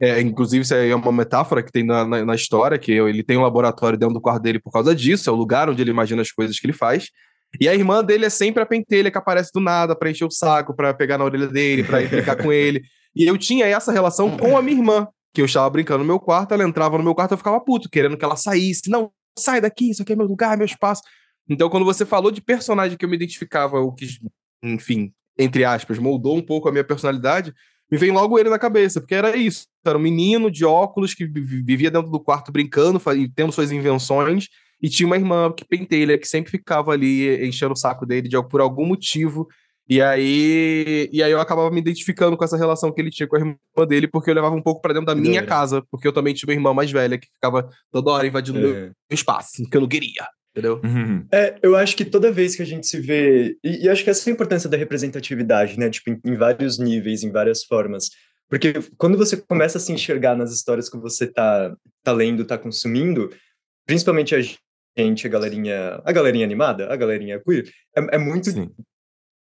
É, 0.00 0.20
inclusive, 0.20 0.62
isso 0.62 0.74
aí 0.74 0.90
é 0.90 0.96
uma 0.96 1.12
metáfora 1.12 1.62
que 1.62 1.70
tem 1.70 1.84
na, 1.84 2.04
na, 2.04 2.24
na 2.24 2.34
história, 2.34 2.78
que 2.78 2.92
ele 2.92 3.22
tem 3.22 3.36
um 3.36 3.42
laboratório 3.42 3.98
dentro 3.98 4.14
do 4.14 4.20
quarto 4.20 4.42
dele 4.42 4.58
por 4.58 4.72
causa 4.72 4.94
disso, 4.94 5.30
é 5.30 5.32
o 5.32 5.36
lugar 5.36 5.70
onde 5.70 5.80
ele 5.80 5.90
imagina 5.90 6.20
as 6.20 6.32
coisas 6.32 6.58
que 6.58 6.66
ele 6.66 6.72
faz. 6.72 7.08
E 7.60 7.68
a 7.68 7.74
irmã 7.74 8.02
dele 8.02 8.24
é 8.24 8.30
sempre 8.30 8.62
a 8.62 8.66
pentelha 8.66 9.10
que 9.10 9.18
aparece 9.18 9.50
do 9.54 9.60
nada 9.60 9.94
pra 9.94 10.10
encher 10.10 10.24
o 10.24 10.30
saco, 10.30 10.74
pra 10.74 10.92
pegar 10.92 11.18
na 11.18 11.24
orelha 11.24 11.46
dele, 11.46 11.84
pra 11.84 12.02
implicar 12.02 12.36
com 12.36 12.52
ele. 12.52 12.82
E 13.14 13.24
eu 13.24 13.38
tinha 13.38 13.66
essa 13.66 13.92
relação 13.92 14.36
com 14.36 14.56
a 14.56 14.62
minha 14.62 14.76
irmã, 14.76 15.06
que 15.32 15.40
eu 15.40 15.46
estava 15.46 15.70
brincando 15.70 16.00
no 16.00 16.04
meu 16.04 16.18
quarto, 16.18 16.52
ela 16.52 16.64
entrava 16.64 16.98
no 16.98 17.04
meu 17.04 17.14
quarto, 17.14 17.32
eu 17.32 17.38
ficava 17.38 17.60
puto, 17.60 17.88
querendo 17.88 18.16
que 18.16 18.24
ela 18.24 18.36
saísse. 18.36 18.90
Não, 18.90 19.10
sai 19.38 19.60
daqui, 19.60 19.90
isso 19.90 20.02
aqui 20.02 20.12
é 20.12 20.16
meu 20.16 20.26
lugar, 20.26 20.56
meu 20.56 20.66
espaço. 20.66 21.02
Então, 21.48 21.68
quando 21.68 21.84
você 21.84 22.04
falou 22.04 22.30
de 22.30 22.40
personagem 22.40 22.96
que 22.96 23.04
eu 23.04 23.08
me 23.08 23.16
identificava, 23.16 23.78
o 23.78 23.92
que, 23.92 24.06
enfim, 24.62 25.12
entre 25.38 25.64
aspas, 25.64 25.98
moldou 25.98 26.36
um 26.36 26.42
pouco 26.42 26.68
a 26.68 26.72
minha 26.72 26.84
personalidade, 26.84 27.52
me 27.90 27.98
vem 27.98 28.10
logo 28.10 28.38
ele 28.38 28.48
na 28.48 28.58
cabeça, 28.58 29.00
porque 29.00 29.14
era 29.14 29.36
isso. 29.36 29.66
Era 29.84 29.98
um 29.98 30.00
menino 30.00 30.50
de 30.50 30.64
óculos 30.64 31.12
que 31.14 31.26
vi- 31.26 31.62
vivia 31.62 31.90
dentro 31.90 32.10
do 32.10 32.20
quarto 32.20 32.50
brincando, 32.50 33.00
tendo 33.34 33.52
suas 33.52 33.70
invenções, 33.70 34.48
e 34.82 34.88
tinha 34.88 35.06
uma 35.06 35.16
irmã 35.16 35.52
que 35.52 35.64
pentelha, 35.64 36.18
que 36.18 36.26
sempre 36.26 36.50
ficava 36.50 36.92
ali 36.92 37.46
enchendo 37.46 37.72
o 37.72 37.76
saco 37.76 38.04
dele 38.06 38.28
de, 38.28 38.42
por 38.48 38.60
algum 38.60 38.86
motivo. 38.86 39.46
E 39.88 40.00
aí, 40.00 41.08
e 41.12 41.22
aí 41.22 41.30
eu 41.30 41.38
acabava 41.40 41.70
me 41.70 41.78
identificando 41.78 42.36
com 42.38 42.44
essa 42.44 42.56
relação 42.56 42.90
que 42.90 43.00
ele 43.00 43.10
tinha 43.10 43.26
com 43.28 43.36
a 43.36 43.38
irmã 43.40 43.56
dele, 43.86 44.08
porque 44.08 44.30
eu 44.30 44.34
levava 44.34 44.54
um 44.54 44.62
pouco 44.62 44.80
pra 44.80 44.92
dentro 44.94 45.06
da 45.06 45.14
minha 45.14 45.44
casa, 45.44 45.82
porque 45.90 46.08
eu 46.08 46.12
também 46.12 46.32
tinha 46.32 46.48
uma 46.48 46.54
irmã 46.54 46.72
mais 46.72 46.90
velha 46.90 47.18
que 47.18 47.26
ficava 47.30 47.68
toda 47.92 48.10
hora 48.10 48.26
invadindo 48.26 48.58
meu 48.58 48.74
É. 48.74 48.92
espaço, 49.10 49.62
que 49.70 49.76
eu 49.76 49.82
não 49.82 49.88
queria, 49.88 50.26
entendeu? 50.54 50.80
Uhum. 50.84 51.26
É, 51.32 51.58
eu 51.62 51.74
acho 51.74 51.96
que 51.96 52.04
toda 52.04 52.30
vez 52.30 52.54
que 52.54 52.62
a 52.62 52.66
gente 52.66 52.86
se 52.86 53.00
vê. 53.00 53.56
E, 53.62 53.84
e 53.84 53.88
acho 53.88 54.04
que 54.04 54.10
essa 54.10 54.28
é 54.28 54.30
a 54.30 54.34
importância 54.34 54.70
da 54.70 54.76
representatividade, 54.76 55.78
né? 55.78 55.90
Tipo, 55.90 56.10
em, 56.10 56.20
em 56.24 56.36
vários 56.36 56.78
níveis, 56.78 57.24
em 57.24 57.32
várias 57.32 57.64
formas. 57.64 58.08
Porque 58.48 58.74
quando 58.96 59.18
você 59.18 59.36
começa 59.36 59.78
a 59.78 59.80
se 59.80 59.92
enxergar 59.92 60.36
nas 60.36 60.52
histórias 60.52 60.88
que 60.88 60.96
você 60.96 61.26
tá, 61.26 61.74
tá 62.04 62.12
lendo, 62.12 62.44
tá 62.44 62.56
consumindo, 62.56 63.30
principalmente 63.86 64.34
a 64.34 64.40
gente, 64.96 65.26
a 65.26 65.30
galerinha. 65.30 66.00
A 66.04 66.12
galerinha 66.12 66.44
animada, 66.44 66.92
a 66.92 66.96
galerinha 66.96 67.40
queer, 67.40 67.68
é, 67.96 68.16
é 68.16 68.18
muito. 68.18 68.50
Sim. 68.50 68.70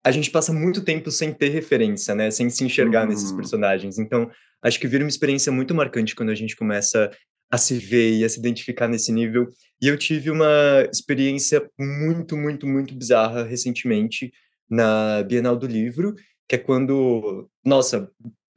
A 0.05 0.11
gente 0.11 0.31
passa 0.31 0.53
muito 0.53 0.83
tempo 0.83 1.11
sem 1.11 1.33
ter 1.33 1.49
referência, 1.49 2.15
né? 2.15 2.31
Sem 2.31 2.49
se 2.51 2.65
enxergar 2.65 3.03
Uhum. 3.05 3.09
nesses 3.11 3.33
personagens. 3.33 3.99
Então, 3.99 4.31
acho 4.63 4.79
que 4.81 4.87
vira 4.87 5.05
uma 5.05 5.09
experiência 5.11 5.53
muito 5.53 5.75
marcante 5.75 6.15
quando 6.15 6.31
a 6.31 6.35
gente 6.35 6.57
começa 6.57 7.11
a 7.51 7.59
se 7.59 7.79
ver 7.79 8.13
e 8.19 8.25
a 8.25 8.29
se 8.29 8.39
identificar 8.39 8.87
nesse 8.89 9.11
nível. 9.13 9.49
E 9.83 9.89
eu 9.89 9.97
tive 9.99 10.31
uma 10.31 10.47
experiência 10.93 11.67
muito, 11.79 12.37
muito, 12.37 12.67
muito 12.67 12.95
bizarra 12.95 13.45
recentemente 13.45 14.31
na 14.69 15.23
Bienal 15.25 15.57
do 15.57 15.67
Livro, 15.67 16.15
que 16.49 16.55
é 16.55 16.59
quando, 16.59 17.49
nossa, 17.65 18.09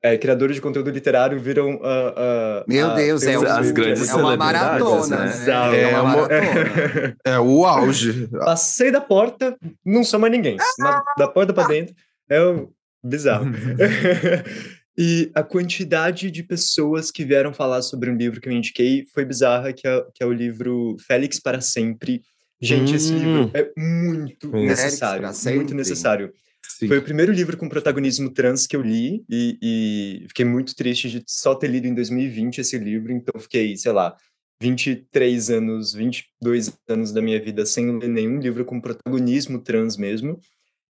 é, 0.03 0.17
criadores 0.17 0.55
de 0.57 0.61
conteúdo 0.61 0.89
literário 0.91 1.39
viram 1.39 1.79
a. 1.81 2.59
a- 2.61 2.65
Meu 2.67 2.91
a- 2.91 2.93
Deus, 2.95 3.23
é, 3.23 3.27
Taylor 3.27 3.47
as 3.51 3.71
grandes 3.71 4.09
é 4.09 4.15
uma 4.15 4.35
maratona, 4.35 5.15
né? 5.17 5.25
né? 5.25 5.31
Bizarro. 5.31 5.75
É 5.75 5.87
uma 5.87 5.97
É 5.97 6.01
uma- 6.01 6.15
maratona. 6.17 7.17
É 7.25 7.39
o 7.39 7.65
auge. 7.65 8.27
Passei 8.27 8.91
da 8.91 8.99
porta, 9.01 9.57
não 9.85 10.03
sou 10.03 10.19
mais 10.19 10.31
ninguém. 10.33 10.57
Na- 10.77 11.01
da 11.17 11.27
porta 11.27 11.53
pra 11.53 11.65
dentro, 11.67 11.95
eu 12.29 12.73
bizarro. 13.03 13.45
e 14.97 15.31
a 15.33 15.43
quantidade 15.43 16.29
de 16.29 16.43
pessoas 16.43 17.09
que 17.09 17.25
vieram 17.25 17.53
falar 17.53 17.81
sobre 17.81 18.09
um 18.09 18.15
livro 18.15 18.39
que 18.39 18.47
eu 18.47 18.53
indiquei 18.53 19.05
foi 19.13 19.25
bizarra, 19.25 19.73
que 19.73 19.87
é, 19.87 20.05
que 20.13 20.23
é 20.23 20.25
o 20.25 20.33
livro 20.33 20.95
Félix 21.07 21.39
para 21.39 21.61
Sempre. 21.61 22.21
Gente, 22.61 22.95
esse 22.95 23.11
livro 23.11 23.45
Hum. 23.45 23.51
é 23.53 23.71
muito 23.75 24.51
Félix 24.51 24.83
necessário, 24.83 25.55
muito 25.55 25.75
necessário. 25.75 26.33
Sim. 26.65 26.87
Foi 26.87 26.97
o 26.97 27.03
primeiro 27.03 27.31
livro 27.31 27.57
com 27.57 27.67
protagonismo 27.67 28.29
trans 28.29 28.65
que 28.65 28.75
eu 28.75 28.81
li 28.81 29.23
e, 29.29 29.57
e 29.61 30.25
fiquei 30.27 30.45
muito 30.45 30.75
triste 30.75 31.09
de 31.09 31.23
só 31.27 31.55
ter 31.55 31.67
lido 31.67 31.87
em 31.87 31.93
2020 31.93 32.59
esse 32.59 32.77
livro, 32.77 33.11
então 33.11 33.39
fiquei, 33.39 33.75
sei 33.75 33.91
lá, 33.91 34.15
23 34.61 35.49
anos, 35.49 35.93
22 35.93 36.71
anos 36.87 37.11
da 37.11 37.21
minha 37.21 37.41
vida 37.41 37.65
sem 37.65 37.97
ler 37.97 38.07
nenhum 38.07 38.39
livro 38.39 38.63
com 38.63 38.79
protagonismo 38.79 39.59
trans 39.59 39.97
mesmo. 39.97 40.39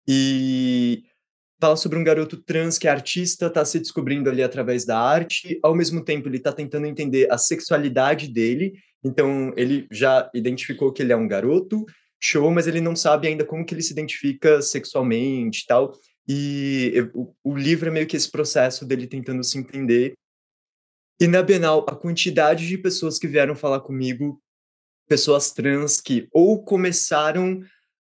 E 0.07 1.03
fala 1.61 1.77
sobre 1.77 1.99
um 1.99 2.03
garoto 2.03 2.37
trans 2.37 2.79
que 2.79 2.87
é 2.87 2.91
artista, 2.91 3.45
está 3.45 3.63
se 3.63 3.79
descobrindo 3.79 4.29
ali 4.29 4.41
através 4.41 4.83
da 4.83 4.99
arte, 4.99 5.59
ao 5.61 5.75
mesmo 5.75 6.03
tempo 6.03 6.27
ele 6.27 6.37
está 6.37 6.51
tentando 6.51 6.87
entender 6.87 7.31
a 7.31 7.37
sexualidade 7.37 8.27
dele, 8.27 8.73
então 9.03 9.53
ele 9.55 9.87
já 9.91 10.29
identificou 10.33 10.91
que 10.91 11.03
ele 11.03 11.13
é 11.13 11.15
um 11.15 11.27
garoto, 11.27 11.85
show, 12.19 12.49
mas 12.49 12.65
ele 12.65 12.81
não 12.81 12.95
sabe 12.95 13.27
ainda 13.27 13.45
como 13.45 13.63
que 13.63 13.75
ele 13.75 13.83
se 13.83 13.93
identifica 13.93 14.61
sexualmente 14.61 15.61
e 15.61 15.65
tal. 15.67 15.93
E 16.27 17.09
o, 17.13 17.33
o 17.43 17.55
livro 17.55 17.89
é 17.89 17.91
meio 17.91 18.07
que 18.07 18.15
esse 18.15 18.29
processo 18.29 18.85
dele 18.85 19.07
tentando 19.07 19.43
se 19.43 19.57
entender. 19.57 20.13
E 21.19 21.27
na 21.27 21.41
Bienal, 21.41 21.85
a 21.87 21.95
quantidade 21.95 22.67
de 22.67 22.77
pessoas 22.77 23.19
que 23.19 23.27
vieram 23.27 23.55
falar 23.55 23.81
comigo, 23.81 24.41
pessoas 25.07 25.51
trans 25.51 25.99
que 25.99 26.27
ou 26.31 26.63
começaram 26.63 27.61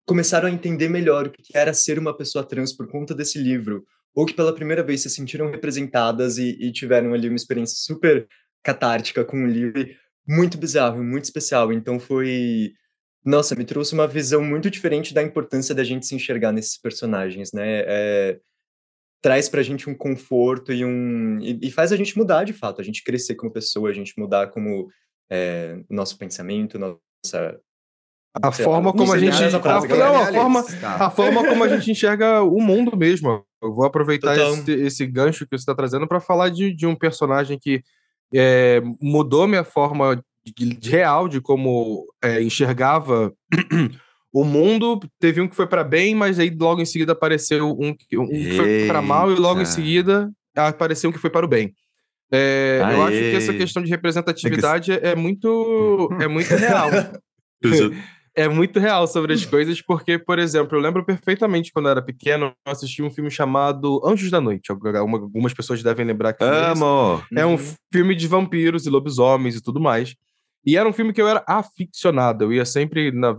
começaram 0.06 0.48
a 0.48 0.50
entender 0.50 0.88
melhor 0.88 1.26
o 1.26 1.30
que 1.30 1.42
era 1.52 1.74
ser 1.74 1.98
uma 1.98 2.16
pessoa 2.16 2.46
trans 2.46 2.72
por 2.72 2.88
conta 2.88 3.14
desse 3.14 3.38
livro, 3.38 3.84
ou 4.14 4.24
que 4.24 4.32
pela 4.32 4.54
primeira 4.54 4.82
vez 4.82 5.02
se 5.02 5.10
sentiram 5.10 5.50
representadas 5.50 6.38
e, 6.38 6.56
e 6.60 6.72
tiveram 6.72 7.12
ali 7.12 7.28
uma 7.28 7.36
experiência 7.36 7.76
super 7.78 8.26
catártica 8.62 9.24
com 9.24 9.44
o 9.44 9.46
livro, 9.46 9.86
muito 10.26 10.56
bizarro, 10.56 11.02
muito 11.02 11.24
especial. 11.24 11.72
Então 11.72 11.98
foi 12.00 12.72
nossa, 13.24 13.56
me 13.56 13.64
trouxe 13.64 13.92
uma 13.92 14.06
visão 14.06 14.42
muito 14.42 14.70
diferente 14.70 15.12
da 15.12 15.20
importância 15.20 15.74
da 15.74 15.82
gente 15.82 16.06
se 16.06 16.14
enxergar 16.14 16.52
nesses 16.52 16.78
personagens, 16.78 17.52
né? 17.52 17.82
É, 17.84 18.40
traz 19.20 19.48
pra 19.48 19.64
gente 19.64 19.90
um 19.90 19.94
conforto 19.94 20.72
e 20.72 20.84
um 20.84 21.40
e, 21.40 21.58
e 21.62 21.70
faz 21.72 21.90
a 21.90 21.96
gente 21.96 22.16
mudar 22.16 22.44
de 22.44 22.52
fato, 22.52 22.80
a 22.80 22.84
gente 22.84 23.02
crescer 23.02 23.34
como 23.34 23.52
pessoa, 23.52 23.90
a 23.90 23.92
gente 23.92 24.14
mudar 24.16 24.46
como 24.48 24.88
é, 25.28 25.82
nosso 25.90 26.16
pensamento, 26.16 26.78
nossa 26.78 27.60
A 28.42 28.52
forma 28.64 28.92
como 28.92 29.12
a 29.12 29.18
gente. 29.18 29.34
A, 30.04 30.32
forma, 30.32 30.62
Tá. 30.80 31.06
a 31.06 31.10
forma 31.10 31.44
como 31.48 31.64
a 31.64 31.68
gente 31.68 31.90
enxerga 31.90 32.42
o 32.42 32.60
mundo 32.60 32.96
mesmo. 32.96 33.44
Eu 33.62 33.74
vou 33.74 33.84
aproveitar 33.86 34.34
esse, 34.60 34.72
esse 34.72 35.06
gancho 35.06 35.44
que 35.46 35.50
você 35.56 35.62
está 35.62 35.74
trazendo 35.74 36.06
para 36.06 36.20
falar 36.20 36.50
de, 36.50 36.74
de 36.74 36.86
um 36.86 36.94
personagem 36.94 37.58
que 37.58 37.82
é, 38.34 38.82
mudou 39.00 39.46
minha 39.48 39.64
forma 39.64 40.22
de, 40.44 40.74
de 40.74 40.90
real 40.90 41.28
de 41.28 41.40
como 41.40 42.06
é, 42.22 42.42
enxergava 42.42 43.32
o 44.32 44.44
mundo. 44.44 45.00
Teve 45.18 45.40
um 45.40 45.48
que 45.48 45.56
foi 45.56 45.66
para 45.66 45.82
bem, 45.82 46.14
mas 46.14 46.38
aí 46.38 46.50
logo 46.50 46.80
em 46.80 46.86
seguida 46.86 47.12
apareceu 47.12 47.70
um, 47.78 47.94
que- 47.94 48.18
um 48.18 48.26
que 48.28 48.56
foi 48.56 48.86
para 48.86 49.00
mal 49.02 49.32
e 49.32 49.36
logo 49.36 49.60
em 49.60 49.64
seguida 49.64 50.30
apareceu 50.54 51.10
um 51.10 51.12
que 51.12 51.18
foi 51.18 51.30
para 51.30 51.46
o 51.46 51.48
bem. 51.48 51.72
É, 52.32 52.80
eu 52.82 53.02
acho 53.02 53.12
que 53.18 53.36
essa 53.36 53.52
questão 53.54 53.82
de 53.82 53.88
representatividade 53.90 54.92
é 54.92 55.14
muito, 55.14 56.08
é 56.20 56.26
muito 56.26 56.52
real 56.56 56.90
é 58.36 58.48
muito 58.48 58.78
real 58.78 59.06
sobre 59.08 59.32
as 59.32 59.44
coisas, 59.46 59.80
porque, 59.80 60.18
por 60.18 60.38
exemplo, 60.38 60.76
eu 60.76 60.80
lembro 60.82 61.04
perfeitamente 61.04 61.72
quando 61.72 61.86
eu 61.86 61.90
era 61.92 62.02
pequeno, 62.02 62.52
eu 62.66 62.72
assisti 62.72 63.02
um 63.02 63.10
filme 63.10 63.30
chamado 63.30 64.00
Anjos 64.06 64.30
da 64.30 64.40
Noite. 64.40 64.70
Alguma- 64.70 65.18
Algumas 65.18 65.54
pessoas 65.54 65.82
devem 65.82 66.06
lembrar 66.06 66.32
que 66.34 66.44
é. 66.44 66.46
Amo! 66.70 67.22
É 67.34 67.44
um 67.46 67.52
Uhum. 67.52 67.74
filme 67.92 68.14
de 68.14 68.28
vampiros 68.28 68.86
e 68.86 68.90
lobisomens 68.90 69.56
e 69.56 69.62
tudo 69.62 69.80
mais. 69.80 70.14
E 70.64 70.76
era 70.76 70.88
um 70.88 70.92
filme 70.92 71.12
que 71.12 71.20
eu 71.22 71.28
era 71.28 71.42
aficionado. 71.48 72.44
Eu 72.44 72.52
ia 72.52 72.64
sempre 72.64 73.10
na 73.10 73.36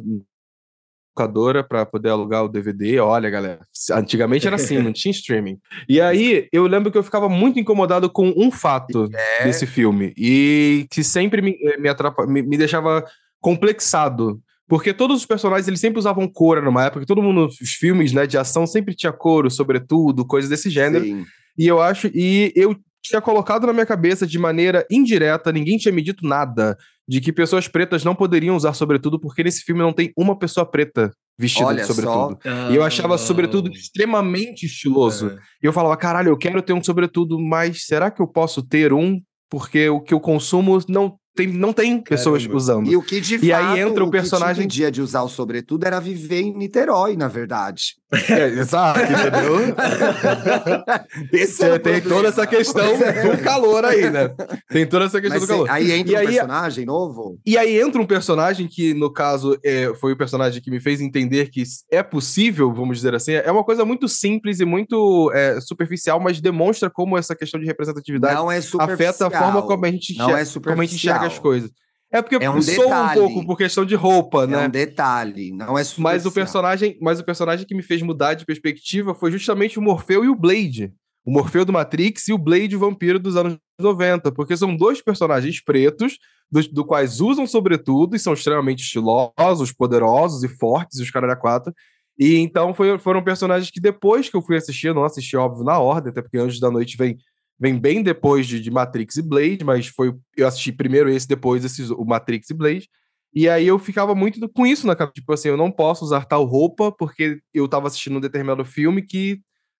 locadora 1.18 1.64
para 1.64 1.86
poder 1.86 2.10
alugar 2.10 2.44
o 2.44 2.48
DVD. 2.48 3.00
Olha, 3.00 3.30
galera, 3.30 3.60
antigamente 3.92 4.46
era 4.48 4.56
assim, 4.56 4.78
não 4.78 4.94
tinha 4.94 5.12
streaming. 5.12 5.58
E 5.90 6.00
aí 6.00 6.48
eu 6.54 6.68
lembro 6.68 6.92
que 6.92 6.98
eu 6.98 7.04
ficava 7.04 7.28
muito 7.28 7.60
incomodado 7.60 8.10
com 8.10 8.34
um 8.38 8.52
fato 8.52 9.10
desse 9.44 9.66
filme 9.66 10.14
e 10.18 10.86
que 10.92 11.04
sempre 11.04 11.42
me, 11.42 11.58
eh, 11.62 11.78
me, 11.78 11.90
atrapa- 11.90 12.28
me, 12.28 12.42
me 12.44 12.56
deixava 12.58 13.04
complexado. 13.42 14.40
Porque 14.68 14.94
todos 14.94 15.18
os 15.18 15.26
personagens 15.26 15.68
eles 15.68 15.80
sempre 15.80 16.00
usavam 16.00 16.28
couro 16.28 16.62
numa 16.62 16.84
época, 16.86 17.02
que 17.02 17.06
todo 17.06 17.22
mundo, 17.24 17.46
os 17.46 17.70
filmes 17.70 18.12
né, 18.12 18.28
de 18.28 18.38
ação 18.38 18.68
sempre 18.68 18.94
tinha 18.94 19.14
couro, 19.14 19.50
sobretudo, 19.50 20.26
coisas 20.26 20.50
desse 20.50 20.70
gênero. 20.70 21.06
Sim. 21.06 21.26
E 21.58 21.66
eu 21.68 21.82
acho, 21.82 22.08
e 22.14 22.52
eu 22.56 22.76
tinha 23.02 23.22
colocado 23.22 23.66
na 23.66 23.72
minha 23.74 23.86
cabeça 23.86 24.28
de 24.28 24.38
maneira 24.38 24.86
indireta, 24.92 25.52
ninguém 25.52 25.78
tinha 25.78 25.94
me 25.94 26.02
dito 26.02 26.28
nada, 26.28 26.78
de 27.08 27.22
que 27.22 27.32
pessoas 27.32 27.68
pretas 27.70 28.04
não 28.04 28.14
poderiam 28.14 28.56
usar 28.58 28.74
sobretudo, 28.74 29.18
porque 29.18 29.42
nesse 29.42 29.62
filme 29.62 29.82
não 29.82 29.94
tem 29.94 30.12
uma 30.18 30.38
pessoa 30.38 30.66
preta 30.66 31.12
vestida 31.40 31.68
Olha 31.68 31.82
de 31.82 31.88
sobretudo. 31.88 32.38
só. 32.44 32.70
E 32.72 32.76
eu 32.76 32.84
achava 32.84 33.16
Ah, 33.16 33.18
sobretudo 33.18 33.72
extremamente 33.72 34.66
estiloso. 34.66 35.30
é. 35.30 35.38
E 35.64 35.66
eu 35.66 35.72
falava, 35.72 35.96
caralho, 35.96 36.30
eu 36.30 36.38
quero 36.38 36.62
ter 36.62 36.74
um 36.74 36.84
sobretudo, 36.84 37.40
mas 37.40 37.86
será 37.86 38.12
que 38.12 38.22
eu 38.22 38.28
posso 38.28 38.62
ter 38.62 38.92
um? 38.92 39.22
Porque 39.50 39.88
o 39.88 40.02
que 40.02 40.14
eu 40.14 40.20
consumo 40.20 40.78
não 40.90 41.16
tem, 41.38 41.48
não 41.48 41.72
tem 41.72 42.02
pessoas 42.02 42.42
Caramba. 42.44 42.58
usando. 42.58 42.88
E 42.92 42.98
o 42.98 43.02
que 43.02 43.22
de 43.22 43.38
E 43.46 43.54
aí 43.54 43.64
fato, 43.64 43.78
entra 43.78 44.04
o 44.04 44.08
que 44.12 44.18
te 44.18 44.22
personagem- 44.22 44.64
impedia 44.66 44.92
de 44.92 45.02
usar 45.02 45.22
o 45.24 45.30
sobretudo 45.30 45.86
era 45.86 46.00
viver 46.00 46.42
em 46.42 46.58
Niterói, 46.58 47.16
na 47.16 47.28
verdade. 47.28 47.96
É, 48.30 48.46
exato, 48.48 49.00
entendeu? 49.02 49.76
Esse 51.34 51.58
Tem, 51.60 51.72
o 51.74 51.80
tem 51.80 52.02
toda 52.02 52.30
essa 52.30 52.48
questão 52.48 52.86
é. 53.04 53.36
do 53.36 53.44
calor 53.44 53.84
aí, 53.84 54.10
né? 54.10 54.30
Tem 54.70 54.86
toda 54.88 55.06
essa 55.06 55.20
questão 55.20 55.40
Mas 55.40 55.48
do 55.50 55.54
calor. 55.66 55.70
aí 55.70 55.92
entra 55.92 56.14
E 56.14 56.16
um 56.16 56.20
aí- 56.20 56.28
personagem 56.28 56.86
novo. 56.86 57.38
E 57.46 57.58
aí 57.58 57.80
entra 57.80 58.02
um 58.02 58.06
personagem 58.06 58.68
que, 58.68 58.94
no 58.94 59.12
caso, 59.12 59.58
é, 59.64 59.94
foi 60.00 60.14
o 60.14 60.18
personagem 60.18 60.62
que 60.62 60.72
me 60.72 60.80
fez 60.80 61.02
entender 61.02 61.50
que 61.50 61.64
é 61.92 62.02
possível, 62.02 62.74
vamos 62.74 62.98
dizer 62.98 63.14
assim. 63.14 63.34
É 63.34 63.52
uma 63.52 63.64
coisa 63.64 63.84
muito 63.84 64.08
simples 64.08 64.60
e 64.62 64.66
muito 64.66 65.30
é, 65.34 65.60
superficial, 65.60 66.20
mas 66.20 66.40
demonstra 66.40 66.90
como 66.90 67.18
essa 67.18 67.36
questão 67.36 67.60
de 67.60 67.66
representatividade 67.66 68.40
é 68.54 68.84
afeta 68.84 69.28
a 69.28 69.32
forma 69.32 69.62
como 69.64 69.86
a 69.86 69.92
gente 69.92 70.14
enxerga, 70.14 70.42
é 70.42 70.46
como 70.64 70.82
a 70.82 70.86
gente 70.86 70.96
enxerga 70.96 71.28
as 71.28 71.40
coisas. 71.40 71.70
É 72.12 72.22
porque 72.22 72.36
É 72.44 72.50
um 72.50 72.62
soa 72.62 73.12
um 73.12 73.14
pouco 73.14 73.46
por 73.46 73.58
questão 73.58 73.86
de 73.86 73.94
roupa, 73.96 74.44
É 74.44 74.48
né? 74.48 74.68
um 74.68 74.70
detalhe, 74.70 75.52
não 75.52 75.78
é 75.78 75.84
superficial. 75.84 76.04
Mas 76.04 76.26
o 76.26 76.32
personagem, 76.32 76.98
mas 77.02 77.20
o 77.20 77.24
personagem 77.26 77.66
que 77.66 77.76
me 77.76 77.84
fez 77.84 78.02
mudar 78.02 78.34
de 78.34 78.46
perspectiva 78.46 79.14
foi 79.14 79.32
justamente 79.32 79.78
o 79.78 79.82
Morfeu 79.82 80.24
e 80.24 80.30
o 80.30 80.36
Blade. 80.36 80.94
O 81.26 81.32
Morfeu 81.32 81.66
do 81.66 81.74
Matrix 81.74 82.30
e 82.30 82.34
o 82.34 82.38
Blade 82.38 82.76
o 82.76 82.80
vampiro 82.80 83.20
dos 83.20 83.36
anos 83.36 83.58
90, 83.80 84.32
porque 84.32 84.56
são 84.56 84.76
dois 84.76 85.02
personagens 85.02 85.62
pretos, 85.62 86.18
dos 86.50 86.66
do 86.70 86.86
quais 86.86 87.20
usam 87.20 87.46
sobretudo 87.46 88.16
e 88.16 88.20
são 88.20 88.32
extremamente 88.34 88.82
estilosos, 88.82 89.74
poderosos 89.74 90.44
e 90.44 90.48
fortes, 90.48 91.02
os 91.02 91.12
caras 91.12 91.30
da 91.30 91.36
quatro. 91.36 91.74
E 92.18 92.38
então 92.38 92.74
foi- 92.74 92.98
foram 92.98 93.22
personagens 93.22 93.70
que 93.70 93.82
depois 93.82 94.30
que 94.30 94.38
eu 94.38 94.42
fui 94.42 94.56
assistir, 94.56 94.88
eu 94.88 94.94
não 94.94 95.04
assisti, 95.04 95.36
óbvio, 95.36 95.66
na 95.66 95.78
ordem, 95.78 96.12
até 96.12 96.22
porque 96.22 96.38
Anjos 96.38 96.62
da 96.62 96.72
Noite 96.72 96.96
vem, 96.98 97.18
vem 97.60 97.80
bem 97.80 98.04
depois 98.04 98.46
de, 98.48 98.60
de 98.60 98.70
Matrix 98.72 99.18
e 99.18 99.22
Blade, 99.22 99.64
mas 99.64 99.88
foi 99.88 100.14
eu 100.36 100.48
assisti 100.48 100.72
primeiro 100.72 101.10
esse, 101.10 101.28
depois 101.28 101.66
esses, 101.66 101.90
o 101.90 102.06
Matrix 102.06 102.50
e 102.50 102.54
Blade. 102.54 102.90
E 103.34 103.48
aí 103.50 103.68
eu 103.68 103.78
ficava 103.78 104.16
muito 104.16 104.48
com 104.50 104.66
isso 104.66 104.88
na 104.88 104.96
cabeça. 104.96 105.14
Tipo 105.16 105.34
assim, 105.34 105.50
eu 105.50 105.58
não 105.58 105.72
posso 105.72 106.06
usar 106.06 106.26
tal 106.26 106.46
roupa 106.46 106.92
porque 106.92 107.40
eu 107.54 107.68
tava 107.68 107.88
assistindo 107.88 108.18
um 108.18 108.22
determinado 108.22 108.64
filme 108.66 109.02
que 109.02 109.40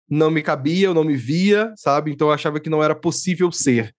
não 0.10 0.32
me 0.32 0.42
cabia, 0.42 0.88
eu 0.88 0.94
não 0.94 1.04
me 1.04 1.16
via, 1.16 1.74
sabe? 1.76 2.12
Então 2.12 2.28
eu 2.28 2.34
achava 2.34 2.60
que 2.60 2.70
não 2.70 2.84
era 2.84 2.96
possível 2.96 3.52
ser. 3.52 3.94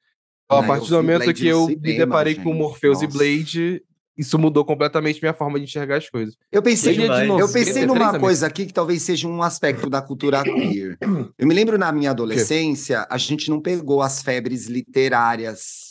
Então, 0.46 0.58
Ah, 0.58 0.60
a 0.60 0.62
eu 0.62 0.66
partir 0.66 0.88
do 0.88 0.96
momento 0.96 1.24
Blade 1.24 1.42
que 1.42 1.46
eu 1.48 1.66
me 1.66 1.74
cinema, 1.74 1.98
deparei 1.98 2.34
com 2.34 2.50
gente. 2.50 2.58
Morpheus 2.58 3.02
e 3.02 3.04
Nossa. 3.04 3.18
Blade, 3.18 3.82
isso 4.18 4.38
mudou 4.38 4.64
completamente 4.64 5.20
minha 5.22 5.32
forma 5.32 5.58
de 5.58 5.64
enxergar 5.64 5.98
as 5.98 6.10
coisas. 6.10 6.36
Eu 6.50 6.60
pensei, 6.60 6.94
eu 6.94 7.06
93, 7.06 7.52
pensei 7.52 7.86
numa 7.86 8.18
coisa 8.18 8.46
aqui 8.46 8.66
que 8.66 8.72
talvez 8.72 9.02
seja 9.02 9.28
um 9.28 9.42
aspecto 9.42 9.88
da 9.88 10.02
cultura 10.02 10.42
queer. 10.44 10.98
Eu 11.38 11.46
me 11.46 11.54
lembro 11.54 11.78
na 11.78 11.92
minha 11.92 12.10
adolescência, 12.10 13.06
a 13.08 13.16
gente 13.16 13.48
não 13.48 13.60
pegou 13.60 14.02
as 14.02 14.20
febres 14.20 14.66
literárias 14.66 15.88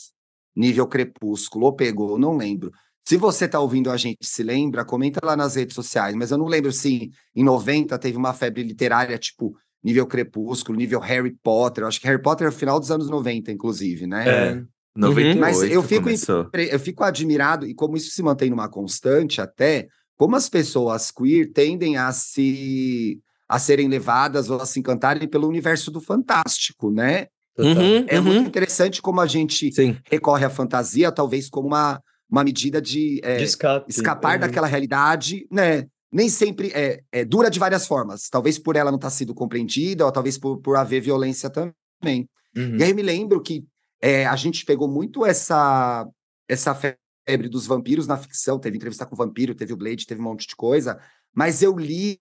nível 0.57 0.87
crepúsculo, 0.87 1.67
ou 1.67 1.73
pegou, 1.73 2.17
não 2.17 2.35
lembro. 2.35 2.71
Se 3.07 3.15
você 3.15 3.47
tá 3.47 3.59
ouvindo 3.59 3.91
a 3.91 3.95
gente 3.95 4.25
se 4.25 4.43
lembra, 4.43 4.83
comenta 4.83 5.21
lá 5.23 5.37
nas 5.37 5.55
redes 5.55 5.75
sociais, 5.75 6.15
mas 6.15 6.31
eu 6.31 6.37
não 6.37 6.47
lembro 6.47 6.73
se 6.73 7.11
em 7.33 7.43
90 7.43 7.97
teve 7.99 8.17
uma 8.17 8.33
febre 8.33 8.63
literária 8.63 9.17
tipo 9.17 9.55
nível 9.83 10.05
crepúsculo, 10.05 10.77
nível 10.77 10.99
Harry 10.99 11.33
Potter. 11.41 11.83
Eu 11.83 11.87
acho 11.87 12.01
que 12.01 12.07
Harry 12.07 12.21
Potter 12.21 12.47
é 12.47 12.49
o 12.49 12.53
final 12.53 12.79
dos 12.79 12.91
anos 12.91 13.09
90, 13.09 13.51
inclusive, 13.51 14.05
né? 14.07 14.27
É. 14.27 14.63
98 14.97 15.39
Mas 15.39 15.61
eu 15.71 15.83
fico 15.83 16.03
começou. 16.03 16.49
eu 16.53 16.79
fico 16.79 17.03
admirado, 17.03 17.65
e 17.65 17.73
como 17.73 17.95
isso 17.97 18.09
se 18.11 18.21
mantém 18.23 18.49
numa 18.49 18.67
constante 18.69 19.39
até, 19.39 19.87
como 20.17 20.35
as 20.35 20.49
pessoas 20.49 21.11
queer 21.11 21.51
tendem 21.53 21.97
a 21.97 22.11
se 22.11 23.19
a 23.49 23.59
serem 23.59 23.87
levadas 23.87 24.49
ou 24.49 24.59
a 24.59 24.65
se 24.65 24.79
encantarem 24.79 25.27
pelo 25.27 25.47
universo 25.47 25.89
do 25.89 26.01
fantástico, 26.01 26.91
né? 26.91 27.27
Total. 27.55 27.81
É 28.07 28.19
muito 28.19 28.47
interessante 28.47 29.01
como 29.01 29.21
a 29.21 29.25
gente 29.25 29.71
Sim. 29.73 29.97
recorre 30.11 30.43
à 30.45 30.49
fantasia, 30.49 31.11
talvez 31.11 31.49
como 31.49 31.67
uma, 31.67 32.01
uma 32.29 32.43
medida 32.43 32.81
de, 32.81 33.21
é, 33.23 33.37
De 33.37 33.45
escape. 33.45 33.89
escapar 33.89 34.33
Uhum. 34.35 34.41
daquela 34.41 34.67
realidade, 34.67 35.47
né? 35.51 35.85
nem 36.11 36.29
sempre 36.29 36.71
é, 36.73 37.01
é, 37.11 37.25
dura 37.25 37.49
de 37.49 37.57
várias 37.59 37.85
formas. 37.87 38.29
Talvez 38.29 38.57
por 38.59 38.75
ela 38.75 38.91
não 38.91 38.97
estar 38.97 39.09
sido 39.09 39.33
compreendida, 39.33 40.05
ou 40.05 40.11
talvez 40.11 40.37
por, 40.37 40.57
por 40.59 40.75
haver 40.77 41.01
violência 41.01 41.49
também. 41.49 42.27
Uhum. 42.55 42.77
E 42.77 42.83
aí 42.83 42.89
eu 42.91 42.95
me 42.95 43.01
lembro 43.01 43.41
que 43.41 43.63
é, 44.01 44.25
a 44.25 44.35
gente 44.35 44.65
pegou 44.65 44.87
muito 44.87 45.25
essa, 45.25 46.07
essa 46.47 46.73
febre 46.75 47.49
dos 47.49 47.65
vampiros 47.65 48.07
na 48.07 48.17
ficção. 48.17 48.59
Teve 48.59 48.77
entrevista 48.77 49.05
com 49.05 49.15
o 49.15 49.17
vampiro, 49.17 49.55
teve 49.55 49.73
o 49.73 49.77
Blade, 49.77 50.05
teve 50.05 50.21
um 50.21 50.25
monte 50.25 50.47
de 50.47 50.55
coisa. 50.55 50.99
Mas 51.33 51.61
eu 51.61 51.75
li 51.77 52.19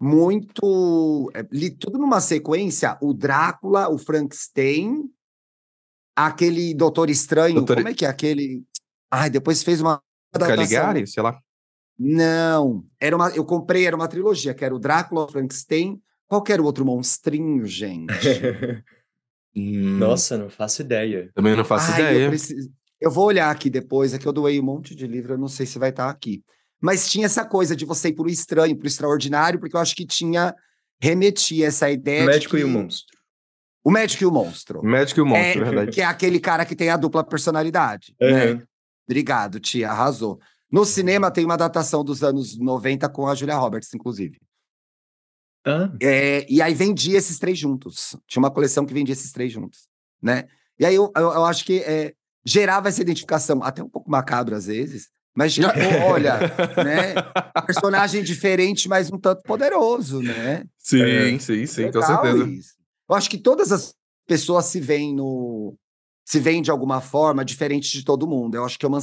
muito. 0.00 1.30
é, 1.34 1.46
Li 1.50 1.70
tudo 1.70 1.98
numa 1.98 2.20
sequência: 2.20 2.96
o 3.00 3.12
Drácula, 3.12 3.88
o 3.88 3.98
Frankenstein, 3.98 5.10
aquele 6.14 6.74
Doutor 6.74 7.10
Estranho. 7.10 7.56
Doutor- 7.56 7.76
Como 7.76 7.88
é 7.88 7.94
que 7.94 8.04
é 8.04 8.08
aquele. 8.08 8.64
Ai, 9.10 9.30
depois 9.30 9.62
fez 9.62 9.80
uma. 9.80 10.02
Caligari, 10.32 11.06
sei 11.06 11.22
lá. 11.22 11.40
Não, 11.98 12.84
era 13.00 13.16
uma, 13.16 13.30
eu 13.30 13.42
comprei, 13.42 13.86
era 13.86 13.96
uma 13.96 14.06
trilogia, 14.08 14.52
que 14.52 14.62
era 14.62 14.74
o 14.74 14.78
Drácula, 14.78 15.24
o 15.24 15.28
Frankenstein. 15.28 16.00
Qual 16.28 16.44
era 16.48 16.60
o 16.60 16.64
outro 16.66 16.84
monstrinho, 16.84 17.64
gente? 17.64 18.12
Hum, 19.56 19.98
Nossa, 19.98 20.36
não 20.36 20.50
faço 20.50 20.82
ideia. 20.82 21.30
Também 21.34 21.56
não 21.56 21.64
faço 21.64 21.90
Ai, 21.92 22.00
ideia. 22.02 22.24
Eu, 22.24 22.28
preciso- 22.28 22.70
eu 23.00 23.10
vou 23.10 23.24
olhar 23.26 23.50
aqui 23.50 23.70
depois, 23.70 24.12
é 24.12 24.18
que 24.18 24.26
eu 24.26 24.32
doei 24.32 24.60
um 24.60 24.64
monte 24.64 24.94
de 24.94 25.06
livro, 25.06 25.34
eu 25.34 25.38
não 25.38 25.48
sei 25.48 25.64
se 25.66 25.78
vai 25.78 25.90
estar 25.90 26.08
aqui. 26.10 26.42
Mas 26.80 27.08
tinha 27.10 27.24
essa 27.26 27.44
coisa 27.44 27.74
de 27.74 27.84
você 27.86 28.08
ir 28.08 28.12
pro 28.14 28.28
estranho, 28.28 28.76
pro 28.76 28.86
extraordinário, 28.86 29.58
porque 29.58 29.74
eu 29.74 29.80
acho 29.80 29.94
que 29.96 30.06
tinha 30.06 30.54
remetia 31.00 31.66
essa 31.66 31.90
ideia 31.90 32.22
o 32.22 32.26
de 32.26 32.32
médico 32.32 32.56
e 32.58 32.64
o 32.64 32.66
que- 32.66 32.72
monstro. 32.72 33.16
O 33.84 33.90
médico 33.90 34.24
e 34.24 34.26
o 34.26 34.32
monstro. 34.32 34.82
Médico 34.84 35.20
e 35.20 35.22
o 35.22 35.26
monstro, 35.26 35.62
É, 35.62 35.64
verdade. 35.64 35.90
Que 35.92 36.00
é 36.00 36.04
aquele 36.04 36.40
cara 36.40 36.64
que 36.66 36.74
tem 36.74 36.90
a 36.90 36.96
dupla 36.96 37.22
personalidade. 37.24 38.14
né? 38.20 38.52
Uhum. 38.52 38.62
Obrigado, 39.08 39.60
tia, 39.60 39.90
arrasou. 39.90 40.40
No 40.70 40.84
cinema 40.84 41.30
tem 41.30 41.44
uma 41.44 41.54
adaptação 41.54 42.02
dos 42.04 42.24
anos 42.24 42.58
90 42.58 43.08
com 43.08 43.28
a 43.28 43.34
Julia 43.34 43.54
Roberts, 43.56 43.94
inclusive. 43.94 44.38
Ah, 45.66 45.90
É, 46.00 46.46
e 46.48 46.62
aí 46.62 46.72
vendia 46.74 47.18
esses 47.18 47.38
três 47.38 47.58
juntos. 47.58 48.16
Tinha 48.26 48.40
uma 48.40 48.50
coleção 48.50 48.86
que 48.86 48.94
vendia 48.94 49.12
esses 49.12 49.32
três 49.32 49.52
juntos, 49.52 49.88
né? 50.22 50.46
E 50.78 50.86
aí 50.86 50.94
eu, 50.94 51.10
eu, 51.16 51.22
eu 51.32 51.44
acho 51.44 51.64
que 51.64 51.80
é, 51.80 52.14
gerava 52.44 52.88
essa 52.88 53.02
identificação, 53.02 53.62
até 53.62 53.82
um 53.82 53.88
pouco 53.88 54.10
macabra 54.10 54.56
às 54.56 54.66
vezes, 54.66 55.08
mas 55.34 55.52
tipo, 55.54 55.66
olha, 56.08 56.38
né? 56.84 57.14
Personagem 57.66 58.22
diferente, 58.22 58.88
mas 58.88 59.10
um 59.10 59.18
tanto 59.18 59.42
poderoso, 59.42 60.22
né? 60.22 60.64
Sim, 60.78 61.02
É. 61.02 61.38
sim, 61.38 61.66
sim, 61.66 61.90
com 61.90 62.00
certeza. 62.02 62.44
isso. 62.48 62.74
Eu 63.08 63.16
acho 63.16 63.28
que 63.28 63.38
todas 63.38 63.72
as 63.72 63.94
pessoas 64.26 64.66
se 64.66 64.80
veem 64.80 65.14
no. 65.14 65.76
se 66.24 66.38
veem 66.40 66.62
de 66.62 66.70
alguma 66.70 67.00
forma 67.00 67.44
diferente 67.44 67.90
de 67.92 68.04
todo 68.04 68.26
mundo. 68.26 68.54
Eu 68.56 68.64
acho 68.64 68.78
que 68.78 68.84
é 68.84 68.88
uma 68.88 69.00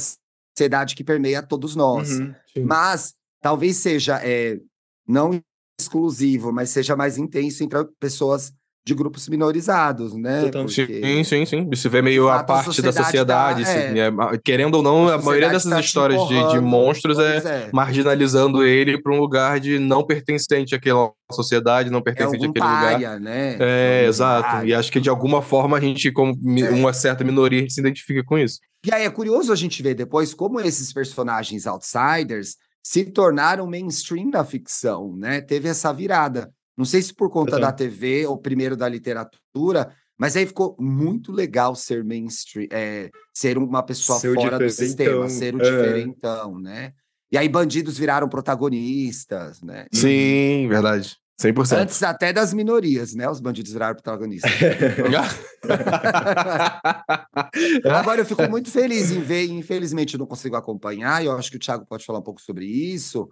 ansiedade 0.56 0.94
que 0.94 1.04
permeia 1.04 1.42
todos 1.42 1.74
nós. 1.76 2.10
uhum. 2.18 2.34
Mas 2.64 3.14
talvez 3.40 3.76
seja 3.76 4.20
é, 4.22 4.58
não 5.06 5.40
exclusivo, 5.78 6.52
mas 6.52 6.70
seja 6.70 6.96
mais 6.96 7.18
intenso 7.18 7.68
para 7.68 7.84
pessoas 8.00 8.52
de 8.86 8.94
grupos 8.94 9.26
minorizados, 9.30 10.12
né? 10.12 10.42
Porque 10.50 10.68
Sim, 10.68 11.24
sim, 11.24 11.46
sim. 11.46 11.68
Isso 11.72 11.88
vê 11.88 12.02
meio 12.02 12.28
a 12.28 12.40
a 12.40 12.44
parte 12.44 12.82
da 12.82 12.92
sociedade 12.92 13.64
tá- 13.64 13.70
é. 13.70 14.08
é, 14.08 14.38
querendo 14.44 14.74
ou 14.74 14.82
não, 14.82 15.08
a, 15.08 15.16
maioria 15.16 15.48
sociedade 15.48 15.52
dessas 15.54 15.70
tá 15.72 15.80
histórias 15.80 16.28
de, 16.28 16.48
de 16.52 16.60
monstros 16.60 17.18
é 17.18 17.36
é, 17.38 17.70
marginalizando 17.72 18.62
ele 18.62 19.00
para 19.00 19.10
um 19.14 19.18
lugar 19.18 19.58
de 19.58 19.78
não 19.78 20.04
pertencente 20.06 20.74
àquela 20.74 21.10
sociedade, 21.32 21.88
não 21.88 22.00
é 22.00 22.02
pertencente 22.02 22.44
algum 22.44 22.50
àquele 22.50 22.66
lugar. 22.66 22.92
paia, 22.92 23.18
né? 23.18 23.56
É, 23.58 23.96
Algum 24.00 24.08
exato. 24.10 24.50
paia. 24.50 24.66
E 24.68 24.74
acho 24.74 24.92
que 24.92 25.00
de 25.00 25.08
alguma 25.08 25.40
forma 25.40 25.78
a 25.78 25.80
gente, 25.80 26.12
como 26.12 26.34
É. 26.60 26.68
uma 26.70 26.92
certa 26.92 27.24
minoria, 27.24 27.60
a 27.60 27.62
gente 27.62 27.72
se 27.72 27.80
identifica 27.80 28.22
com 28.22 28.36
isso. 28.36 28.58
E 28.86 28.92
aí 28.92 29.04
é 29.04 29.10
curioso 29.10 29.50
a 29.50 29.56
gente 29.56 29.82
ver 29.82 29.94
depois 29.94 30.34
como 30.34 30.60
esses 30.60 30.92
personagens 30.92 31.66
outsiders 31.66 32.56
se 32.84 33.04
tornaram 33.06 33.66
mainstream 33.66 34.28
da 34.28 34.44
ficção, 34.44 35.16
né? 35.16 35.40
Teve 35.40 35.68
essa 35.68 35.92
virada. 35.92 36.52
Não 36.76 36.84
sei 36.84 37.00
se 37.00 37.14
por 37.14 37.30
conta 37.30 37.58
da 37.58 37.72
TV 37.72 38.26
ou 38.26 38.36
primeiro 38.36 38.76
da 38.76 38.88
literatura, 38.88 39.94
mas 40.18 40.36
aí 40.36 40.46
ficou 40.46 40.76
muito 40.78 41.32
legal 41.32 41.74
ser 41.74 42.04
mainstream, 42.04 42.68
é, 42.70 43.10
ser 43.32 43.56
uma 43.56 43.82
pessoa 43.82 44.18
Ser 44.18 44.34
fora 44.34 44.58
do 44.58 44.70
sistema, 44.70 45.28
ser 45.28 45.54
o 45.54 45.62
é. 45.62 45.64
diferentão, 45.64 46.58
né? 46.58 46.92
E 47.32 47.38
aí 47.38 47.48
bandidos 47.48 47.96
viraram 47.96 48.28
protagonistas, 48.28 49.62
né? 49.62 49.86
Sim, 49.92 50.68
verdade. 50.68 51.16
100%. 51.40 51.72
Antes 51.76 52.02
até 52.02 52.32
das 52.32 52.54
minorias, 52.54 53.14
né? 53.14 53.28
Os 53.28 53.40
bandidos 53.40 53.72
viraram 53.72 53.94
protagonistas. 53.94 54.50
Agora 57.84 58.20
eu 58.20 58.26
fico 58.26 58.48
muito 58.48 58.70
feliz 58.70 59.10
em 59.10 59.20
ver, 59.20 59.46
infelizmente 59.50 60.14
eu 60.14 60.18
não 60.18 60.26
consigo 60.26 60.56
acompanhar, 60.56 61.22
e 61.22 61.26
eu 61.26 61.32
acho 61.36 61.50
que 61.50 61.56
o 61.56 61.60
Thiago 61.60 61.86
pode 61.86 62.04
falar 62.04 62.20
um 62.20 62.22
pouco 62.22 62.40
sobre 62.40 62.64
isso, 62.66 63.28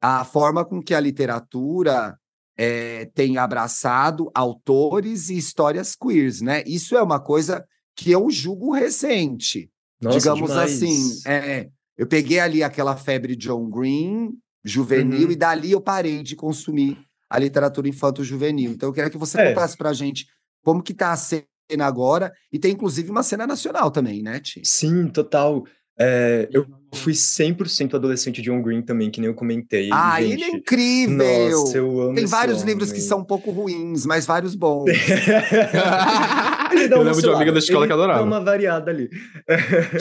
a 0.00 0.24
forma 0.24 0.64
com 0.64 0.82
que 0.82 0.94
a 0.94 1.00
literatura 1.00 2.16
eh, 2.58 3.08
tem 3.14 3.38
abraçado 3.38 4.30
autores 4.34 5.30
e 5.30 5.36
histórias 5.36 5.94
queers, 5.94 6.40
né? 6.40 6.62
Isso 6.66 6.96
é 6.96 7.02
uma 7.02 7.20
coisa 7.20 7.64
que 7.96 8.10
eu 8.10 8.28
julgo 8.30 8.72
recente. 8.72 9.70
Nossa, 10.00 10.18
digamos 10.18 10.50
demais. 10.50 10.72
assim, 10.72 11.20
é, 11.26 11.68
eu 11.96 12.06
peguei 12.06 12.40
ali 12.40 12.62
aquela 12.62 12.96
febre 12.96 13.36
John 13.36 13.68
Green, 13.70 14.32
juvenil, 14.64 15.26
Uhum. 15.26 15.32
e 15.32 15.36
dali 15.36 15.70
eu 15.70 15.80
parei 15.80 16.22
de 16.22 16.34
consumir 16.34 16.98
a 17.34 17.38
literatura 17.38 17.88
infanto-juvenil. 17.88 18.72
Então 18.72 18.88
eu 18.88 18.92
queria 18.92 19.10
que 19.10 19.18
você 19.18 19.38
É. 19.40 19.48
contasse 19.50 19.76
pra 19.76 19.92
gente 19.92 20.26
como 20.64 20.82
que 20.82 20.94
tá 20.94 21.12
a 21.12 21.16
cena 21.16 21.44
agora, 21.80 22.32
e 22.52 22.58
tem 22.58 22.72
inclusive 22.72 23.10
uma 23.10 23.22
cena 23.22 23.46
nacional 23.46 23.90
também, 23.90 24.22
né, 24.22 24.40
Ti? 24.40 24.60
Sim, 24.64 25.08
total. 25.08 25.64
É, 25.98 26.48
eu 26.52 26.66
fui 26.92 27.12
100% 27.14 27.94
adolescente 27.94 28.42
John 28.42 28.60
Green 28.60 28.82
também, 28.82 29.10
que 29.12 29.20
nem 29.20 29.28
eu 29.30 29.34
comentei. 29.34 29.90
Ah, 29.92 30.20
gente. 30.20 30.32
ele 30.32 30.42
é 30.44 30.48
incrível! 30.48 31.50
Nossa, 31.50 31.78
eu 31.78 32.00
amo 32.00 32.14
tem 32.16 32.26
vários 32.26 32.62
homem. 32.62 32.68
livros 32.74 32.90
que 32.90 33.00
são 33.00 33.20
um 33.20 33.24
pouco 33.24 33.50
ruins, 33.52 34.04
mas 34.04 34.26
vários 34.26 34.56
bons. 34.56 34.86
ele 36.72 36.88
dá 36.88 36.96
Eu 36.96 37.02
lembro 37.02 37.20
de 37.20 37.28
uma 37.28 37.36
amiga 37.36 37.52
da 37.52 37.58
escola 37.58 37.80
ele 37.80 37.86
que 37.88 37.92
adorava. 37.92 38.18
Dá 38.20 38.24
uma 38.26 38.40
variada 38.40 38.90
ali. 38.90 39.08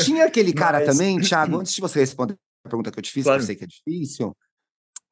Tinha 0.04 0.26
aquele 0.26 0.52
cara 0.54 0.80
Mas- 0.80 0.88
também, 0.88 1.20
Thiago, 1.20 1.60
antes 1.60 1.74
de 1.74 1.82
você 1.82 2.00
responder 2.00 2.36
a 2.66 2.70
pergunta 2.70 2.92
que 2.92 2.98
eu 3.00 3.04
te 3.04 3.12
fiz, 3.12 3.24
Claro. 3.24 3.38
que 3.40 3.44
eu 3.44 3.48
sei 3.48 3.56
que 3.56 3.64
é 3.64 3.68
difícil. 3.68 4.36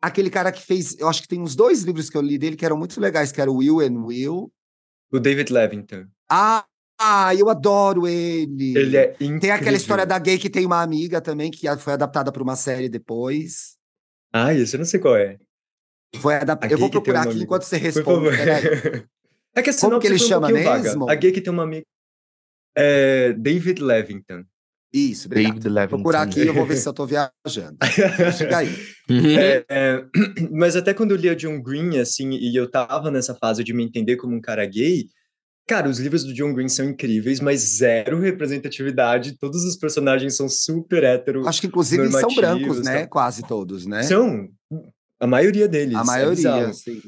Aquele 0.02 0.30
cara 0.30 0.52
que 0.52 0.64
fez, 0.64 0.98
eu 0.98 1.08
acho 1.08 1.22
que 1.22 1.28
tem 1.28 1.40
uns 1.40 1.56
dois 1.56 1.84
livros 1.84 2.10
que 2.10 2.18
eu 2.18 2.22
li 2.22 2.38
dele 2.38 2.56
que 2.56 2.66
eram 2.66 2.78
muito 2.78 3.00
legais, 3.00 3.32
que 3.32 3.40
era 3.40 3.52
o 3.52 3.58
Will 3.58 3.82
and 3.82 4.04
Will. 4.04 4.52
O 5.12 5.20
David 5.20 5.54
Levington. 5.54 6.08
Ah, 6.30 6.66
ah, 7.00 7.36
eu 7.36 7.50
adoro 7.50 8.08
ele. 8.08 8.78
Ele 8.78 8.98
é 8.98 9.12
incrível. 9.14 9.40
Tem 9.40 9.52
aquela 9.52 9.78
história 9.78 10.06
da 10.06 10.18
gay 10.18 10.38
que 10.38 10.50
tem 10.50 10.66
uma 10.66 10.82
amiga 10.82 11.20
também, 11.22 11.52
que 11.52 11.68
foi 11.78 11.94
adaptada 11.94 12.32
para 12.32 12.42
uma 12.44 12.56
série 12.56 12.90
depois. 12.90 13.76
Ah, 14.34 14.54
isso 14.54 14.76
eu 14.76 14.80
não 14.80 14.86
sei 14.86 15.00
qual 15.00 15.16
é. 15.16 15.38
Foi 16.16 16.36
adaptada. 16.36 16.74
Eu 16.74 16.78
vou 16.78 16.90
procurar 16.90 17.24
aqui 17.28 17.42
enquanto 17.42 17.64
você 17.64 17.78
responde. 17.78 18.30
É 19.54 19.62
que 19.62 19.70
a 19.70 19.78
Como 19.78 20.00
que 20.00 20.08
ele 20.08 20.18
foi 20.18 20.26
um 20.28 20.30
chama 20.30 20.48
pouquinho 20.48 20.70
vaga. 20.70 20.84
mesmo? 20.84 21.10
A 21.10 21.16
gay 21.16 21.32
que 21.34 21.42
tem 21.42 21.52
uma 21.52 21.64
amiga. 21.64 21.86
É 22.74 23.34
David 23.34 23.82
Levington. 23.82 24.46
Isso, 24.94 25.28
obrigado. 25.28 25.54
David 25.54 25.68
Vou 25.68 25.74
Levington. 25.74 25.96
procurar 25.98 26.22
aqui, 26.24 26.48
eu 26.48 26.54
vou 26.54 26.66
ver 26.66 26.78
se 26.78 26.88
eu 26.88 26.94
tô 26.94 27.06
viajando. 27.06 27.78
Fica 28.38 28.58
aí. 28.58 28.70
Uhum. 29.10 29.38
É, 29.38 29.66
é, 29.70 30.06
mas 30.52 30.76
até 30.76 30.94
quando 30.94 31.12
eu 31.12 31.18
lia 31.18 31.36
John 31.36 31.62
Green, 31.62 31.98
assim, 31.98 32.32
e 32.32 32.56
eu 32.56 32.70
tava 32.70 33.10
nessa 33.10 33.34
fase 33.36 33.64
de 33.64 33.74
me 33.74 33.84
entender 33.84 34.18
como 34.18 34.36
um 34.36 34.42
cara 34.42 34.66
gay, 34.66 35.06
cara, 35.68 35.90
os 35.90 36.00
livros 36.00 36.26
do 36.26 36.34
John 36.34 36.54
Green 36.54 36.68
são 36.68 36.86
incríveis, 36.86 37.40
mas 37.40 37.78
zero 37.78 38.20
representatividade. 38.20 39.38
Todos 39.38 39.64
os 39.64 39.78
personagens 39.78 40.36
são 40.36 40.50
super 40.50 41.04
hétero. 41.04 41.48
Acho 41.48 41.62
que 41.62 41.68
inclusive 41.68 42.12
são 42.12 42.22
normativos, 42.22 42.36
brancos, 42.36 42.82
né? 42.82 43.02
tá? 43.02 43.08
Quase 43.08 43.44
todos, 43.44 43.86
né? 43.86 44.04
São 44.04 44.50
a 45.20 45.28
maioria 45.28 45.68
deles. 45.68 45.96
A 45.96 46.02
é 46.02 46.04
maioria, 46.04 46.36
bizarro. 46.36 46.74
sim. 46.74 47.02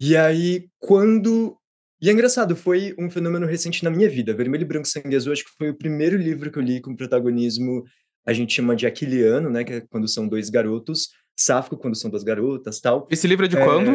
E 0.00 0.16
aí, 0.16 0.66
quando. 0.78 1.56
E 2.04 2.10
é 2.10 2.12
engraçado, 2.12 2.54
foi 2.54 2.94
um 2.98 3.08
fenômeno 3.08 3.46
recente 3.46 3.82
na 3.82 3.88
minha 3.88 4.10
vida. 4.10 4.34
Vermelho, 4.34 4.66
Branco, 4.66 4.86
Sangue 4.86 5.16
Azul, 5.16 5.32
acho 5.32 5.42
que 5.42 5.52
foi 5.56 5.70
o 5.70 5.74
primeiro 5.74 6.18
livro 6.18 6.50
que 6.52 6.58
eu 6.58 6.62
li 6.62 6.78
com 6.78 6.94
protagonismo, 6.94 7.82
a 8.26 8.32
gente 8.34 8.52
chama 8.52 8.76
de 8.76 8.86
aquiliano, 8.86 9.48
né? 9.48 9.64
Que 9.64 9.72
é 9.72 9.80
quando 9.80 10.06
são 10.06 10.28
dois 10.28 10.50
garotos. 10.50 11.08
Sáfico, 11.34 11.78
quando 11.78 11.96
são 11.96 12.10
duas 12.10 12.22
garotas 12.22 12.78
tal. 12.78 13.08
Esse 13.10 13.26
livro 13.26 13.46
é 13.46 13.48
de 13.48 13.56
É, 13.56 13.64
quando? 13.64 13.90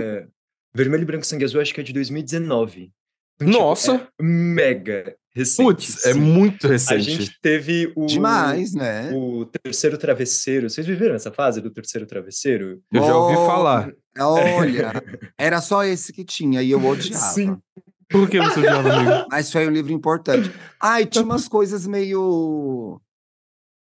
Vermelho, 0.74 1.06
Branco, 1.06 1.24
Sangue 1.26 1.46
Azul, 1.46 1.62
acho 1.62 1.72
que 1.72 1.82
é 1.82 1.84
de 1.84 1.94
2019. 1.94 2.92
Então, 3.36 3.48
tipo, 3.48 3.60
Nossa! 3.60 4.10
é 4.20 4.24
mega 4.24 5.16
recente. 5.36 5.64
Putz, 5.64 6.06
é 6.08 6.14
muito 6.16 6.66
A 6.66 6.72
recente. 6.72 7.04
gente 7.12 7.40
teve 7.42 7.94
o. 7.96 8.08
Demais, 8.08 8.74
né? 8.74 9.12
O 9.14 9.46
terceiro 9.46 10.00
travesseiro. 10.00 10.68
Vocês 10.68 10.86
viveram 10.86 11.14
essa 11.14 11.32
fase 11.32 11.62
do 11.62 11.70
terceiro 11.72 12.08
travesseiro? 12.08 12.82
Eu 12.92 13.04
já 13.06 13.16
ouvi 13.16 13.38
Oh, 13.38 13.46
falar. 13.46 13.92
Olha, 14.20 14.92
era 15.38 15.62
só 15.62 15.84
esse 15.86 16.12
que 16.12 16.26
tinha 16.26 16.62
e 16.64 16.72
eu 16.72 16.84
odiava. 16.84 17.24
Sim. 17.34 17.56
Por 18.10 18.28
que 18.30 18.40
você 18.40 18.60
odiava, 18.60 18.92
amigo? 18.94 19.28
Mas 19.30 19.52
foi 19.52 19.68
um 19.68 19.72
livro 19.72 19.92
importante. 19.94 20.52
Ah, 20.82 21.00
e 21.02 21.06
tinha 21.06 21.24
umas 21.24 21.48
coisas 21.48 21.86
meio. 21.86 23.00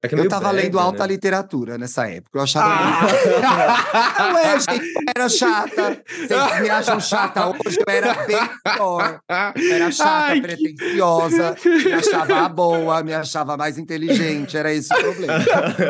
É 0.04 0.08
que 0.08 0.14
é 0.14 0.20
Eu 0.20 0.30
tava 0.30 0.50
brega, 0.50 0.64
lendo 0.64 0.80
alta 0.80 1.08
né? 1.08 1.14
literatura 1.14 1.76
nessa 1.78 2.08
época. 2.08 2.38
Eu 2.38 2.44
achava. 2.44 2.68
Ah! 2.72 4.30
Não 4.32 4.38
é, 4.38 4.60
gente, 4.60 4.86
eu 4.86 5.02
era 5.16 5.28
chata. 5.30 6.04
Vocês 6.08 6.30
me 6.62 6.70
acham 6.70 7.00
chata 7.00 7.48
hoje, 7.48 7.78
eu 7.80 7.86
era 7.92 8.14
bem 8.26 8.38
pior. 8.64 9.20
Eu 9.56 9.74
era 9.74 9.92
chata, 9.92 10.10
Ai, 10.12 10.36
que- 10.42 10.48
pretensiosa, 10.48 11.56
me 11.66 11.94
achava 11.94 12.50
boa, 12.50 13.02
me 13.04 13.14
achava 13.14 13.58
mais 13.58 13.78
inteligente, 13.80 14.56
era 14.56 14.72
esse 14.72 14.94
o 14.94 14.98
problema. 15.00 15.34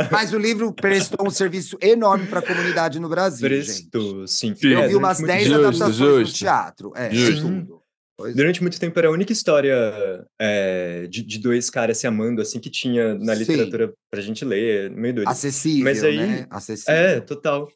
Mas 0.09 0.31
o 0.31 0.37
livro 0.37 0.71
prestou 0.71 1.27
um 1.27 1.31
serviço 1.31 1.77
enorme 1.81 2.27
para 2.27 2.39
a 2.39 2.43
comunidade 2.43 2.99
no 3.01 3.09
Brasil. 3.09 3.49
gente. 3.49 3.65
Prestou, 3.65 4.25
sim. 4.27 4.55
Sim. 4.55 4.67
Eu 4.69 4.79
É, 4.83 4.87
vi 4.87 4.95
umas 4.95 5.17
durante 5.19 5.37
10 5.37 5.47
muito- 5.49 5.63
Justo, 5.63 5.83
adaptações 5.83 5.99
no 6.13 6.19
justo. 6.21 6.37
teatro. 6.39 6.91
É, 6.95 7.09
Justo. 7.11 7.41
tudo. 7.41 7.81
Pois 8.17 8.33
é. 8.33 8.35
Durante 8.35 8.61
muito 8.61 8.79
tempo 8.79 8.97
era 8.97 9.07
a 9.09 9.11
única 9.11 9.31
história 9.31 10.25
é, 10.41 11.05
de, 11.07 11.21
de 11.23 11.37
dois 11.39 11.69
caras 11.69 11.97
se 11.99 12.07
amando, 12.07 12.41
assim, 12.41 12.59
que 12.59 12.69
tinha 12.69 13.13
na 13.15 13.33
Sim. 13.35 13.39
literatura 13.41 13.93
pra 14.09 14.21
gente 14.21 14.43
ler, 14.43 14.89
meio 14.89 15.13
doido. 15.15 15.27
Acessível, 15.27 15.83
Mas 15.83 16.03
aí- 16.03 16.17
né? 16.17 16.47
Acessível. 16.49 16.93
É, 16.95 17.19
total. 17.21 17.69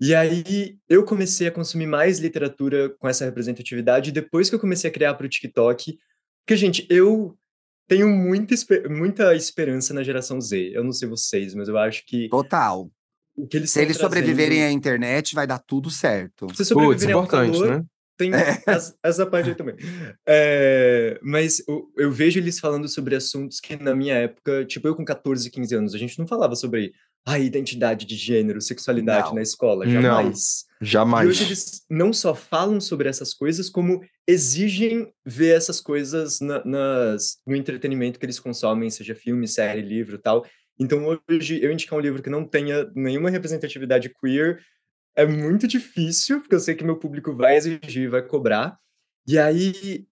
E 0.00 0.14
aí 0.14 0.76
eu 0.88 1.04
comecei 1.04 1.46
a 1.46 1.50
consumir 1.52 1.86
mais 1.86 2.18
literatura 2.18 2.88
com 2.98 3.06
essa 3.08 3.24
representatividade 3.24 4.10
depois 4.10 4.48
que 4.48 4.54
eu 4.54 4.58
comecei 4.60 4.88
a 4.90 4.92
criar 4.92 5.14
para 5.14 5.26
o 5.26 5.28
TikTok. 5.28 5.96
Porque, 6.44 6.56
gente, 6.56 6.86
eu 6.90 7.36
tenho 7.86 8.08
muita, 8.08 8.54
espe- 8.54 8.88
muita 8.88 9.34
esperança 9.36 9.92
na 9.94 10.02
geração 10.02 10.40
Z. 10.40 10.72
Eu 10.74 10.82
não 10.82 10.92
sei 10.92 11.06
vocês, 11.08 11.54
mas 11.54 11.68
eu 11.68 11.76
acho 11.78 12.02
que 12.06 12.28
Total. 12.30 12.90
o 13.36 13.46
que 13.46 13.58
eles 13.58 13.70
Se 13.70 13.80
eles 13.80 13.96
trazendo- 13.98 14.16
sobreviverem 14.18 14.64
à 14.64 14.72
internet, 14.72 15.34
vai 15.34 15.46
dar 15.46 15.58
tudo 15.60 15.88
certo. 15.90 16.48
Se 16.54 16.64
sobreviverem 16.64 17.14
ao 17.14 17.22
importante, 17.24 17.52
calor, 17.60 17.78
né? 17.78 17.84
Tem 18.30 18.74
as- 18.74 18.94
essa 19.02 19.26
parte 19.26 19.48
aí 19.50 19.54
também. 19.54 19.74
É, 20.26 21.18
mas 21.22 21.62
eu, 21.68 21.88
eu 21.96 22.10
vejo 22.12 22.38
eles 22.38 22.58
falando 22.60 22.88
sobre 22.88 23.14
assuntos 23.16 23.60
que 23.60 23.76
na 23.76 23.94
minha 23.94 24.14
época, 24.14 24.64
tipo 24.64 24.86
eu 24.86 24.94
com 24.94 25.04
14, 25.04 25.50
15 25.50 25.74
anos, 25.74 25.94
a 25.94 25.98
gente 25.98 26.18
não 26.18 26.26
falava 26.26 26.54
sobre 26.54 26.92
a 27.24 27.38
identidade 27.38 28.04
de 28.04 28.16
gênero, 28.16 28.60
sexualidade 28.60 29.28
Não. 29.28 29.36
na 29.36 29.42
escola, 29.42 29.84
Não. 29.84 29.92
jamais. 29.92 30.64
E 30.80 30.84
Jamais. 30.84 31.28
hoje 31.28 31.44
eles 31.44 31.82
não 31.88 32.12
só 32.12 32.34
falam 32.34 32.80
sobre 32.80 33.08
essas 33.08 33.32
coisas, 33.32 33.70
como 33.70 34.00
exigem 34.26 35.12
ver 35.24 35.54
essas 35.56 35.80
coisas 35.80 36.40
na- 36.40 36.64
nas, 36.64 37.36
no 37.46 37.54
entretenimento 37.54 38.18
que 38.18 38.26
eles 38.26 38.40
consomem, 38.40 38.90
seja 38.90 39.14
filme, 39.14 39.46
série, 39.46 39.82
livro 39.82 40.18
tal. 40.18 40.44
Então 40.80 41.20
hoje 41.28 41.62
eu 41.62 41.70
indicar 41.70 41.96
um 41.96 42.02
livro 42.02 42.20
que 42.22 42.30
não 42.30 42.44
tenha 42.44 42.90
nenhuma 42.96 43.30
representatividade 43.30 44.10
queer 44.20 44.58
é 45.16 45.26
muito 45.26 45.66
difícil, 45.66 46.40
porque 46.40 46.54
eu 46.54 46.60
sei 46.60 46.74
que 46.74 46.84
meu 46.84 46.96
público 46.96 47.34
vai 47.34 47.56
exigir, 47.56 48.10
vai 48.10 48.22
cobrar. 48.22 48.78
E 49.26 49.38
aí 49.38 50.06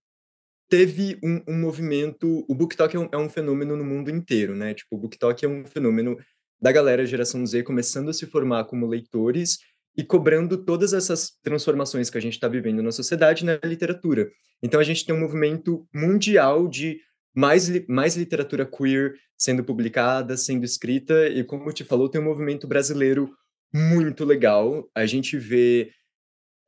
teve 0.69 1.19
um, 1.23 1.43
um 1.49 1.59
movimento. 1.59 2.45
O 2.49 2.55
BookTok 2.55 2.97
é 2.97 2.99
um, 2.99 3.09
é 3.13 3.17
um 3.17 3.29
fenômeno 3.29 3.77
no 3.77 3.85
mundo 3.85 4.11
inteiro, 4.11 4.55
né? 4.55 4.75
Tipo, 4.75 4.97
o 4.97 4.99
BookTok 4.99 5.45
é 5.45 5.49
um 5.49 5.65
fenômeno 5.65 6.17
da 6.61 6.71
galera 6.71 7.07
geração 7.07 7.45
Z 7.45 7.63
começando 7.63 8.11
a 8.11 8.13
se 8.13 8.27
formar 8.27 8.65
como 8.65 8.87
leitores 8.87 9.59
e 9.97 10.05
cobrando 10.05 10.65
todas 10.65 10.93
essas 10.93 11.33
transformações 11.43 12.11
que 12.11 12.19
a 12.19 12.21
gente 12.21 12.35
está 12.35 12.47
vivendo 12.47 12.83
na 12.83 12.93
sociedade 12.93 13.45
na 13.45 13.57
literatura. 13.65 14.31
Então 14.63 14.79
a 14.79 14.85
gente 14.85 15.05
tem 15.05 15.15
um 15.15 15.21
movimento 15.21 15.87
mundial 15.93 16.69
de 16.69 17.01
mais, 17.35 17.69
mais 17.89 18.17
literatura 18.17 18.67
queer 18.67 19.15
sendo 19.37 19.65
publicada, 19.65 20.37
sendo 20.37 20.65
escrita, 20.65 21.29
e 21.29 21.43
como 21.43 21.73
te 21.73 21.83
falou, 21.83 22.09
tem 22.09 22.21
um 22.21 22.25
movimento 22.25 22.69
brasileiro 22.69 23.31
muito 23.73 24.25
legal. 24.25 24.89
A 24.95 25.07
gente 25.07 25.37
vê. 25.39 25.91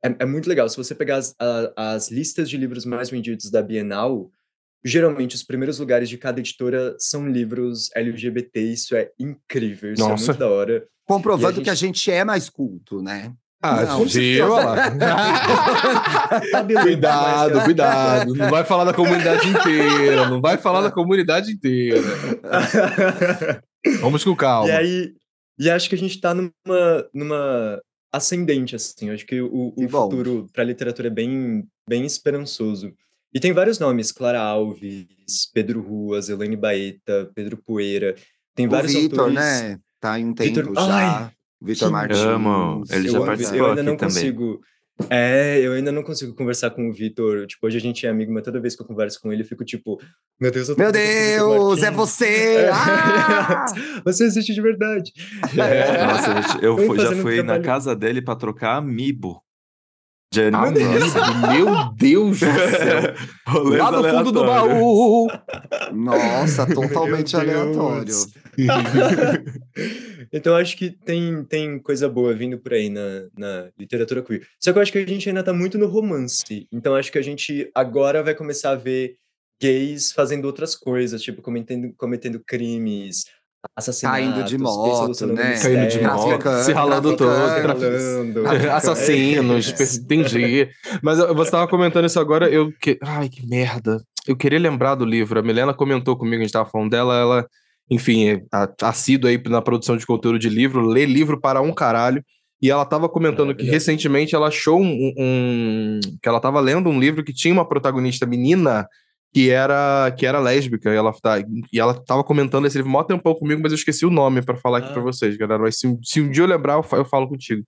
É, 0.03 0.15
é 0.19 0.25
muito 0.25 0.47
legal. 0.49 0.67
Se 0.69 0.77
você 0.77 0.93
pegar 0.93 1.17
as, 1.17 1.33
a- 1.39 1.73
as 1.95 2.11
listas 2.11 2.49
de 2.49 2.57
livros 2.57 2.85
mais 2.85 3.09
vendidos 3.09 3.49
da 3.51 3.61
Bienal, 3.61 4.29
geralmente 4.83 5.35
os 5.35 5.43
primeiros 5.43 5.79
lugares 5.79 6.09
de 6.09 6.17
cada 6.17 6.39
editora 6.39 6.95
são 6.99 7.27
livros 7.29 7.89
LGBT. 7.95 8.59
Isso 8.61 8.95
é 8.95 9.09
incrível, 9.19 9.93
isso 9.93 10.03
é 10.03 10.07
Nossa. 10.07 10.25
muito 10.27 10.39
da 10.39 10.49
hora. 10.49 10.85
Comprovando 11.05 11.59
a 11.61 11.63
que 11.63 11.69
a 11.69 11.75
gente 11.75 12.09
é 12.11 12.23
mais 12.23 12.49
culto, 12.49 13.01
né? 13.01 13.33
Ah, 13.61 13.83
Não, 13.85 14.05
viu? 14.05 14.45
Cuidado, 16.81 17.61
cuidado. 17.63 18.35
Não 18.35 18.49
vai 18.49 18.63
falar 18.63 18.83
da 18.83 18.93
comunidade 18.93 19.47
inteira. 19.47 20.29
Não 20.29 20.41
vai 20.41 20.57
falar 20.57 20.81
da 20.81 20.91
comunidade 20.91 21.51
inteira. 21.51 22.01
Vamos 24.01 24.23
com 24.23 24.35
calma. 24.35 24.67
E 24.69 24.71
aí, 24.71 25.13
e 25.57 25.69
acho 25.69 25.87
que 25.89 25.95
a 25.95 25.97
gente 25.97 26.19
tá 26.19 26.33
numa, 26.33 26.51
numa 27.13 27.81
ascendente, 28.11 28.75
assim. 28.75 29.09
Acho 29.09 29.25
que 29.25 29.41
o, 29.41 29.73
o 29.75 29.89
futuro 29.89 30.47
pra 30.53 30.63
literatura 30.63 31.07
é 31.07 31.11
bem, 31.11 31.63
bem 31.87 32.05
esperançoso. 32.05 32.93
E 33.33 33.39
tem 33.39 33.51
vários 33.51 33.79
nomes, 33.79 34.11
Clara 34.11 34.39
Alves, 34.39 35.07
Pedro 35.53 35.81
Ruas, 35.81 36.29
Elaine 36.29 36.55
Baeta, 36.55 37.31
Pedro 37.33 37.57
Poeira. 37.57 38.15
Tem 38.55 38.67
O 38.67 38.69
vários 38.69 38.93
Vitor, 38.93 39.19
autores... 39.19 39.35
né? 39.39 39.79
Tá 39.99 40.19
em 40.19 40.25
um 40.27 40.33
tempo 40.33 40.55
Vitor- 40.69 40.75
já. 40.85 40.95
Ai, 41.25 41.31
Vitor 41.61 41.91
Martins. 41.91 42.19
amo. 42.19 42.83
Ele 42.91 43.09
já 43.09 43.17
eu, 43.17 43.25
participou 43.25 43.57
eu 43.57 43.65
ainda 43.67 43.81
aqui 43.81 43.89
não 43.89 43.97
também. 43.97 44.13
consigo. 44.13 44.61
É, 45.09 45.59
eu 45.59 45.73
ainda 45.73 45.91
não 45.91 46.03
consigo 46.03 46.35
conversar 46.35 46.69
com 46.69 46.87
o 46.87 46.93
Vitor. 46.93 47.47
Tipo, 47.47 47.65
hoje 47.67 47.77
a 47.77 47.81
gente 47.81 48.05
é 48.05 48.09
amigo, 48.09 48.31
mas 48.31 48.43
toda 48.43 48.59
vez 48.61 48.75
que 48.75 48.81
eu 48.83 48.85
converso 48.85 49.19
com 49.19 49.33
ele, 49.33 49.41
eu 49.41 49.47
fico 49.47 49.65
tipo, 49.65 49.99
meu 50.39 50.51
Deus, 50.51 50.69
eu 50.69 50.75
tô 50.75 50.81
Meu 50.81 50.91
Deus, 50.91 51.79
é 51.81 51.89
Martins." 51.89 51.95
você! 51.95 52.69
Ah! 52.71 53.65
Você 54.05 54.23
existe 54.25 54.53
de 54.53 54.61
verdade. 54.61 55.11
É. 55.57 56.05
Nossa, 56.05 56.41
gente, 56.41 56.63
eu 56.63 56.77
fui- 56.77 56.99
já 56.99 57.11
fui 57.15 57.41
na 57.41 57.59
casa 57.59 57.95
dele 57.95 58.21
pra 58.21 58.35
trocar 58.35 58.77
amiibo. 58.77 59.41
De 60.31 60.41
Ah, 60.51 60.71
meu 60.71 61.93
Deus 61.95 62.39
do 62.39 62.45
céu. 62.45 63.13
Lá 63.77 63.91
no 63.91 64.03
fundo 64.09 64.31
do 64.31 64.43
baú. 64.43 65.27
Nossa, 65.91 66.65
totalmente 66.65 67.35
aleatório. 67.35 68.15
então 70.31 70.55
acho 70.55 70.77
que 70.77 70.91
tem, 70.91 71.43
tem 71.45 71.79
coisa 71.79 72.07
boa 72.07 72.33
vindo 72.33 72.57
por 72.57 72.73
aí 72.73 72.89
na, 72.89 73.27
na 73.37 73.69
literatura 73.77 74.21
queer. 74.21 74.47
Só 74.59 74.71
que 74.71 74.77
eu 74.77 74.81
acho 74.81 74.91
que 74.91 74.97
a 74.97 75.07
gente 75.07 75.27
ainda 75.29 75.43
tá 75.43 75.53
muito 75.53 75.77
no 75.77 75.87
romance. 75.87 76.67
Então 76.71 76.95
acho 76.95 77.11
que 77.11 77.17
a 77.17 77.23
gente 77.23 77.69
agora 77.73 78.23
vai 78.23 78.35
começar 78.35 78.71
a 78.71 78.75
ver 78.75 79.17
gays 79.61 80.11
fazendo 80.11 80.45
outras 80.45 80.75
coisas, 80.75 81.21
tipo 81.21 81.41
cometendo, 81.41 81.93
cometendo 81.97 82.41
crimes, 82.45 83.25
assassinatos, 83.75 84.19
Caindo 84.19 84.43
de 84.43 84.57
moto, 84.57 85.27
né? 85.27 85.59
Caindo 85.61 85.87
de 85.87 86.01
moto, 86.01 86.63
se 86.63 86.71
ralando 86.73 87.15
todo. 87.15 87.31
Assassinos, 88.71 89.73
É. 89.79 89.95
entendi. 89.95 90.69
Mas 91.01 91.17
você 91.19 91.51
tava 91.51 91.67
comentando 91.67 92.05
isso 92.05 92.19
agora, 92.19 92.49
eu. 92.49 92.71
Que... 92.73 92.99
Ai, 93.01 93.29
que 93.29 93.45
merda. 93.45 94.03
Eu 94.27 94.35
queria 94.35 94.59
lembrar 94.59 94.95
do 94.95 95.05
livro. 95.05 95.39
A 95.39 95.43
Milena 95.43 95.73
comentou 95.73 96.17
comigo, 96.17 96.41
a 96.41 96.43
gente 96.43 96.53
tava 96.53 96.69
falando 96.69 96.91
dela, 96.91 97.17
ela, 97.17 97.47
enfim, 97.89 98.29
é 98.29 98.41
a- 98.51 98.69
assídua 98.83 99.29
aí 99.29 99.41
na 99.49 99.61
produção 99.61 99.95
de 99.97 100.05
conteúdo 100.05 100.39
de 100.39 100.49
livro, 100.49 100.85
lê 100.85 101.05
livro 101.05 101.39
para 101.39 101.61
um 101.61 101.73
caralho. 101.73 102.23
E 102.61 102.71
ela 102.71 102.85
tava 102.85 103.09
comentando 103.09 103.47
que 103.53 103.63
Maravilhoso. 103.63 103.71
recentemente 103.73 104.33
ela 104.35 104.47
achou 104.47 104.81
um, 104.81 105.13
um- 105.17 105.99
que 106.21 106.29
ela 106.29 106.39
tava 106.39 106.59
lendo 106.61 106.89
um 106.89 106.97
livro 106.99 107.23
que 107.23 107.33
tinha 107.33 107.53
uma 107.53 107.67
protagonista 107.67 108.25
menina 108.25 108.87
que 109.33 109.49
era 109.49 110.13
que 110.15 110.25
era 110.27 110.39
lésbica 110.39 110.93
e 110.93 110.95
ela 110.95 111.11
tá, 111.11 111.39
e 111.39 111.79
ela 111.79 111.93
tava 111.95 112.23
comentando 112.23 112.67
esse 112.67 112.77
livro 112.77 112.91
mó 112.91 113.03
tempão 113.03 113.33
comigo, 113.33 113.59
mas 113.63 113.71
eu 113.71 113.75
esqueci 113.77 114.05
o 114.05 114.11
nome 114.11 114.43
pra 114.43 114.55
falar 114.55 114.77
aqui 114.77 114.89
Ah. 114.91 114.93
pra 114.93 115.01
vocês, 115.01 115.35
galera. 115.35 115.61
Mas 115.63 115.79
se, 115.79 115.87
um- 115.87 115.99
se 116.03 116.21
um 116.21 116.29
dia 116.29 116.43
eu 116.43 116.47
lembrar, 116.47 116.75
eu, 116.75 116.85
eu 116.97 117.03
falo 117.05 117.27
contigo. 117.27 117.63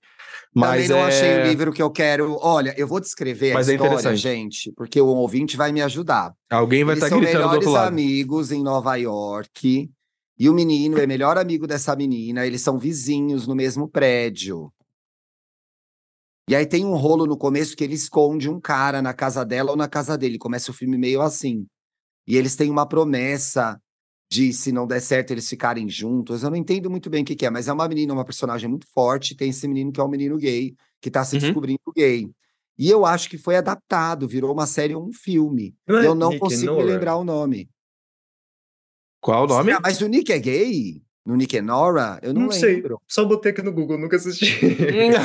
Mas 0.54 0.88
Também 0.88 0.90
não 0.90 1.06
é... 1.06 1.08
achei 1.10 1.40
o 1.42 1.48
livro 1.48 1.74
que 1.74 1.82
eu 1.82 1.90
quero. 1.90 2.38
Olha, 2.40 2.74
eu 2.78 2.88
vou 2.88 3.00
descrever 3.02 3.54
Mas 3.54 3.68
a 3.68 3.72
é 3.74 3.76
história, 3.76 4.16
gente, 4.16 4.72
porque 4.78 5.02
o 5.02 5.08
ouvinte 5.08 5.58
vai 5.58 5.72
me 5.74 5.82
ajudar. 5.82 6.32
Alguém 6.50 6.84
vai 6.86 6.94
Eles 6.94 7.04
estar 7.04 7.10
são 7.14 7.20
gritando 7.20 7.42
do 7.42 7.48
melhores 7.50 7.66
outro 7.68 7.72
lado. 7.82 7.88
amigos 7.90 8.52
em 8.52 8.62
Nova 8.64 8.96
York. 8.96 9.90
E 10.38 10.50
o 10.50 10.54
menino 10.54 10.98
é 10.98 11.08
melhor 11.08 11.38
amigo 11.38 11.66
dessa 11.66 11.96
menina. 11.96 12.46
Eles 12.46 12.62
são 12.62 12.78
vizinhos 12.78 13.48
no 13.48 13.56
mesmo 13.56 13.88
prédio. 13.88 14.72
E 16.50 16.56
aí 16.56 16.66
tem 16.66 16.86
um 16.86 16.96
rolo 16.96 17.26
no 17.26 17.38
começo 17.38 17.76
que 17.76 17.84
ele 17.84 17.96
esconde 17.96 18.50
um 18.50 18.60
cara 18.60 19.02
na 19.02 19.14
casa 19.14 19.44
dela 19.44 19.72
ou 19.72 19.78
na 19.78 19.88
casa 19.88 20.18
dele. 20.18 20.38
Começa 20.38 20.72
o 20.72 20.74
filme 20.74 20.98
meio 20.98 21.22
assim. 21.22 21.66
E 22.28 22.36
eles 22.36 22.56
têm 22.56 22.70
uma 22.70 22.88
promessa 22.88 23.80
de, 24.30 24.52
se 24.54 24.72
não 24.72 24.86
der 24.86 25.00
certo, 25.00 25.32
eles 25.32 25.48
ficarem 25.48 25.88
juntos. 25.90 26.44
Eu 26.44 26.50
não 26.50 26.58
entendo 26.58 26.90
muito 26.90 27.10
bem 27.10 27.24
o 27.24 27.26
que, 27.26 27.36
que 27.36 27.46
é, 27.46 27.50
mas 27.50 27.68
é 27.68 27.74
uma 27.74 27.88
menina, 27.88 28.14
uma 28.14 28.26
personagem 28.26 28.70
muito 28.70 28.88
forte. 28.94 29.36
Tem 29.36 29.50
esse 29.50 29.68
menino 29.68 29.92
que 29.92 30.00
é 30.00 30.04
um 30.04 30.10
menino 30.10 30.38
gay, 30.38 30.76
que 31.02 31.10
tá 31.10 31.24
se 31.24 31.36
Uhum. 31.36 31.42
descobrindo 31.42 31.80
gay. 31.96 32.30
E 32.78 32.90
eu 32.90 33.06
acho 33.06 33.30
que 33.30 33.38
foi 33.38 33.56
adaptado, 33.56 34.28
virou 34.28 34.52
uma 34.52 34.68
série 34.68 34.94
ou 34.94 35.08
um 35.08 35.14
filme. 35.14 35.74
Não 35.88 36.00
é 36.00 36.08
eu 36.08 36.14
não 36.14 36.30
Nick 36.30 36.42
consigo 36.42 36.76
me 36.76 36.84
lembrar 36.84 37.16
o 37.16 37.24
nome. 37.24 37.70
Qual 39.26 39.46
o 39.46 39.48
nome? 39.48 39.72
Ah, 39.72 39.80
mas 39.82 40.00
o 40.02 40.08
Nick 40.08 40.32
é 40.32 40.38
gay? 40.38 41.02
No 41.26 41.36
Nick 41.36 41.58
and 41.58 41.64
Nora? 41.64 42.20
Eu 42.22 42.32
não, 42.32 42.44
Não 42.44 42.52
sei. 42.52 42.76
lembro. 42.76 43.02
Só 43.08 43.26
botei 43.26 43.52
aqui 43.52 43.64
no 43.64 43.74
Google, 43.74 43.98
nunca 43.98 44.18
assisti. 44.18 44.46
é, 44.56 45.18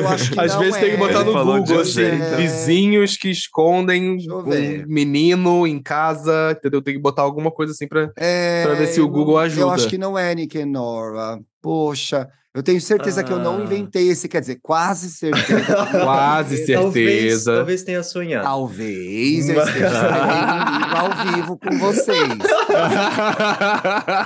eu 0.00 0.08
acho 0.08 0.32
que 0.32 0.40
Às 0.40 0.54
vezes 0.54 0.76
tem 0.80 0.88
que 0.90 0.96
é. 0.96 0.98
botar 0.98 1.20
Ele 1.20 1.32
no 1.32 1.44
Google, 1.44 1.80
assim. 1.80 2.00
É. 2.02 2.36
vizinhos 2.36 3.16
que 3.18 3.28
escondem 3.30 4.16
um 4.30 4.42
menino 4.86 5.66
em 5.66 5.82
casa, 5.82 6.52
entendeu? 6.58 6.80
Tem 6.80 6.94
que 6.94 7.00
botar 7.00 7.20
alguma 7.22 7.50
coisa 7.50 7.72
assim 7.72 7.86
pra... 7.86 8.10
É, 8.16 8.64
Pra 8.64 8.74
ver 8.74 8.86
se 8.86 9.00
o 9.02 9.08
Google 9.08 9.34
não- 9.34 9.40
Eu 9.42 9.46
ajuda. 9.46 9.72
acho 9.72 9.88
que 9.88 9.98
não 9.98 10.18
é 10.18 10.34
Nick 10.34 10.58
and 10.58 10.66
Nora. 10.66 11.38
poxa, 11.60 12.26
eu 12.56 12.62
tenho 12.62 12.80
certeza 12.80 13.22
que 13.22 13.32
eu 13.32 13.38
não 13.38 13.58
Ah. 13.58 13.62
inventei 13.62 14.08
esse, 14.08 14.28
quer 14.28 14.40
dizer, 14.40 14.58
quase 14.62 15.10
certeza. 15.10 15.76
Quase 16.02 16.66
Talvez, 16.72 17.04
certeza. 17.20 17.54
talvez 17.56 17.82
tenha 17.82 18.02
sonhado. 18.02 18.44
Talvez 18.44 19.48
eu 19.48 19.54
Mas- 19.56 19.68
esteja 19.68 19.88
um 20.72 20.78
livro 20.78 20.96
ao 20.96 21.32
vivo 21.34 21.58
com 21.58 21.78
vocês. 21.78 22.38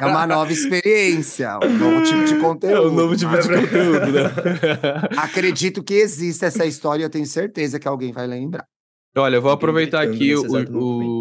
É 0.01 0.07
uma 0.07 0.27
nova 0.27 0.53
experiência, 0.53 1.59
um 1.63 1.69
novo 1.79 2.03
tipo 2.05 2.25
de 2.25 2.37
conteúdo. 2.37 2.77
É 2.77 2.81
um 2.81 2.93
novo 2.95 3.17
tipo 3.17 3.31
de 3.33 3.37
mas 3.37 3.47
conteúdo, 3.47 4.13
né? 4.13 4.31
Acredito 5.17 5.83
que 5.83 5.95
existe 5.95 6.45
essa 6.45 6.65
história 6.65 7.03
e 7.03 7.07
eu 7.07 7.11
tenho 7.11 7.27
certeza 7.27 7.79
que 7.79 7.89
alguém 7.89 8.13
vai 8.13 8.27
lembrar. 8.27 8.65
Olha, 9.17 9.37
eu 9.37 9.43
vou 9.43 9.51
aproveitar 9.51 10.03
aqui 10.03 10.35
o, 10.37 10.45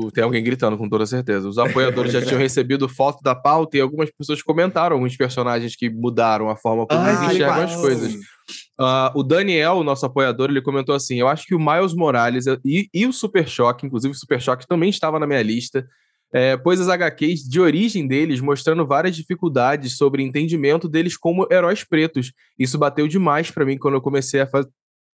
o- 0.06 0.12
Tem 0.12 0.24
alguém 0.24 0.44
gritando, 0.44 0.78
com 0.78 0.88
toda 0.88 1.06
certeza. 1.08 1.48
Os 1.50 1.58
apoiadores 1.58 2.12
já 2.12 2.22
tinham 2.22 2.38
recebido 2.40 2.88
foto 2.88 3.22
da 3.24 3.34
pauta 3.34 3.78
e 3.78 3.82
algumas 3.82 4.12
pessoas 4.12 4.44
comentaram 4.44 4.96
alguns 4.96 5.18
personagens 5.18 5.76
que 5.76 5.90
mudaram 5.90 6.50
a 6.50 6.56
forma 6.56 6.86
como 6.86 7.00
Ai, 7.02 7.16
eles 7.16 7.34
enxergam 7.34 7.64
as 7.64 7.76
coisas. 7.76 8.14
Ah, 8.80 9.12
o 9.16 9.24
Daniel, 9.24 9.74
o 9.78 9.84
nosso 9.84 10.06
apoiador, 10.06 10.50
ele 10.52 10.62
comentou 10.62 10.94
assim: 10.94 11.20
Eu 11.20 11.28
acho 11.28 11.46
que 11.48 11.56
o 11.56 11.60
Miles 11.60 11.94
Morales 11.96 12.46
e, 12.64 12.88
e 12.94 13.06
o 13.08 13.12
Super 13.14 13.48
Choque, 13.48 13.88
inclusive 13.88 14.14
o 14.14 14.18
Super 14.18 14.40
Choque 14.40 14.68
também 14.68 14.90
estava 14.92 15.20
na 15.20 15.26
minha 15.26 15.42
lista, 15.42 15.88
é, 16.32 16.56
pois 16.58 16.80
as 16.80 16.90
HQs 16.90 17.42
de 17.42 17.60
origem 17.60 18.08
deles 18.08 18.40
mostrando 18.40 18.86
várias 18.86 19.16
dificuldades 19.16 19.98
sobre 19.98 20.22
entendimento 20.22 20.88
deles 20.88 21.18
como 21.18 21.48
heróis 21.52 21.84
pretos. 21.84 22.32
Isso 22.58 22.78
bateu 22.78 23.08
demais 23.08 23.50
pra 23.50 23.66
mim 23.66 23.80
quando 23.80 23.96
eu 23.96 24.02
comecei 24.02 24.42
a, 24.42 24.48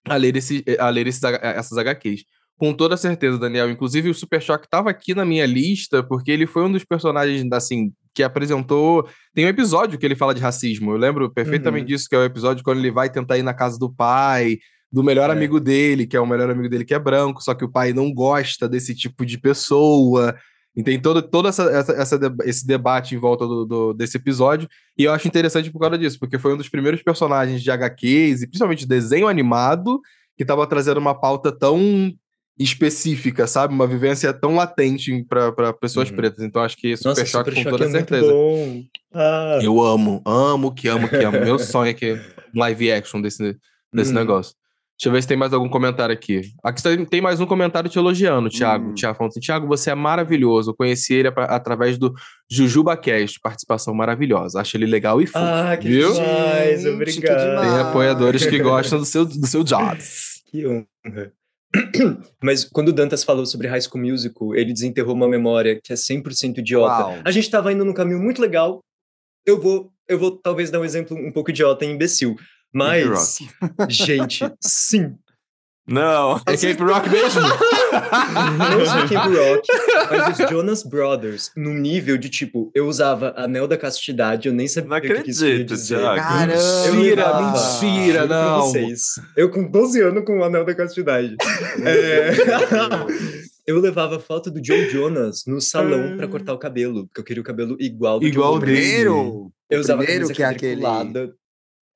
a 0.10 0.16
ler, 0.18 0.36
esse, 0.36 0.64
a 0.78 0.90
ler 0.90 1.08
esses, 1.08 1.24
essas 1.24 1.78
HQs. 1.78 2.26
Com 2.58 2.74
toda 2.74 2.96
certeza, 2.96 3.38
Daniel. 3.38 3.70
Inclusive, 3.70 4.10
o 4.10 4.14
Super 4.14 4.42
Choque 4.42 4.66
estava 4.66 4.90
aqui 4.90 5.14
na 5.14 5.26
minha 5.26 5.46
lista, 5.46 6.02
porque 6.02 6.32
ele 6.32 6.48
foi 6.48 6.64
um 6.64 6.72
dos 6.72 6.86
personagens, 6.86 7.46
assim, 7.52 7.92
que 8.14 8.24
apresentou. 8.24 9.06
Tem 9.34 9.46
um 9.46 9.50
episódio 9.50 10.00
que 10.00 10.06
ele 10.06 10.16
fala 10.16 10.34
de 10.34 10.40
racismo. 10.42 10.92
Eu 10.92 10.98
lembro 10.98 11.30
perfeitamente 11.34 11.82
Uhum. 11.84 11.88
disso, 11.88 12.08
que 12.10 12.16
é 12.16 12.20
o 12.20 12.24
episódio 12.24 12.64
quando 12.64 12.78
ele 12.80 12.92
vai 12.92 13.10
tentar 13.10 13.38
ir 13.38 13.44
na 13.44 13.54
casa 13.54 13.78
do 13.78 13.92
pai, 13.94 14.58
do 14.90 15.04
melhor 15.04 15.30
É. 15.30 15.34
amigo 15.34 15.60
dele, 15.60 16.08
que 16.08 16.16
é 16.16 16.20
o 16.22 16.26
melhor 16.26 16.50
amigo 16.50 16.70
dele 16.70 16.86
que 16.86 16.94
é 16.94 17.00
branco, 17.00 17.44
só 17.44 17.54
que 17.54 17.66
o 17.66 17.70
pai 17.72 17.92
não 17.92 18.14
gosta 18.14 18.70
desse 18.70 18.96
tipo 18.96 19.26
de 19.26 19.38
pessoa. 19.38 20.34
E 20.78 20.82
tem 20.84 20.98
todo, 21.00 21.22
todo 21.22 21.50
essa, 21.50 21.64
essa, 21.64 21.92
essa 21.94 22.36
esse 22.46 22.66
debate 22.66 23.16
em 23.16 23.18
volta 23.18 23.46
do, 23.46 23.66
do- 23.66 23.94
desse 23.94 24.16
episódio. 24.16 24.68
E 24.98 25.04
eu 25.04 25.12
acho 25.12 25.28
interessante 25.28 25.70
por 25.72 25.80
causa 25.80 25.98
disso, 25.98 26.18
porque 26.20 26.40
foi 26.40 26.54
um 26.54 26.58
dos 26.58 26.70
primeiros 26.70 27.02
personagens 27.04 27.62
de 27.62 27.70
HQs, 27.72 28.42
e 28.44 28.48
principalmente 28.48 28.80
de 28.80 28.88
desenho 28.88 29.28
animado, 29.28 30.00
que 30.38 30.44
estava 30.44 30.66
trazendo 30.68 31.00
uma 31.02 31.14
pauta 31.20 31.52
tão 31.52 32.14
específica, 32.58 33.46
sabe? 33.48 33.74
Uma 33.74 33.88
vivência 33.88 34.32
tão 34.34 34.56
latente 34.56 35.24
para 35.28 35.74
pessoas 35.74 36.10
Uhum. 36.10 36.16
pretas. 36.16 36.44
Então 36.44 36.62
acho 36.62 36.78
que 36.78 36.96
Super 36.96 37.10
Nossa, 37.10 37.26
Choque 37.26 37.50
Super 37.52 37.54
com 37.56 37.64
Choque 37.64 37.72
toda 37.72 37.86
é 37.86 37.88
muito 37.90 38.10
certeza. 38.10 38.32
bom. 38.32 38.84
Ah. 39.14 39.60
Eu 39.62 39.82
amo, 39.82 40.22
amo, 40.26 40.74
que 40.74 40.88
amo, 40.88 41.08
que 41.10 41.16
amo. 41.18 41.40
Meu 41.40 41.60
sonho 41.60 41.90
é 41.90 41.94
que 41.94 42.20
live 42.56 42.92
action 42.92 43.22
desse, 43.22 43.58
desse 43.94 44.12
Hum. 44.12 44.16
negócio. 44.16 44.54
Deixa 44.98 45.10
eu 45.10 45.12
ver 45.12 45.22
se 45.22 45.28
tem 45.28 45.36
mais 45.36 45.52
algum 45.52 45.68
comentário 45.68 46.14
aqui. 46.14 46.40
Aqui 46.64 46.82
tem- 46.82 47.04
tem 47.04 47.20
mais 47.20 47.42
um 47.42 47.46
comentário 47.46 47.90
te 47.90 47.98
elogiando, 48.00 48.50
Thiago. 48.50 48.92
Hum. 48.92 48.94
Thiago 48.94 49.18
falando 49.18 49.32
assim, 49.32 49.42
Thiago, 49.42 49.68
você 49.68 49.92
é 49.92 49.96
maravilhoso. 49.96 50.72
Eu 50.72 50.74
conheci 50.74 51.14
ele 51.16 51.28
atra- 51.28 51.44
através 51.48 51.98
do 51.98 52.14
JujubaCast, 52.50 53.42
participação 53.42 53.94
maravilhosa. 53.94 54.62
Acho 54.62 54.78
ele 54.78 54.86
legal 54.86 55.22
e 55.22 55.28
fofo, 55.28 55.44
Ah, 55.44 55.76
que 55.76 55.90
viu? 55.90 56.14
demais, 56.14 56.86
obrigado. 56.86 57.60
Tem 57.62 57.80
apoiadores 57.82 58.46
que 58.46 58.58
gostam 58.60 59.00
do 59.00 59.06
seu, 59.06 59.26
do 59.26 59.46
seu 59.46 59.64
jobs. 59.66 60.36
Que 60.50 60.66
honra. 60.66 61.34
Mas 62.42 62.64
quando 62.64 62.90
o 62.90 62.94
Dantas 62.94 63.24
falou 63.24 63.46
sobre 63.46 63.68
High 63.68 63.82
School 63.82 64.04
Musical, 64.04 64.56
ele 64.56 64.74
desenterrou 64.74 65.16
uma 65.16 65.28
memória 65.28 65.80
que 65.82 65.92
é 65.92 65.96
100% 65.96 66.60
idiota. 66.60 67.04
Uau. 67.04 67.18
A 67.24 67.32
gente 67.32 67.50
tava 67.50 67.72
indo 67.72 67.86
num 67.86 67.94
caminho 67.94 68.20
muito 68.20 68.42
legal. 68.42 68.80
Eu 69.46 69.62
vou, 69.62 69.92
eu 70.08 70.18
vou 70.18 70.32
talvez 70.32 70.72
dar 70.72 70.80
um 70.80 70.86
exemplo 70.86 71.16
um 71.18 71.32
pouco 71.32 71.52
idiota 71.52 71.86
e 71.86 71.90
imbecil. 71.90 72.36
Mas, 72.74 73.40
gente, 73.90 74.44
sim. 74.60 75.16
Não. 75.88 76.42
É 76.48 76.58
Cape 76.58 76.82
Rock 76.84 77.10
mesmo? 77.10 77.42
Não 77.46 78.86
só 78.86 79.08
Camp 79.08 79.32
Rock, 79.36 79.68
mas 80.10 80.40
os 80.40 80.50
Jonas 80.50 80.84
Brothers, 80.84 81.52
num 81.56 81.74
nível 81.74 82.18
de 82.18 82.28
tipo, 82.30 82.72
eu 82.74 82.88
usava 82.88 83.34
anel 83.38 83.68
da 83.68 83.78
castidade, 83.78 84.48
eu 84.48 84.54
nem 84.54 84.68
sabia 84.68 84.90
Não 84.90 84.98
o 84.98 85.02
que 85.02 85.22
que 85.24 85.30
isso 85.30 85.42
queria 85.42 85.56
acredito, 85.64 85.76
dizer. 85.78 86.00
Caramba! 86.02 86.54
Eu 86.88 86.94
Mentira, 86.96 87.42
mentira, 87.42 88.26
não. 88.26 88.62
vocês. 88.62 89.02
Eu 89.38 89.50
com 89.50 89.70
12 89.70 90.02
anos 90.02 90.26
com 90.26 90.40
o 90.40 90.44
anel 90.44 90.66
da 90.66 90.74
castidade. 90.76 91.36
É. 91.86 92.32
Eu 93.68 93.80
levava 93.80 94.20
foto 94.20 94.52
do 94.52 94.64
Joe 94.64 94.90
Jonas 94.90 95.44
no 95.48 95.60
salão 95.60 96.16
pra 96.18 96.28
cortar 96.28 96.54
o 96.54 96.58
cabelo, 96.60 97.08
porque 97.08 97.20
eu 97.22 97.24
queria 97.24 97.42
o 97.42 97.46
cabelo 97.46 97.76
igual 97.80 98.20
do 98.20 98.26
Igual 98.26 98.54
Joe 98.58 98.66
dele. 98.66 98.76
Jonas. 98.76 98.90
Primeiro, 98.92 99.52
Eu 99.70 99.80
usava 99.80 99.98
primeiro 100.04 100.22
camisa 100.28 100.34
que 100.36 100.44
é 100.44 100.46
aquele. 100.46 100.82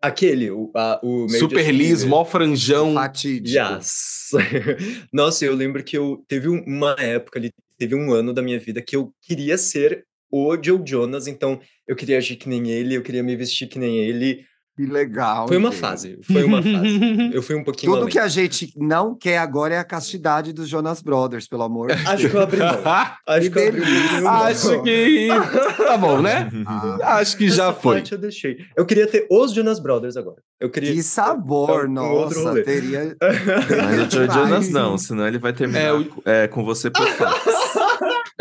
Aquele, 0.01 0.49
o, 0.49 0.71
a, 0.75 0.99
o 1.03 1.27
Super 1.27 1.69
liso, 1.73 2.07
mó 2.07 2.23
franjão. 2.23 2.93
fatídico. 2.93 3.57
Yes. 3.57 4.29
Nossa, 5.11 5.43
eu 5.45 5.53
lembro 5.53 5.83
que 5.83 5.97
eu 5.97 6.23
teve 6.27 6.47
um- 6.47 6.63
uma 6.65 6.95
época 6.97 7.37
ali, 7.37 7.51
teve 7.77 7.95
um 7.95 8.11
ano 8.13 8.33
da 8.33 8.41
minha 8.41 8.59
vida 8.59 8.81
que 8.81 8.95
eu 8.95 9.13
queria 9.21 9.57
ser 9.57 10.05
o 10.31 10.55
Joe 10.61 10.79
Jonas, 10.85 11.27
então 11.27 11.59
eu 11.87 11.95
queria 11.95 12.17
agir 12.17 12.35
que 12.37 12.47
nem 12.47 12.69
ele, 12.69 12.95
eu 12.95 13.01
queria 13.01 13.23
me 13.23 13.35
vestir 13.35 13.67
que 13.67 13.79
nem 13.79 13.97
ele. 13.97 14.45
Que 14.79 14.85
legal. 14.85 15.45
Foi 15.45 15.57
uma 15.57 15.71
gente. 15.71 15.79
fase, 15.81 16.19
foi 16.23 16.41
uma 16.45 16.63
fase. 16.63 17.31
Eu 17.35 17.43
fui 17.43 17.53
um 17.53 17.65
pouquinho 17.65 17.91
Tudo 17.91 18.03
além. 18.03 18.11
que 18.13 18.17
a 18.17 18.29
gente 18.29 18.71
não 18.77 19.13
quer 19.13 19.37
agora 19.37 19.73
é 19.73 19.77
a 19.77 19.83
castidade 19.83 20.53
dos 20.53 20.69
Jonas 20.69 21.01
Brothers, 21.01 21.49
pelo 21.49 21.63
amor 21.63 21.89
de 21.89 21.95
Deus. 21.97 22.07
Acho 22.07 22.29
que 22.29 22.35
eu 22.37 22.41
abri 22.41 22.59
mão. 22.59 22.81
Acho 23.27 23.51
que 23.51 23.59
eu 23.59 23.67
abri 23.67 24.21
mão. 24.21 24.33
Acho 24.35 24.81
que. 24.83 25.27
Tá 25.89 25.97
bom, 25.97 26.21
né? 26.21 26.49
Ah, 26.65 27.17
Acho 27.17 27.35
que 27.35 27.49
já 27.49 27.65
Essa 27.71 27.73
foi. 27.73 27.95
parte 27.95 28.11
eu 28.13 28.17
deixei. 28.19 28.57
Eu 28.77 28.85
queria 28.85 29.05
ter 29.05 29.27
os 29.29 29.51
Jonas 29.53 29.79
Brothers 29.81 30.15
agora. 30.15 30.37
Eu 30.61 30.69
queria. 30.69 30.93
que 30.93 31.03
sabor, 31.03 31.85
um 31.87 31.91
nossa, 31.91 32.61
teria... 32.63 33.17
Mas 33.19 34.07
o 34.07 34.11
Joe. 34.11 34.27
Jonas 34.27 34.69
não, 34.69 34.97
senão 34.97 35.27
ele 35.27 35.39
vai 35.39 35.51
terminar 35.51 35.79
É, 35.81 35.93
o- 35.93 36.05
é, 36.23 36.47
com 36.47 36.63
você 36.63 36.89
por 36.89 37.05
fax. 37.15 37.43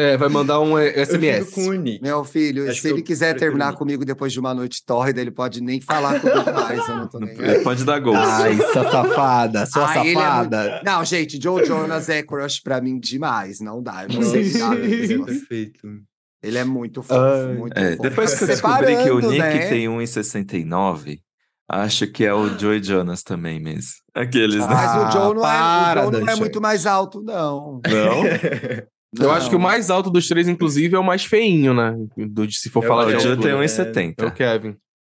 É, 0.01 0.17
vai 0.17 0.29
mandar 0.29 0.61
um 0.61 0.79
SMS. 0.79 1.57
Nick. 1.81 2.01
Meu 2.01 2.23
filho, 2.23 2.71
Acho 2.71 2.81
se 2.81 2.89
ele 2.89 3.03
quiser 3.03 3.31
prefiro 3.35 3.51
terminar 3.51 3.75
comigo 3.75 4.05
depois 4.05 4.33
de 4.33 4.39
uma 4.39 4.55
noite 4.55 4.85
tórrida, 4.87 5.21
ele 5.21 5.33
pode 5.33 5.61
nem 5.61 5.81
falar 5.81 6.21
comigo 6.21 6.53
mais, 6.53 6.89
eu 6.89 6.97
não 6.97 7.09
tô 7.09 7.19
nem. 7.19 7.31
Ele 7.37 7.59
pode 7.65 7.85
dar 7.85 7.99
gol. 7.99 8.15
Ai, 8.15 8.57
sua 8.73 8.89
safada, 8.93 9.67
sua 9.67 9.91
Ah, 9.91 9.99
ele 10.07 10.11
é 10.11 10.15
safada. 10.15 10.71
muito- 10.71 10.85
Não, 10.85 11.05
gente, 11.05 11.43
Joe 11.43 11.65
Jonas 11.67 12.09
é 12.09 12.23
crush 12.23 12.61
pra 12.63 12.81
mim 12.81 13.01
demais, 13.01 13.59
não 13.59 13.83
dá. 13.83 14.05
Eu 14.05 14.15
não 14.15 14.23
sei 14.23 14.53
é 14.53 15.25
perfeito. 15.25 15.81
Ele 16.41 16.59
é 16.59 16.65
muito 16.65 17.03
fofo, 17.03 17.21
Ai. 17.21 17.55
muito 17.57 17.77
É, 17.77 17.91
fofo. 17.97 18.03
depois 18.03 18.35
que 18.35 18.45
eu 18.45 18.49
descobri 18.49 18.97
que 19.03 19.11
o 19.11 19.19
Nick 19.21 19.39
né? 19.41 19.69
tem 19.69 19.89
1,69, 19.89 21.19
acho 21.69 22.07
que 22.07 22.25
é 22.25 22.33
o 22.33 22.57
Joey 22.57 22.81
Jonas 22.81 23.25
também 23.25 23.59
mesmo. 23.61 23.91
Aqueles, 24.15 24.61
né? 24.61 24.67
Mas 24.73 24.91
Ah, 24.91 25.09
o 25.09 25.11
Joe 25.11 25.35
não, 25.35 25.43
para, 25.43 26.01
é, 26.03 26.07
o 26.07 26.13
Joe 26.13 26.21
não 26.25 26.29
é 26.33 26.37
muito 26.37 26.61
mais 26.61 26.87
alto, 26.87 27.21
não. 27.21 27.81
Não? 27.85 28.23
Eu 29.19 29.31
acho 29.31 29.49
que 29.49 29.57
o 29.57 29.59
Não. 29.59 29.65
mais 29.67 29.89
alto 29.91 30.11
dos 30.11 30.27
três, 30.29 30.49
inclusive, 30.49 30.95
é 30.95 30.99
o 30.99 31.05
mais 31.05 31.25
feinho, 31.25 31.73
né? 31.73 31.95
Do, 32.17 32.51
se 32.53 32.69
for 32.69 32.83
Eu 32.85 32.89
falar 32.89 33.05
o 33.07 33.09
de 33.09 33.15
altura. 33.15 33.37
tem 33.39 33.51
é- 33.53 33.55
1,70. 33.55 34.15
É 34.23 34.27
o 34.27 34.33
Kevin. 34.33 34.73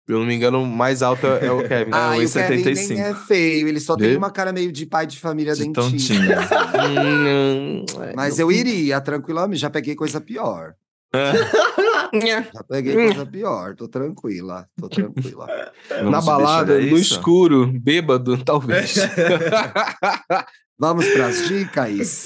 Se 0.06 0.14
eu 0.14 0.20
não 0.20 0.26
me 0.26 0.34
engano, 0.36 0.62
o 0.64 0.66
mais 0.68 1.02
alto 1.04 1.26
é 1.28 1.46
é 1.48 1.52
o 1.52 1.68
Kevin. 1.68 1.92
Ah, 1.94 2.18
e 2.18 2.26
o 2.26 2.32
Kevin 2.32 2.64
1,75. 2.64 2.88
nem 2.90 3.02
é 3.04 3.14
feio, 3.16 3.68
ele 3.68 3.80
só 3.80 3.96
tem 3.96 4.10
Vê? 4.10 4.18
uma 4.18 4.32
cara 4.32 4.52
meio 4.52 4.72
de 4.72 4.86
pai 4.86 5.06
de 5.08 5.18
família 5.20 5.54
De 5.54 5.64
dentista. 5.64 6.14
é, 8.10 8.14
Mas 8.16 8.38
não- 8.38 8.46
eu 8.46 8.52
iria, 8.52 9.00
tranquilamente, 9.02 9.62
já 9.62 9.70
peguei 9.70 9.96
coisa 9.96 10.20
pior. 10.22 10.74
Já 12.54 12.64
peguei 12.68 12.94
coisa 12.96 13.26
pior, 13.26 13.76
tô 13.76 13.88
tranquila, 13.88 14.68
tô 14.80 14.90
tranquila. 14.90 15.48
Vamos 15.90 16.12
Na 16.12 16.20
de 16.20 16.26
balada, 16.26 16.80
no 16.80 16.98
escuro, 16.98 17.68
bêbado, 17.68 18.44
talvez. 18.44 18.96
Vamos 20.80 21.08
pras 21.10 21.48
dicas? 21.48 22.26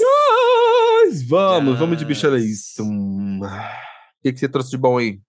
Mas 1.03 1.21
vamos, 1.21 1.77
vamos 1.77 1.97
de. 1.97 2.05
Hum. 2.79 3.41
O 3.43 3.49
que, 4.23 4.31
que 4.31 4.39
você 4.39 4.47
trouxe 4.47 4.71
de 4.71 4.77
bom 4.77 4.97
aí? 4.97 5.19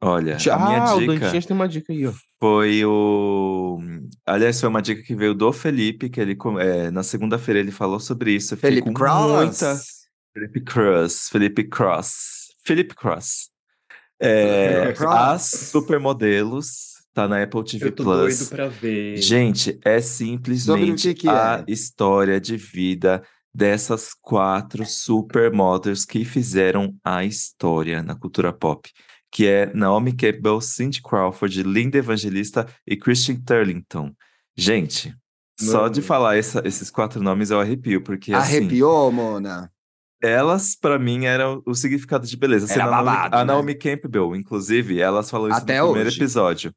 Olha, 0.00 0.36
ah, 0.50 0.54
a 0.54 0.58
minha 0.58 0.94
o 0.94 1.00
dica 1.00 1.18
Dantinhas 1.18 1.46
tem 1.46 1.54
uma 1.56 1.68
dica 1.68 1.92
aí, 1.92 2.06
ó. 2.06 2.12
foi 2.38 2.84
o... 2.84 3.78
Aliás, 4.26 4.60
foi 4.60 4.68
uma 4.68 4.82
dica 4.82 5.02
que 5.02 5.14
veio 5.14 5.34
do 5.34 5.52
Felipe, 5.52 6.10
que 6.10 6.20
ele 6.20 6.36
é, 6.60 6.90
na 6.90 7.02
segunda-feira 7.02 7.60
ele 7.60 7.70
falou 7.70 7.98
sobre 7.98 8.32
isso. 8.32 8.56
Felipe 8.56 8.92
Cross. 8.92 9.32
muita... 9.32 9.80
Felipe 10.34 10.60
Cross, 10.60 11.28
Felipe 11.30 11.64
Cross, 11.64 12.10
Felipe 12.64 12.94
Cross. 12.94 13.48
É, 14.20 14.80
Felipe 14.82 14.98
Cross. 14.98 15.14
as 15.14 15.42
supermodelos, 15.70 16.68
tá 17.14 17.26
na 17.26 17.42
Apple 17.42 17.64
TV 17.64 17.86
Eu 17.86 17.92
tô 17.92 18.04
Plus. 18.04 18.38
doido 18.38 18.50
pra 18.50 18.68
ver. 18.68 19.16
Gente, 19.16 19.78
é 19.82 19.96
o 19.96 20.02
simplesmente 20.02 21.14
que 21.14 21.22
que 21.22 21.28
a 21.28 21.64
é? 21.66 21.72
história 21.72 22.38
de 22.38 22.58
vida 22.58 23.22
dessas 23.56 24.10
quatro 24.20 24.84
supermodels 24.84 26.04
que 26.04 26.24
fizeram 26.26 26.94
a 27.02 27.24
história 27.24 28.02
na 28.02 28.14
cultura 28.14 28.52
pop, 28.52 28.90
que 29.32 29.46
é 29.46 29.72
Naomi 29.74 30.12
Campbell, 30.12 30.60
Cindy 30.60 31.00
Crawford, 31.00 31.62
Linda 31.62 31.96
Evangelista 31.96 32.66
e 32.86 32.96
Christian 32.96 33.36
Turlington. 33.36 34.12
Gente, 34.54 35.14
só 35.58 35.82
Mano. 35.82 35.90
de 35.94 36.02
falar 36.02 36.36
essa- 36.36 36.62
esses 36.66 36.90
quatro 36.90 37.22
nomes 37.22 37.50
eu 37.50 37.58
arrepio, 37.58 38.02
porque 38.02 38.32
assim, 38.34 38.58
Arrepiou, 38.58 39.10
Mona? 39.10 39.70
elas 40.22 40.74
pra 40.74 40.98
mim 40.98 41.24
eram 41.24 41.62
o 41.66 41.74
significado 41.74 42.26
de 42.26 42.36
beleza. 42.36 42.66
Era 42.66 42.74
Sendo 42.74 42.88
a 42.88 42.90
Naomi, 42.90 43.04
babado, 43.06 43.36
a 43.36 43.38
né? 43.38 43.44
Naomi 43.44 43.74
Campbell, 43.74 44.36
inclusive, 44.36 45.00
elas 45.00 45.30
falam 45.30 45.48
isso 45.48 45.58
Até 45.58 45.78
no 45.80 45.86
primeiro 45.86 46.08
hoje. 46.08 46.18
episódio. 46.18 46.72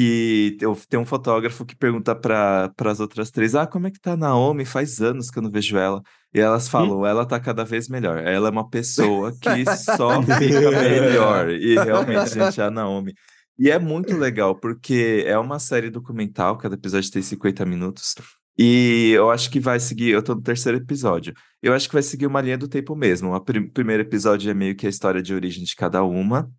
Que 0.00 0.58
tem 0.90 1.00
um 1.00 1.06
fotógrafo 1.06 1.64
que 1.64 1.74
pergunta 1.74 2.14
para 2.14 2.70
as 2.84 3.00
outras 3.00 3.30
três: 3.30 3.54
Ah, 3.54 3.66
como 3.66 3.86
é 3.86 3.90
que 3.90 3.98
tá 3.98 4.12
a 4.12 4.16
Naomi? 4.16 4.66
Faz 4.66 5.00
anos 5.00 5.30
que 5.30 5.38
eu 5.38 5.42
não 5.42 5.50
vejo 5.50 5.78
ela. 5.78 6.02
E 6.34 6.38
elas 6.40 6.68
falam: 6.68 7.06
Ela 7.06 7.24
tá 7.24 7.40
cada 7.40 7.64
vez 7.64 7.88
melhor. 7.88 8.18
Ela 8.18 8.48
é 8.48 8.50
uma 8.50 8.68
pessoa 8.68 9.32
que 9.32 9.64
só 9.96 10.22
fica 10.22 10.70
melhor. 10.70 11.48
E 11.50 11.74
realmente, 11.76 12.34
gente, 12.34 12.60
é 12.60 12.64
a 12.64 12.70
Naomi. 12.70 13.14
E 13.58 13.70
é 13.70 13.78
muito 13.78 14.14
legal, 14.16 14.54
porque 14.54 15.24
é 15.26 15.38
uma 15.38 15.58
série 15.58 15.88
documental, 15.88 16.58
cada 16.58 16.74
episódio 16.74 17.10
tem 17.10 17.22
50 17.22 17.64
minutos. 17.64 18.14
E 18.58 19.12
eu 19.14 19.30
acho 19.30 19.50
que 19.50 19.58
vai 19.58 19.80
seguir, 19.80 20.10
eu 20.10 20.22
tô 20.22 20.34
no 20.34 20.42
terceiro 20.42 20.76
episódio. 20.78 21.32
Eu 21.62 21.72
acho 21.72 21.88
que 21.88 21.94
vai 21.94 22.02
seguir 22.02 22.26
uma 22.26 22.42
linha 22.42 22.58
do 22.58 22.68
tempo 22.68 22.94
mesmo. 22.94 23.34
O 23.34 23.40
prim- 23.40 23.68
primeiro 23.70 24.02
episódio 24.02 24.50
é 24.50 24.54
meio 24.54 24.76
que 24.76 24.86
a 24.86 24.90
história 24.90 25.22
de 25.22 25.32
origem 25.34 25.64
de 25.64 25.74
cada 25.74 26.02
uma. 26.04 26.50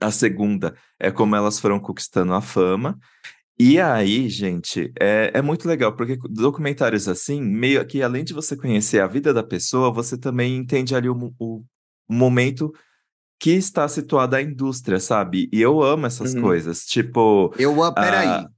A 0.00 0.10
segunda 0.10 0.74
é 1.00 1.10
como 1.10 1.34
elas 1.36 1.58
foram 1.58 1.80
conquistando 1.80 2.34
a 2.34 2.40
fama. 2.40 2.98
E 3.58 3.80
aí, 3.80 4.28
gente, 4.28 4.92
é, 5.00 5.30
é 5.32 5.40
muito 5.40 5.66
legal, 5.66 5.96
porque 5.96 6.18
documentários 6.28 7.08
assim, 7.08 7.40
meio 7.40 7.84
que 7.86 8.02
além 8.02 8.22
de 8.22 8.34
você 8.34 8.54
conhecer 8.54 9.00
a 9.00 9.06
vida 9.06 9.32
da 9.32 9.42
pessoa, 9.42 9.90
você 9.90 10.18
também 10.18 10.54
entende 10.56 10.94
ali 10.94 11.08
o, 11.08 11.32
o 11.38 11.64
momento 12.06 12.70
que 13.40 13.50
está 13.52 13.88
situada 13.88 14.36
a 14.36 14.42
indústria, 14.42 15.00
sabe? 15.00 15.48
E 15.52 15.60
eu 15.60 15.82
amo 15.82 16.06
essas 16.06 16.34
Uhum. 16.34 16.42
coisas. 16.42 16.84
Tipo, 16.84 17.50
Eu 17.58 17.82
amo, 17.82 17.94
peraí. 17.94 18.28
Ah. 18.28 18.48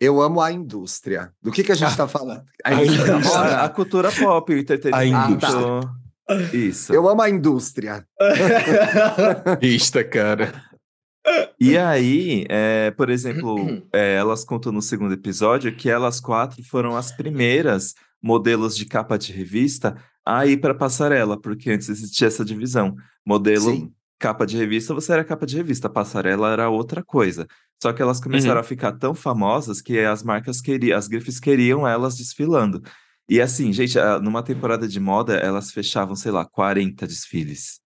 Eu 0.00 0.22
amo 0.22 0.40
a 0.40 0.50
indústria. 0.50 1.32
Do 1.42 1.50
que, 1.52 1.62
que 1.64 1.72
a 1.72 1.74
gente 1.74 1.94
tá 1.96 2.06
falando? 2.08 2.42
A 2.64 2.70
A 2.70 2.74
indústria. 2.84 3.12
indústria. 3.16 3.40
a, 3.40 3.64
a 3.64 3.68
cultura 3.68 4.10
pop, 4.12 4.52
o 4.54 4.56
entretenimento. 4.58 5.46
Isso. 6.52 6.92
Eu 6.92 7.08
amo 7.08 7.22
a 7.22 7.30
indústria. 7.30 8.04
Ista, 9.60 10.04
cara. 10.04 10.52
E 11.58 11.76
aí, 11.76 12.46
é, 12.48 12.90
por 12.92 13.10
exemplo, 13.10 13.82
é, 13.92 14.14
elas 14.14 14.44
contam 14.44 14.72
no 14.72 14.80
segundo 14.80 15.12
episódio 15.12 15.74
que 15.74 15.90
elas 15.90 16.20
quatro 16.20 16.62
foram 16.64 16.96
as 16.96 17.12
primeiras 17.12 17.94
modelos 18.22 18.76
de 18.76 18.86
capa 18.86 19.18
de 19.18 19.32
revista 19.32 19.96
a 20.24 20.46
ir 20.46 20.58
para 20.58 20.74
passarela, 20.74 21.40
porque 21.40 21.70
antes 21.70 21.88
existia 21.88 22.26
essa 22.26 22.44
divisão. 22.44 22.94
Modelo, 23.24 23.72
Sim. 23.72 23.92
capa 24.18 24.46
de 24.46 24.56
revista, 24.56 24.94
você 24.94 25.12
era 25.12 25.24
capa 25.24 25.46
de 25.46 25.56
revista, 25.56 25.88
passarela 25.88 26.52
era 26.52 26.68
outra 26.68 27.02
coisa. 27.02 27.46
Só 27.82 27.92
que 27.92 28.02
elas 28.02 28.20
começaram 28.20 28.60
a 28.60 28.64
ficar 28.64 28.92
tão 28.92 29.14
famosas 29.14 29.80
que 29.80 29.98
as 30.00 30.22
marcas 30.22 30.60
queriam, 30.60 30.98
as 30.98 31.08
grifes 31.08 31.40
queriam 31.40 31.88
elas 31.88 32.16
desfilando. 32.16 32.82
E 33.28 33.40
assim, 33.40 33.72
gente, 33.72 33.96
numa 34.22 34.42
temporada 34.42 34.88
de 34.88 34.98
moda, 34.98 35.34
elas 35.36 35.70
fechavam, 35.70 36.16
sei 36.16 36.32
lá, 36.32 36.44
40 36.44 37.06
desfiles. 37.06 37.78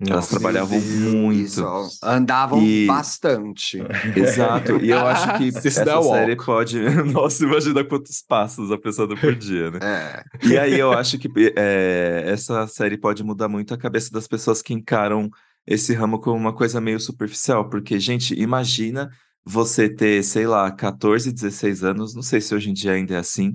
Elas 0.00 0.14
Nossa. 0.14 0.30
trabalhavam 0.30 0.80
Meu 0.80 0.88
Deus, 0.88 1.14
muito. 1.14 1.40
isso. 1.42 1.98
Andavam 2.02 2.62
E- 2.66 2.86
bastante. 2.86 3.78
Exato, 4.16 4.76
e 4.82 4.88
eu 4.90 5.06
acho 5.06 5.36
que 5.36 5.52
This 5.52 5.66
essa 5.76 5.84
série 6.02 6.32
walk. 6.32 6.46
pode. 6.46 6.80
Nossa, 7.12 7.44
imagina 7.44 7.84
quantos 7.84 8.22
passos 8.26 8.72
a 8.72 8.78
pessoa 8.78 9.06
dá 9.06 9.14
por 9.14 9.34
dia, 9.36 9.70
né? 9.70 9.78
É. 9.82 10.24
E 10.46 10.58
aí 10.58 10.78
eu 10.78 10.90
acho 10.92 11.18
que 11.18 11.28
é, 11.54 12.24
essa 12.26 12.66
série 12.66 12.96
pode 12.96 13.22
mudar 13.22 13.46
muito 13.48 13.74
a 13.74 13.78
cabeça 13.78 14.10
das 14.10 14.26
pessoas 14.26 14.62
que 14.62 14.72
encaram 14.72 15.28
esse 15.66 15.92
ramo 15.92 16.18
como 16.18 16.36
uma 16.38 16.54
coisa 16.54 16.80
meio 16.80 16.98
superficial, 16.98 17.68
porque, 17.68 18.00
gente, 18.00 18.34
imagina 18.40 19.10
você 19.44 19.86
ter, 19.88 20.22
sei 20.24 20.46
lá, 20.46 20.70
14, 20.72 21.30
16 21.30 21.84
anos, 21.84 22.14
não 22.14 22.22
sei 22.22 22.40
se 22.40 22.54
hoje 22.54 22.70
em 22.70 22.72
dia 22.72 22.92
ainda 22.92 23.14
é 23.14 23.18
assim, 23.18 23.54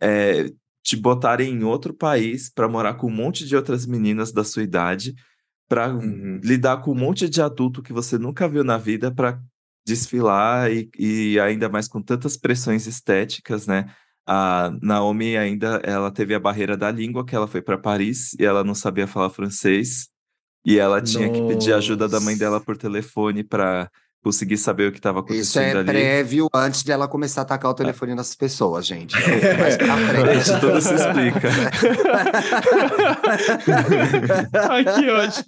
é, 0.00 0.50
te 0.82 0.96
botarem 0.96 1.52
em 1.52 1.64
outro 1.64 1.92
país 1.94 2.50
para 2.50 2.68
morar 2.68 2.94
com 2.94 3.08
um 3.08 3.14
monte 3.14 3.46
de 3.46 3.56
outras 3.56 3.86
meninas 3.86 4.32
da 4.32 4.44
sua 4.44 4.62
idade, 4.62 5.14
para 5.68 5.88
Uhum. 5.88 6.40
lidar 6.42 6.78
com 6.82 6.92
um 6.92 6.94
monte 6.94 7.28
de 7.28 7.42
adulto 7.42 7.82
que 7.82 7.92
você 7.92 8.16
nunca 8.18 8.48
viu 8.48 8.64
na 8.64 8.78
vida 8.78 9.14
para 9.14 9.40
desfilar 9.86 10.70
e, 10.70 10.90
e 10.98 11.40
ainda 11.40 11.68
mais 11.68 11.88
com 11.88 12.00
tantas 12.02 12.36
pressões 12.36 12.86
estéticas, 12.86 13.66
né? 13.66 13.86
A 14.26 14.70
Naomi 14.82 15.36
ainda 15.36 15.80
ela 15.84 16.10
teve 16.10 16.34
a 16.34 16.40
barreira 16.40 16.76
da 16.76 16.90
língua, 16.90 17.24
que 17.24 17.34
ela 17.34 17.46
foi 17.46 17.62
para 17.62 17.78
Paris 17.78 18.34
e 18.38 18.44
ela 18.44 18.62
não 18.62 18.74
sabia 18.74 19.06
falar 19.06 19.30
francês. 19.30 20.08
E 20.64 20.78
ela 20.78 21.00
tinha 21.00 21.30
que 21.30 21.40
pedir 21.42 21.72
ajuda 21.72 22.08
da 22.08 22.20
mãe 22.20 22.34
Nossa. 22.34 22.38
dela 22.38 22.60
por 22.60 22.76
telefone 22.76 23.42
para 23.42 23.90
conseguir 24.28 24.58
saber 24.58 24.88
o 24.88 24.92
que 24.92 24.98
estava 24.98 25.20
Isso 25.20 25.58
acontecendo 25.58 25.76
é 25.76 25.80
ali. 25.80 25.86
prévio 25.86 26.48
antes 26.54 26.82
de 26.82 26.92
ela 26.92 27.08
começar 27.08 27.40
a 27.40 27.44
atacar 27.44 27.70
o 27.70 27.74
telefone 27.74 28.14
nas 28.14 28.34
pessoas, 28.34 28.86
gente. 28.86 29.16
Frente. 29.16 30.44
Gente, 30.44 30.60
tudo 30.60 30.82
se 30.82 30.94
explica. 30.94 31.48
Ai, 34.68 34.84
que 34.84 35.08
ótimo. 35.08 35.46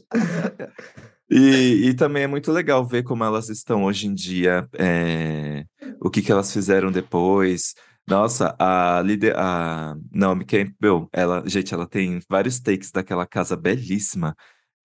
E, 1.31 1.89
e 1.91 1.95
também 1.95 2.23
é 2.23 2.27
muito 2.27 2.51
legal 2.51 2.87
ver 2.87 3.03
como 3.03 3.23
elas 3.23 3.51
estão 3.51 3.85
hoje 3.85 4.07
em 4.07 4.15
dia, 4.15 4.67
é, 4.79 5.65
o 6.01 6.09
que, 6.09 6.23
que 6.23 6.33
elas 6.33 6.51
fizeram 6.51 6.91
depois. 6.91 7.75
Nossa, 8.09 8.57
a 8.59 9.03
líder, 9.05 9.37
a 9.37 9.95
Naomi 10.11 10.47
Campbell, 10.47 11.07
ela, 11.13 11.43
gente, 11.47 11.75
ela 11.75 11.87
tem 11.87 12.19
vários 12.31 12.59
takes 12.59 12.91
daquela 12.91 13.27
casa 13.27 13.57
belíssima, 13.57 14.35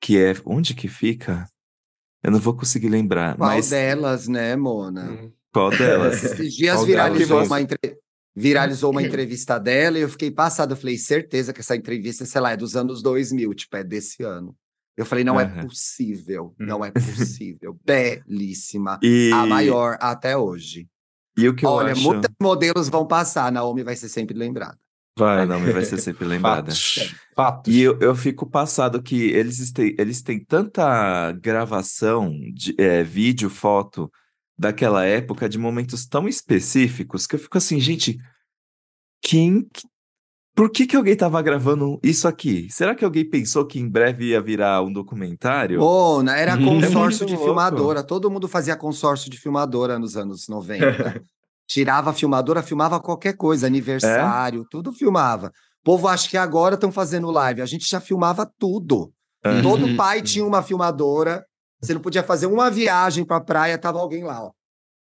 que 0.01 0.21
é, 0.21 0.33
onde 0.45 0.75
que 0.75 0.89
fica? 0.89 1.47
Eu 2.25 2.31
não 2.31 2.39
vou 2.39 2.55
conseguir 2.55 2.89
lembrar, 2.89 3.37
Qual 3.37 3.49
mas 3.49 3.69
delas, 3.69 4.27
né, 4.27 4.55
Mona? 4.55 5.31
qual 5.53 5.69
delas? 5.69 6.23
Esses 6.23 6.55
dias 6.55 6.75
Qual 6.77 6.85
viralizou 6.87 7.35
delas? 7.37 7.47
uma, 7.47 7.61
entre- 7.61 7.97
viralizou 8.35 8.91
uma 8.91 9.01
entrevista 9.03 9.59
dela 9.59 9.99
e 9.99 10.01
eu 10.01 10.09
fiquei 10.09 10.31
passada. 10.31 10.73
Eu 10.73 10.77
falei, 10.77 10.97
certeza 10.97 11.53
que 11.53 11.59
essa 11.61 11.75
entrevista, 11.75 12.25
sei 12.25 12.41
lá, 12.41 12.51
é 12.53 12.57
dos 12.57 12.75
anos 12.75 13.03
2000, 13.03 13.53
tipo, 13.53 13.77
é 13.77 13.83
desse 13.83 14.23
ano. 14.23 14.55
Eu 14.97 15.05
falei, 15.05 15.23
não 15.23 15.39
é 15.39 15.43
Aham. 15.43 15.67
possível, 15.67 16.55
não 16.57 16.83
é 16.83 16.89
possível. 16.89 17.77
Belíssima. 17.85 18.97
E, 19.03 19.29
A 19.31 19.45
maior 19.45 19.97
até 19.99 20.35
hoje. 20.35 20.87
e 21.37 21.47
o 21.47 21.53
que 21.55 21.63
eu 21.65 21.69
Olha, 21.69 21.91
acho... 21.91 22.01
muitos 22.01 22.31
modelos 22.41 22.89
vão 22.89 23.05
passar, 23.05 23.45
a 23.45 23.51
Naomi 23.51 23.83
vai 23.83 23.95
ser 23.95 24.09
sempre 24.09 24.35
lembrada. 24.35 24.77
A 25.17 25.45
Naomi 25.45 25.71
vai 25.71 25.85
ser 25.85 25.97
sempre 25.97 26.25
lembrada. 26.27 26.71
Fatos. 26.71 27.15
Fatos. 27.33 27.73
E 27.73 27.79
eu, 27.81 27.97
eu 27.99 28.13
fico 28.15 28.45
passado 28.49 29.01
que 29.01 29.23
eles 29.29 29.71
têm, 29.71 29.95
eles 29.97 30.21
têm 30.21 30.43
tanta 30.43 31.31
gravação, 31.33 32.37
de, 32.53 32.75
é, 32.77 33.01
vídeo, 33.03 33.49
foto 33.49 34.11
daquela 34.57 35.05
época, 35.05 35.47
de 35.47 35.57
momentos 35.57 36.05
tão 36.05 36.27
específicos, 36.27 37.25
que 37.27 37.35
eu 37.35 37.39
fico 37.39 37.57
assim, 37.57 37.79
gente, 37.79 38.17
quem. 39.21 39.61
que- 39.73 39.87
Por 40.53 40.69
que, 40.69 40.85
que 40.85 40.95
alguém 40.95 41.15
tava 41.15 41.41
gravando 41.41 41.99
isso 42.03 42.27
aqui? 42.27 42.67
Será 42.69 42.93
que 42.95 43.03
alguém 43.03 43.29
pensou 43.29 43.65
que 43.65 43.79
em 43.79 43.89
breve 43.89 44.27
ia 44.29 44.41
virar 44.41 44.81
um 44.81 44.91
documentário? 44.91 45.79
Mona, 45.79 46.35
era 46.37 46.55
Uhum. 46.57 46.81
consórcio 46.81 47.23
É 47.23 47.27
de 47.27 47.33
louco. 47.33 47.45
filmadora. 47.47 48.03
Todo 48.03 48.29
mundo 48.31 48.47
fazia 48.49 48.75
consórcio 48.77 49.29
de 49.29 49.37
filmadora 49.37 49.97
nos 49.99 50.15
anos 50.17 50.47
90. 50.49 51.21
Tirava 51.67 52.11
a 52.11 52.13
filmadora, 52.13 52.61
filmava 52.61 52.99
qualquer 52.99 53.35
coisa, 53.35 53.65
aniversário, 53.67 54.61
É? 54.61 54.65
tudo 54.69 54.93
filmava. 54.93 55.47
O 55.81 55.83
povo 55.83 56.07
acha 56.07 56.29
que 56.29 56.37
agora 56.37 56.75
estão 56.75 56.91
fazendo 56.91 57.29
live. 57.31 57.61
A 57.61 57.65
gente 57.65 57.87
já 57.89 57.99
filmava 57.99 58.51
tudo. 58.59 59.11
Todo 59.61 59.85
Uhum. 59.87 59.95
pai 59.95 60.21
tinha 60.21 60.45
uma 60.45 60.63
filmadora. 60.63 61.45
Você 61.81 61.93
não 61.93 62.01
podia 62.01 62.23
fazer 62.23 62.47
uma 62.47 62.69
viagem 62.71 63.23
pra 63.25 63.39
praia, 63.39 63.77
tava 63.77 63.99
alguém 63.99 64.23
lá, 64.23 64.43
ó. 64.43 64.51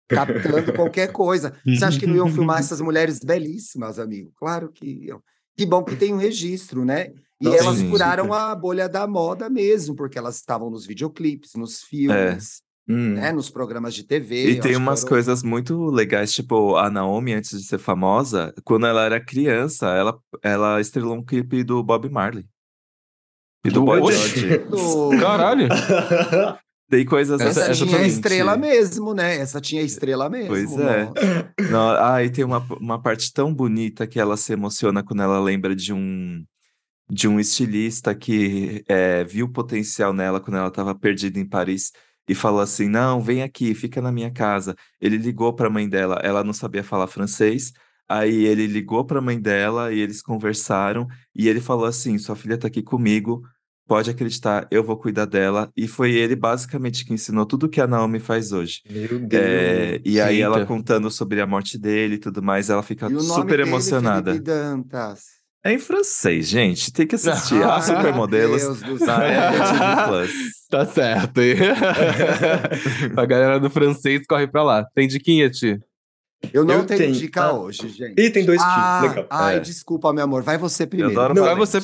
Captando 0.08 0.72
qualquer 0.72 1.12
coisa. 1.12 1.52
Você 1.66 1.84
acha 1.84 1.98
que 1.98 2.06
não 2.06 2.16
iam 2.16 2.28
filmar 2.28 2.60
essas 2.60 2.80
mulheres 2.80 3.18
belíssimas, 3.20 3.98
amigo? 3.98 4.32
Claro 4.36 4.70
que 4.72 4.86
iam. 5.06 5.22
Que 5.56 5.66
bom 5.66 5.82
que 5.82 5.96
tem 5.96 6.14
um 6.14 6.18
registro, 6.18 6.84
né? 6.84 7.12
E 7.40 7.48
Sim. 7.48 7.54
elas 7.56 7.82
furaram 7.82 8.32
a 8.32 8.54
bolha 8.54 8.88
da 8.88 9.06
moda 9.06 9.48
mesmo, 9.50 9.94
porque 9.94 10.18
elas 10.18 10.36
estavam 10.36 10.70
nos 10.70 10.86
videoclipes, 10.86 11.52
nos 11.56 11.82
filmes, 11.82 12.62
Hum. 12.88 13.14
né? 13.14 13.32
Nos 13.32 13.50
programas 13.50 13.94
de 13.94 14.02
TV. 14.02 14.50
E 14.52 14.60
tem 14.60 14.74
umas 14.76 15.00
foram- 15.00 15.10
coisas 15.10 15.42
muito 15.42 15.90
legais, 15.90 16.32
tipo, 16.32 16.76
a 16.76 16.88
Naomi, 16.90 17.34
antes 17.34 17.50
de 17.60 17.66
ser 17.66 17.78
famosa, 17.78 18.54
quando 18.64 18.86
ela 18.86 19.04
era 19.04 19.20
criança, 19.20 19.88
ela, 19.88 20.18
ela 20.42 20.80
estrelou 20.80 21.14
um 21.16 21.24
clipe 21.24 21.62
do 21.62 21.82
Bob 21.82 22.08
Marley. 22.08 22.46
E 23.64 23.68
do 23.70 23.80
Do 23.80 23.84
Boy. 23.86 24.12
George. 24.12 24.58
Do- 24.70 25.10
Caralho. 25.20 25.68
Tem 26.90 27.04
coisas 27.04 27.38
Essa, 27.38 27.64
essa, 27.70 27.84
tinha 27.86 28.06
estrela 28.06 28.56
mesmo, 28.56 29.12
né? 29.12 29.36
Essa 29.36 29.60
tinha 29.60 29.82
estrela 29.82 30.30
mesmo. 30.30 30.48
Pois 30.48 30.72
é. 30.78 31.10
Não, 31.70 31.90
ah, 32.02 32.24
e 32.24 32.30
tem 32.30 32.42
uma, 32.42 32.66
uma 32.80 32.98
parte 32.98 33.30
tão 33.30 33.52
bonita 33.52 34.06
que 34.06 34.18
ela 34.18 34.38
se 34.38 34.54
emociona 34.54 35.02
quando 35.02 35.22
ela 35.22 35.38
lembra 35.38 35.76
de 35.76 35.92
um 35.92 36.42
de 37.10 37.28
um 37.28 37.38
estilista 37.38 38.14
que 38.14 38.82
é, 38.88 39.22
viu 39.24 39.46
o 39.46 39.52
potencial 39.52 40.14
nela 40.14 40.40
quando 40.40 40.56
ela 40.56 40.68
estava 40.68 40.94
perdida 40.94 41.38
em 41.38 41.44
Paris 41.46 41.92
e 42.28 42.34
falou 42.34 42.60
assim: 42.60 42.88
Não, 42.88 43.20
vem 43.20 43.42
aqui, 43.42 43.74
fica 43.74 44.02
na 44.02 44.12
minha 44.12 44.30
casa. 44.30 44.76
Ele 45.00 45.16
ligou 45.16 45.52
para 45.52 45.68
a 45.68 45.70
mãe 45.70 45.88
dela, 45.88 46.20
ela 46.22 46.44
não 46.44 46.52
sabia 46.52 46.84
falar 46.84 47.06
francês. 47.06 47.72
Aí 48.08 48.46
ele 48.46 48.66
ligou 48.66 49.04
para 49.04 49.18
a 49.18 49.22
mãe 49.22 49.40
dela 49.40 49.92
e 49.92 49.98
eles 49.98 50.22
conversaram. 50.22 51.06
E 51.34 51.48
ele 51.48 51.60
falou 51.60 51.86
assim: 51.86 52.18
Sua 52.18 52.36
filha 52.36 52.54
está 52.54 52.68
aqui 52.68 52.82
comigo, 52.82 53.42
pode 53.86 54.10
acreditar, 54.10 54.68
eu 54.70 54.84
vou 54.84 54.96
cuidar 54.96 55.24
dela. 55.24 55.72
E 55.76 55.88
foi 55.88 56.12
ele 56.12 56.36
basicamente 56.36 57.04
que 57.04 57.12
ensinou 57.12 57.46
tudo 57.46 57.68
que 57.68 57.80
a 57.80 57.86
Naomi 57.86 58.20
faz 58.20 58.52
hoje. 58.52 58.82
Meu 58.88 59.18
Deus. 59.18 59.42
É, 59.42 60.00
e 60.04 60.20
aí 60.20 60.40
ela 60.40 60.66
contando 60.66 61.10
sobre 61.10 61.40
a 61.40 61.46
morte 61.46 61.78
dele 61.78 62.16
e 62.16 62.18
tudo 62.18 62.42
mais, 62.42 62.68
ela 62.68 62.82
fica 62.82 63.08
super 63.20 63.56
dele, 63.56 63.62
emocionada. 63.62 64.32
Felipe 64.32 64.44
Dantas. 64.44 65.37
É 65.64 65.72
em 65.72 65.78
francês, 65.78 66.46
gente. 66.48 66.92
Tem 66.92 67.06
que 67.06 67.16
assistir. 67.16 67.56
Ai, 67.62 67.62
A 67.78 67.80
Supermodelos 67.82 68.62
Deus 68.62 68.80
do 68.82 69.04
na 69.04 69.16
céu. 69.16 69.40
Apple 69.48 69.58
TV 69.58 70.06
Plus. 70.08 70.58
Tá 70.68 70.84
certo. 70.84 71.40
a 73.16 73.24
galera 73.24 73.58
do 73.58 73.70
francês 73.70 74.26
corre 74.28 74.46
pra 74.46 74.62
lá. 74.62 74.84
Tem 74.94 75.08
diquinha, 75.08 75.48
Ti? 75.48 75.80
Eu 76.52 76.62
não 76.62 76.74
Eu 76.80 76.86
tenho 76.86 76.98
tenho. 77.00 77.12
dica 77.14 77.44
Ah. 77.44 77.52
hoje, 77.54 77.88
gente. 77.88 78.20
E 78.20 78.30
tem 78.30 78.44
dois 78.44 78.60
ah, 78.62 78.98
times, 79.00 79.16
legal. 79.16 79.26
Ai, 79.30 79.56
É. 79.56 79.60
desculpa, 79.60 80.12
meu 80.12 80.24
amor. 80.24 80.42
Vai 80.42 80.58
você 80.58 80.82
Eu 80.82 80.88
primeiro. 80.88 81.12
adoro 81.18 81.34
Não, 81.34 81.42
vai 81.42 81.54
você- 81.56 81.78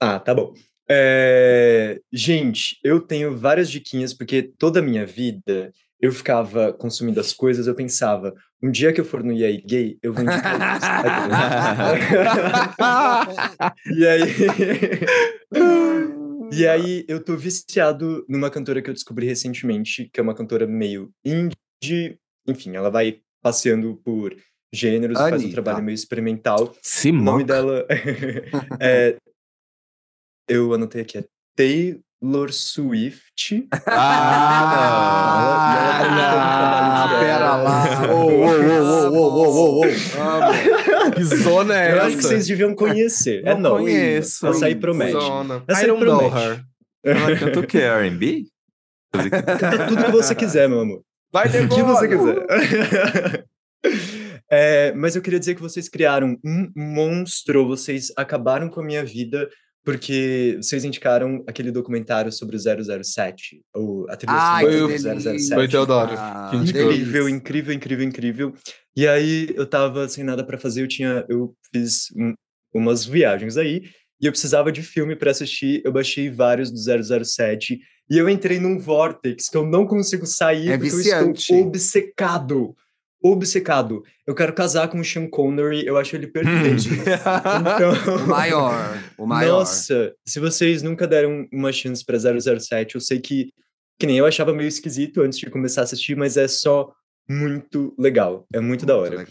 Ah, 0.00 0.18
tá 0.18 0.34
bom. 0.34 0.52
É, 0.88 2.00
Gente, 2.12 2.76
eu 2.82 3.00
tenho 3.00 3.36
várias 3.36 3.70
diquinhas, 3.70 4.12
porque 4.12 4.42
toda 4.42 4.80
a 4.80 4.82
minha 4.82 5.06
vida 5.06 5.72
eu 6.00 6.12
ficava 6.12 6.72
consumindo 6.72 7.18
as 7.20 7.32
coisas, 7.32 7.66
eu 7.66 7.74
pensava, 7.74 8.34
um 8.62 8.70
dia 8.70 8.92
que 8.92 9.00
eu 9.00 9.04
for 9.04 9.22
no 9.22 9.32
EA 9.32 9.60
Gay, 9.64 9.98
eu 10.02 10.12
vou 10.12 10.22
indicar 10.22 10.56
isso. 10.76 10.86
E 13.94 14.06
aí. 14.06 14.22
E 16.52 16.66
aí, 16.66 17.04
eu 17.08 17.22
tô 17.22 17.36
viciado 17.36 18.24
numa 18.28 18.48
cantora 18.50 18.80
que 18.80 18.88
eu 18.88 18.94
descobri 18.94 19.26
recentemente, 19.26 20.08
que 20.12 20.20
é 20.20 20.22
uma 20.22 20.34
cantora 20.34 20.66
meio 20.66 21.10
indie. 21.24 22.18
Enfim, 22.46 22.76
ela 22.76 22.88
vai 22.88 23.20
passeando 23.42 23.96
por 24.04 24.34
gêneros, 24.72 25.18
faz 25.18 25.32
um 25.32 25.36
Anitta. 25.36 25.52
trabalho 25.52 25.84
meio 25.84 25.94
experimental. 25.94 26.64
O 26.64 26.76
Simão. 26.82 27.24
nome 27.24 27.44
dela 27.44 27.86
é. 28.80 29.16
Eu 30.48 30.72
anotei 30.72 31.02
aqui, 31.02 31.18
é 31.18 31.24
Taylor 32.20 32.52
Swift. 32.52 33.66
Ah, 33.86 36.00
E 36.02 36.04
ela 36.20 37.06
de- 37.06 37.18
pera 37.24 37.56
lá. 37.56 38.12
Ô, 38.12 38.16
Ô, 38.16 38.28
ô, 38.28 38.30
ô, 39.10 39.12
ô, 39.12 39.18
ô, 39.18 39.80
ô, 39.80 39.80
ô. 39.80 39.82
Que 41.14 41.24
zona 41.24 41.74
é 41.80 41.92
Eu 41.92 41.96
essa? 41.96 42.06
acho 42.06 42.16
que 42.16 42.22
vocês 42.22 42.46
deviam 42.46 42.74
conhecer. 42.74 43.42
é 43.46 43.54
Não 43.54 43.60
não. 43.60 43.70
conheço. 43.78 44.46
Essa 44.46 44.66
aí 44.66 44.74
promete. 44.74 45.12
Zona. 45.12 45.62
Essa 45.68 45.80
I 45.80 45.84
aí 45.84 45.88
don't 45.90 46.04
know 46.04 46.18
promete. 46.30 46.46
her. 46.46 46.64
Ela 47.04 47.36
canta 47.38 47.60
o 47.60 47.66
quê? 47.66 47.78
R&B? 47.78 48.44
Canta 49.12 49.86
tudo 49.86 50.04
que 50.04 50.10
você 50.10 50.34
quiser, 50.34 50.68
meu 50.68 50.80
amor. 50.80 51.02
Vai 51.32 51.46
O 51.48 51.68
que 51.68 51.82
você 51.82 52.08
quiser. 52.08 53.44
É, 54.48 54.92
mas 54.92 55.16
eu 55.16 55.22
queria 55.22 55.40
dizer 55.40 55.56
que 55.56 55.60
vocês 55.60 55.88
criaram 55.88 56.38
um 56.44 56.70
monstro, 56.76 57.66
vocês 57.66 58.12
acabaram 58.16 58.68
com 58.68 58.78
a 58.80 58.84
minha 58.84 59.04
vida 59.04 59.48
porque 59.86 60.58
vocês 60.60 60.84
indicaram 60.84 61.44
aquele 61.46 61.70
documentário 61.70 62.32
sobre 62.32 62.56
o 62.56 62.58
007, 63.04 63.62
ou 63.72 64.04
a 64.10 64.16
trilha 64.16 64.32
Ai, 64.36 64.64
sonora 64.64 64.80
do 64.80 64.88
delícia. 64.88 65.30
007. 65.38 65.54
Foi 65.54 65.68
Teodoro. 65.68 66.10
Ah, 66.18 66.50
que. 66.50 66.56
Incrível, 66.56 67.28
incrível, 67.28 67.72
incrível, 67.72 68.04
incrível. 68.04 68.54
E 68.96 69.06
aí 69.06 69.48
eu 69.54 69.64
tava 69.64 70.08
sem 70.08 70.24
nada 70.24 70.44
pra 70.44 70.58
fazer, 70.58 70.82
eu 70.82 70.88
tinha, 70.88 71.24
eu 71.28 71.54
fiz 71.72 72.08
um- 72.16 72.34
umas 72.74 73.04
viagens 73.06 73.56
aí 73.56 73.82
e 74.20 74.26
eu 74.26 74.32
precisava 74.32 74.72
de 74.72 74.82
filme 74.82 75.14
pra 75.14 75.30
assistir. 75.30 75.80
Eu 75.84 75.92
baixei 75.92 76.28
vários 76.30 76.70
do 76.72 76.78
007 77.24 77.78
e 78.10 78.18
eu 78.18 78.28
entrei 78.28 78.58
num 78.58 78.78
vortex 78.80 79.48
que 79.48 79.56
eu 79.56 79.64
não 79.64 79.86
consigo 79.86 80.26
sair 80.26 80.70
É 80.70 80.76
porque 80.78 80.92
eu 80.92 80.96
viciante. 80.98 81.40
estou 81.52 81.66
obcecado. 81.68 82.74
Obcecado. 83.32 84.02
Eu 84.26 84.34
quero 84.34 84.52
casar 84.52 84.88
com 84.88 85.00
o 85.00 85.04
Sean 85.04 85.28
Connery, 85.28 85.86
eu 85.86 85.96
acho 85.96 86.14
ele 86.14 86.26
perfeito. 86.26 86.84
então, 86.94 88.16
O 88.24 88.28
maior. 88.28 89.02
O 89.18 89.26
maior. 89.26 89.58
nossa, 89.58 90.14
se 90.24 90.38
vocês 90.38 90.82
nunca 90.82 91.06
deram 91.06 91.46
uma 91.52 91.72
chance 91.72 92.04
pra 92.04 92.18
007, 92.18 92.94
eu 92.94 93.00
sei 93.00 93.18
que, 93.20 93.52
que 93.98 94.06
nem 94.06 94.18
eu 94.18 94.26
achava 94.26 94.52
meio 94.52 94.68
esquisito 94.68 95.22
antes 95.22 95.38
de 95.38 95.50
começar 95.50 95.82
a 95.82 95.84
assistir, 95.84 96.16
mas 96.16 96.36
é 96.36 96.48
só 96.48 96.92
muito 97.28 97.94
legal. 97.98 98.46
É 98.52 98.60
muito, 98.60 98.86
da 98.86 98.96
hora. 98.96 99.26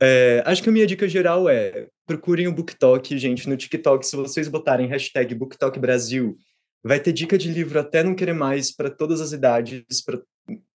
É, 0.00 0.42
acho 0.46 0.62
que 0.62 0.68
a 0.68 0.72
minha 0.72 0.86
dica 0.86 1.08
geral 1.08 1.48
é 1.48 1.86
procurem 2.06 2.48
o 2.48 2.52
BookTok, 2.52 3.16
gente, 3.18 3.48
no 3.48 3.56
TikTok. 3.56 4.06
Se 4.06 4.16
vocês 4.16 4.48
botarem 4.48 4.88
hashtag 4.88 5.34
BookTok 5.34 5.78
Brasil, 5.78 6.36
vai 6.82 6.98
ter 6.98 7.12
dica 7.12 7.38
de 7.38 7.48
livro 7.50 7.78
até 7.78 8.02
não 8.02 8.14
querer 8.14 8.32
mais 8.32 8.74
para 8.74 8.90
todas 8.90 9.20
as 9.20 9.32
idades, 9.32 10.02
para 10.04 10.20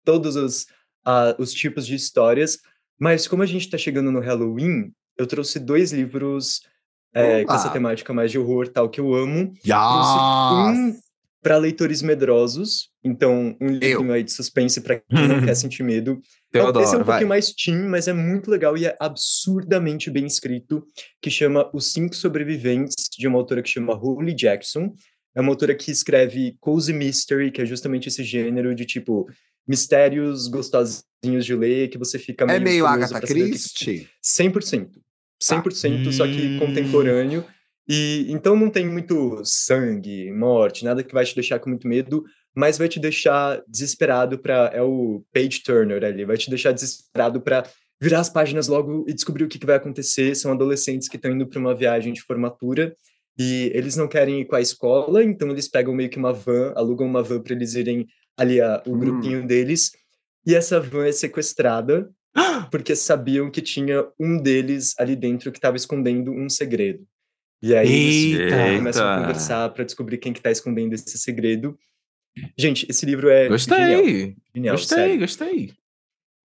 todos 0.04 0.36
os, 0.36 0.66
ah, 1.04 1.34
os 1.38 1.52
tipos 1.52 1.86
de 1.86 1.94
histórias. 1.94 2.58
Mas 2.98 3.26
como 3.26 3.42
a 3.42 3.46
gente 3.46 3.62
está 3.62 3.76
chegando 3.76 4.10
no 4.10 4.20
Halloween, 4.20 4.92
eu 5.18 5.26
trouxe 5.26 5.58
dois 5.58 5.92
livros 5.92 6.62
é, 7.12 7.44
com 7.44 7.54
essa 7.54 7.70
temática 7.70 8.12
mais 8.12 8.30
de 8.30 8.38
horror, 8.38 8.68
tal, 8.68 8.88
que 8.88 9.00
eu 9.00 9.14
amo. 9.14 9.52
Yes. 9.64 9.74
Um 10.76 11.04
para 11.44 11.58
leitores 11.58 12.00
medrosos, 12.00 12.88
então 13.04 13.54
um 13.60 13.66
livro 13.66 14.10
aí 14.10 14.24
de 14.24 14.32
suspense 14.32 14.80
para 14.80 14.98
quem 14.98 15.28
não 15.28 15.44
quer 15.44 15.54
sentir 15.54 15.82
medo. 15.82 16.18
Teodoro, 16.50 16.82
Esse 16.82 16.94
é 16.94 16.96
um 16.96 17.04
vai. 17.04 17.16
pouquinho 17.16 17.28
mais 17.28 17.52
teen, 17.52 17.86
mas 17.86 18.08
é 18.08 18.14
muito 18.14 18.50
legal 18.50 18.78
e 18.78 18.86
é 18.86 18.96
absurdamente 18.98 20.10
bem 20.10 20.24
escrito, 20.24 20.82
que 21.20 21.30
chama 21.30 21.70
Os 21.74 21.92
Cinco 21.92 22.16
Sobreviventes, 22.16 23.10
de 23.18 23.28
uma 23.28 23.36
autora 23.36 23.62
que 23.62 23.68
chama 23.68 23.94
Holly 23.94 24.34
Jackson. 24.34 24.94
É 25.34 25.40
uma 25.40 25.50
autora 25.50 25.74
que 25.74 25.90
escreve 25.90 26.56
cozy 26.60 26.92
mystery, 26.92 27.50
que 27.50 27.60
é 27.60 27.66
justamente 27.66 28.08
esse 28.08 28.22
gênero 28.22 28.74
de, 28.74 28.84
tipo, 28.84 29.28
mistérios 29.66 30.46
gostosinhos 30.46 31.44
de 31.44 31.54
ler, 31.54 31.88
que 31.88 31.98
você 31.98 32.18
fica 32.18 32.46
meio 32.46 32.56
É 32.56 32.60
meio 32.60 32.86
Agatha 32.86 33.20
Christie? 33.20 34.08
100%. 34.22 35.00
100%, 35.42 36.12
só 36.12 36.26
que 36.26 36.46
Hum. 36.46 36.58
contemporâneo. 36.58 37.44
E 37.88 38.26
então 38.30 38.56
não 38.56 38.70
tem 38.70 38.88
muito 38.88 39.42
sangue, 39.44 40.32
morte, 40.32 40.84
nada 40.84 41.02
que 41.02 41.12
vai 41.12 41.24
te 41.24 41.34
deixar 41.34 41.58
com 41.58 41.68
muito 41.68 41.86
medo, 41.86 42.24
mas 42.54 42.78
vai 42.78 42.88
te 42.88 42.98
deixar 42.98 43.62
desesperado 43.68 44.38
para 44.38 44.70
é 44.72 44.80
o 44.80 45.22
page 45.34 45.62
turner 45.62 46.02
ali, 46.02 46.24
vai 46.24 46.38
te 46.38 46.48
deixar 46.48 46.72
desesperado 46.72 47.42
para 47.42 47.64
virar 48.00 48.20
as 48.20 48.30
páginas 48.30 48.68
logo 48.68 49.04
e 49.06 49.12
descobrir 49.12 49.44
o 49.44 49.48
que, 49.48 49.58
que 49.58 49.66
vai 49.66 49.76
acontecer. 49.76 50.34
São 50.34 50.52
adolescentes 50.52 51.08
que 51.08 51.16
estão 51.16 51.30
indo 51.30 51.46
para 51.46 51.58
uma 51.58 51.74
viagem 51.74 52.12
de 52.12 52.22
formatura 52.22 52.96
e 53.38 53.70
eles 53.74 53.96
não 53.96 54.06
querem 54.08 54.40
ir 54.40 54.44
com 54.46 54.56
a 54.56 54.60
escola, 54.60 55.22
então 55.24 55.50
eles 55.50 55.68
pegam 55.68 55.94
meio 55.94 56.08
que 56.10 56.18
uma 56.18 56.32
van, 56.32 56.72
alugam 56.76 57.06
uma 57.06 57.22
van 57.22 57.40
para 57.40 57.54
eles 57.54 57.74
irem 57.74 58.06
ali 58.36 58.60
a, 58.60 58.82
o 58.86 58.92
Hum. 58.94 58.98
grupinho 58.98 59.46
deles. 59.46 59.90
E 60.46 60.54
essa 60.54 60.78
van 60.80 61.06
é 61.06 61.12
sequestrada 61.12 62.10
porque 62.70 62.94
sabiam 62.94 63.50
que 63.50 63.60
tinha 63.62 64.06
um 64.20 64.36
deles 64.40 64.94
ali 64.98 65.16
dentro 65.16 65.50
que 65.50 65.58
estava 65.58 65.76
escondendo 65.76 66.30
um 66.32 66.48
segredo. 66.48 67.04
E 67.62 67.74
aí 67.74 67.88
eles 67.88 68.40
Eita. 68.40 68.76
começam 68.78 69.08
a 69.08 69.20
conversar 69.20 69.68
para 69.70 69.84
descobrir 69.84 70.18
quem 70.18 70.32
que 70.32 70.40
tá 70.42 70.50
escondendo 70.50 70.92
esse 70.94 71.16
segredo. 71.18 71.78
Gente, 72.58 72.84
esse 72.90 73.06
livro 73.06 73.30
é 73.30 73.44
genial. 73.58 74.02
Gostei. 74.02 74.36
genial, 74.54 74.76
Gostei, 74.76 74.96
sério. 74.98 75.18
gostei. 75.20 75.72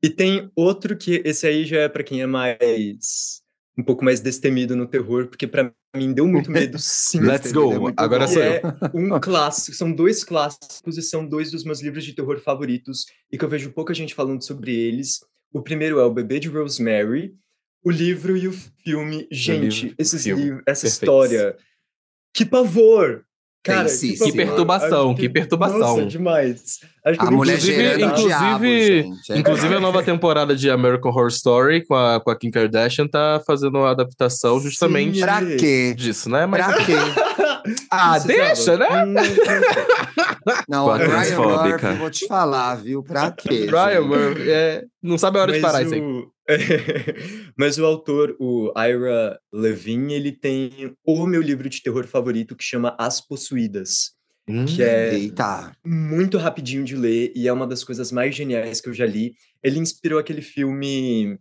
E 0.01 0.09
tem 0.09 0.49
outro 0.55 0.95
que 0.95 1.21
esse 1.25 1.45
aí 1.45 1.65
já 1.65 1.81
é 1.81 1.89
para 1.89 2.03
quem 2.03 2.21
é 2.21 2.25
mais 2.25 3.41
um 3.79 3.83
pouco 3.83 4.03
mais 4.03 4.19
destemido 4.19 4.75
no 4.75 4.85
terror, 4.85 5.27
porque 5.27 5.47
para 5.47 5.73
mim 5.95 6.11
deu 6.11 6.27
muito 6.27 6.51
medo 6.51 6.77
sim. 6.79 7.21
Let's 7.21 7.51
é 7.51 7.53
go. 7.53 7.93
Agora 7.95 8.27
sou 8.27 8.41
eu. 8.41 8.51
é 8.53 8.63
um 8.93 9.17
clássico, 9.21 9.75
são 9.75 9.89
dois 9.91 10.23
clássicos 10.23 10.97
e 10.97 11.01
são 11.01 11.25
dois 11.25 11.49
dos 11.49 11.63
meus 11.63 11.81
livros 11.81 12.03
de 12.03 12.13
terror 12.13 12.39
favoritos 12.39 13.05
e 13.31 13.37
que 13.37 13.45
eu 13.45 13.49
vejo 13.49 13.71
pouca 13.71 13.93
gente 13.93 14.13
falando 14.13 14.43
sobre 14.43 14.75
eles. 14.75 15.21
O 15.53 15.61
primeiro 15.61 15.97
é 15.99 16.03
O 16.03 16.13
Bebê 16.13 16.39
de 16.39 16.49
Rosemary, 16.49 17.33
o 17.83 17.89
livro 17.89 18.35
e 18.35 18.49
o 18.49 18.51
filme. 18.51 19.27
Gente, 19.31 19.83
livro, 19.83 19.95
esses 19.97 20.23
filme. 20.23 20.43
livros, 20.43 20.63
essa 20.67 20.81
Perfeitos. 20.81 20.91
história. 20.91 21.57
Que 22.33 22.45
pavor! 22.45 23.25
Cara, 23.69 23.89
pavor. 23.89 24.25
Que 24.25 24.31
perturbação, 24.33 25.09
Acho 25.11 25.19
que 25.19 25.29
perturbação. 25.29 25.79
Nossa, 25.79 26.05
demais. 26.05 26.79
Acho 27.05 27.17
que 27.19 27.25
A 27.25 27.31
mulher 27.31 27.53
Inclusive- 27.53 27.97
diabo, 27.97 28.05
inclusive- 28.65 29.01
gente. 29.03 29.31
É 29.33 29.37
Inclusive, 29.37 29.75
a 29.75 29.79
nova 29.79 30.03
temporada 30.03 30.55
de 30.55 30.69
American 30.69 31.11
Horror 31.11 31.27
Story 31.29 31.85
com 31.85 31.95
a, 31.95 32.19
com 32.19 32.29
a 32.29 32.35
Kim 32.37 32.51
Kardashian 32.51 33.07
tá 33.07 33.41
fazendo 33.47 33.77
uma 33.79 33.91
adaptação 33.91 34.59
justamente 34.59 35.15
Sim. 35.19 35.21
Pra 35.21 35.39
quê? 35.57 35.93
disso, 35.95 36.29
né? 36.29 36.45
Mas 36.45 36.65
Pra 36.65 36.75
quê? 36.85 36.93
Ah, 37.91 38.19
Precisava. 38.19 38.27
deixa, 38.27 38.77
né? 38.77 39.05
Hum, 39.05 39.13
não 40.67 40.87
Ryan. 40.87 41.37
Murphy, 41.39 41.93
vou 41.97 42.09
te 42.09 42.27
falar, 42.27 42.75
viu? 42.75 43.03
Pra 43.03 43.31
quê? 43.31 43.67
Ryan? 43.69 44.01
Murphy, 44.01 44.49
é, 44.49 44.83
não 45.01 45.17
sabe 45.17 45.37
a 45.37 45.41
hora 45.41 45.51
de 45.53 45.59
Mas 45.59 45.71
parar 45.71 45.83
isso 45.83 45.93
aí. 45.93 46.01
o- 46.01 46.31
Mas 47.57 47.77
o 47.77 47.85
autor, 47.85 48.35
o 48.39 48.71
Ira 48.77 49.39
Levine, 49.53 50.13
ele 50.13 50.31
tem 50.31 50.95
o 51.05 51.25
meu 51.27 51.41
livro 51.41 51.69
de 51.69 51.81
terror 51.81 52.07
favorito 52.07 52.55
que 52.55 52.63
chama 52.63 52.95
As 52.99 53.21
Possuídas, 53.21 54.11
que 54.67 54.81
é 54.81 55.13
Eita. 55.13 55.71
muito 55.85 56.37
rapidinho 56.37 56.83
de 56.83 56.95
ler 56.95 57.31
e 57.35 57.47
é 57.47 57.53
uma 57.53 57.67
das 57.67 57.83
coisas 57.83 58.11
mais 58.11 58.33
geniais 58.35 58.81
que 58.81 58.89
eu 58.89 58.93
já 58.93 59.05
li. 59.05 59.35
Ele 59.63 59.77
inspirou 59.79 60.17
aquele 60.19 60.41
filme 60.41 61.37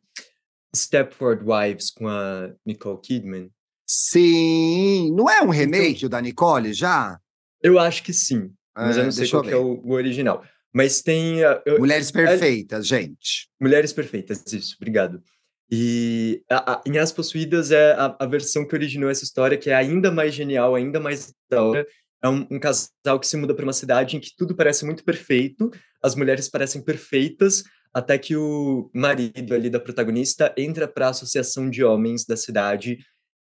Stepford 0.77 1.43
Wives 1.45 1.91
com 1.91 2.07
a 2.07 2.51
Nicole 2.67 3.01
Kidman. 3.01 3.51
Sim. 3.87 5.11
Não 5.15 5.31
é 5.31 5.41
um 5.43 5.49
remake 5.49 6.05
o 6.05 6.09
da 6.09 6.21
Nicole 6.21 6.73
já? 6.75 7.19
Eu 7.63 7.79
acho 7.79 8.03
que 8.03 8.13
sim, 8.13 8.51
mas 8.77 8.97
É, 8.97 9.01
eu 9.01 9.05
não 9.05 9.13
sei 9.13 9.25
eu 9.27 9.31
qual 9.31 9.43
que 9.43 9.51
é 9.51 9.57
o, 9.57 9.81
o 9.83 9.93
original. 9.93 10.45
Mas 10.73 11.03
tem 11.03 11.43
ah, 11.45 11.63
eu- 11.65 11.79
Mulheres 11.79 12.11
Perfeitas, 12.11 12.87
gente. 12.87 13.49
Mulheres 13.61 13.93
Perfeitas, 13.93 14.45
isso, 14.53 14.77
obrigado. 14.79 15.23
E 15.71 16.43
a, 16.49 16.73
a, 16.73 16.83
em 16.87 16.99
As 16.99 17.13
Possuídas 17.13 17.71
é 17.71 17.93
a, 17.93 18.17
a 18.19 18.27
versão 18.27 18.67
que 18.67 18.75
originou 18.75 19.11
essa 19.11 19.25
história, 19.25 19.59
que 19.59 19.71
é 19.71 19.75
ainda 19.75 20.11
mais 20.11 20.35
genial, 20.35 20.75
ainda 20.75 20.99
mais 20.99 21.35
da 21.51 21.63
hora. 21.63 21.87
É 22.23 22.29
um, 22.29 22.47
um 22.51 22.59
casal 22.59 23.21
que 23.21 23.27
se 23.27 23.37
muda 23.37 23.55
para 23.55 23.65
uma 23.65 23.73
cidade 23.73 24.17
em 24.17 24.21
que 24.21 24.35
tudo 24.37 24.57
parece 24.57 24.85
muito 24.85 25.05
perfeito, 25.05 25.71
as 26.03 26.15
mulheres 26.15 26.49
parecem 26.49 26.83
perfeitas, 26.83 27.63
até 27.93 28.19
que 28.19 28.37
o 28.37 28.91
marido 28.95 29.55
ali 29.55 29.71
da 29.71 29.79
protagonista 29.79 30.53
entra 30.57 30.89
para 30.89 31.07
a 31.07 31.11
associação 31.11 31.71
de 31.71 31.85
homens 31.85 32.25
da 32.25 32.37
cidade 32.37 32.99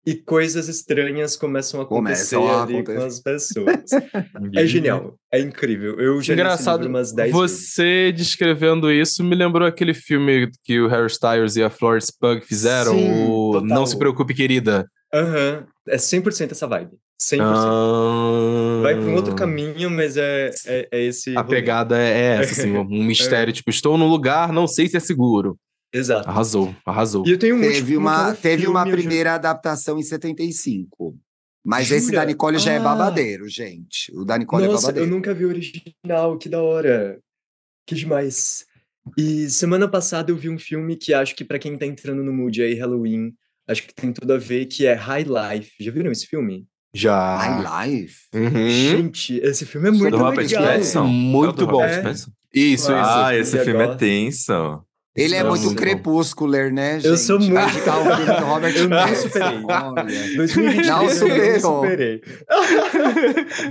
e 0.05 0.15
coisas 0.15 0.67
estranhas 0.67 1.35
começam 1.37 1.79
a 1.79 1.83
acontecer 1.83 2.35
Começam 2.35 2.47
a 2.59 2.63
ali 2.63 2.73
acontecer. 2.79 2.97
com 2.99 3.05
as 3.05 3.19
pessoas. 3.21 3.83
é 4.55 4.65
genial, 4.67 5.15
é 5.31 5.39
incrível. 5.39 5.99
Eu 5.99 6.21
já 6.21 6.33
Engraçado, 6.33 6.87
umas 6.87 7.13
10 7.13 7.31
vezes. 7.33 7.51
você 7.51 8.11
descrevendo 8.11 8.91
isso 8.91 9.23
me 9.23 9.35
lembrou 9.35 9.67
aquele 9.67 9.93
filme 9.93 10.49
que 10.63 10.79
o 10.81 10.87
Harry 10.87 11.07
Styles 11.07 11.55
e 11.55 11.63
a 11.63 11.69
Florence 11.69 12.11
Pugh 12.19 12.41
fizeram, 12.41 12.93
Sim, 12.93 13.25
o 13.29 13.51
total. 13.53 13.67
Não 13.67 13.85
Se 13.85 13.97
Preocupe, 13.97 14.33
Querida. 14.33 14.85
Aham, 15.13 15.65
é 15.87 15.95
100% 15.95 16.51
essa 16.51 16.67
vibe. 16.67 16.91
100%. 17.21 17.39
Ah, 17.41 18.79
Vai 18.81 18.95
para 18.95 19.03
um 19.05 19.15
outro 19.15 19.35
caminho, 19.35 19.89
mas 19.89 20.17
é, 20.17 20.49
é, 20.65 20.87
é 20.91 21.03
esse. 21.05 21.37
A 21.37 21.41
rolê. 21.41 21.55
pegada 21.57 21.97
é 21.97 22.39
essa, 22.41 22.51
assim, 22.61 22.71
um 22.75 22.83
mistério, 23.05 23.53
tipo, 23.53 23.69
estou 23.69 23.97
num 23.97 24.09
lugar, 24.09 24.51
não 24.51 24.67
sei 24.67 24.87
se 24.89 24.97
é 24.97 24.99
seguro. 24.99 25.57
Exato. 25.93 26.27
Arrasou, 26.27 26.75
arrasou. 26.85 27.23
E 27.27 27.31
eu 27.31 27.37
tenho 27.37 27.55
um 27.55 27.61
Teve 27.61 27.95
uma, 27.95 28.29
é 28.29 28.31
um 28.31 28.35
teve 28.35 28.67
uma 28.67 28.81
eu 28.81 28.85
já- 28.87 28.91
primeira 28.97 29.33
adaptação 29.35 29.99
em 29.99 30.03
75. 30.03 31.15
Mas 31.65 31.91
esse 31.91 32.07
Jura? 32.07 32.17
da 32.19 32.25
Nicole 32.25 32.57
já 32.59 32.73
é 32.73 32.77
Ah. 32.77 32.81
babadeiro, 32.83 33.47
gente. 33.47 34.11
O 34.13 34.25
da 34.25 34.37
Nicole 34.37 34.65
é 34.65 34.67
Nossa, 34.67 34.83
eu 34.83 34.87
babadeiro. 34.87 35.09
nunca 35.09 35.33
vi 35.33 35.45
o 35.45 35.49
original, 35.49 36.37
que 36.37 36.49
da 36.49 36.61
hora. 36.61 37.19
Que 37.87 37.95
demais. 37.95 38.65
E 39.17 39.49
semana 39.49 39.87
passada 39.87 40.31
eu 40.31 40.35
vi 40.35 40.49
um 40.49 40.57
filme 40.59 40.95
que 40.95 41.13
acho 41.13 41.35
que 41.35 41.43
pra 41.45 41.59
quem 41.59 41.77
tá 41.77 41.85
entrando 41.85 42.23
no 42.23 42.33
mood 42.33 42.61
aí, 42.61 42.73
Halloween, 42.73 43.33
acho 43.67 43.83
que 43.83 43.93
tem 43.93 44.11
tudo 44.11 44.33
a 44.33 44.37
ver, 44.37 44.65
que 44.65 44.85
é 44.85 44.93
High 44.93 45.23
Life. 45.25 45.71
Já 45.79 45.91
viram 45.91 46.11
esse 46.11 46.25
filme? 46.27 46.65
Já. 46.93 47.37
High 47.37 47.87
Life? 47.91 48.17
Uhum. 48.33 48.69
Gente, 48.69 49.35
esse 49.37 49.65
filme 49.65 49.87
é 49.87 49.91
muito 49.91 50.03
legal. 50.15 50.33
Muito 51.07 51.47
É 51.47 51.49
o 51.49 51.51
do 51.53 51.67
bom. 51.67 51.83
É. 51.83 52.11
Isso, 52.11 52.31
isso. 52.53 52.91
Ah, 52.93 53.35
esse 53.35 53.57
Filme 53.63 53.83
é 53.83 53.95
tenso. 53.95 54.53
Ele 55.15 55.35
é 55.35 55.43
muito 55.43 55.75
crepúscular, 55.75 56.73
né, 56.73 56.95
gente? 56.95 57.05
Eu 57.07 57.17
sou 57.17 57.39
muito- 57.39 57.69
ficar 57.69 57.99
o 57.99 58.15
filme 58.15 58.25
do 58.39 58.45
Robert 58.45 58.73
Eu 58.75 58.89
não 58.89 59.15
superei. 59.15 59.63
Olha. 59.63 60.35
2023 60.35 60.87
Não 60.87 61.03
eu 61.03 61.09
superou. 61.11 61.59
superei. 61.83 62.21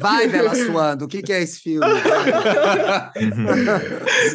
Vai, 0.01 0.29
Bela 0.29 0.55
Suando, 0.55 1.05
o 1.05 1.09
que, 1.09 1.21
que 1.21 1.33
é 1.33 1.43
esse 1.43 1.59
filme? 1.61 1.85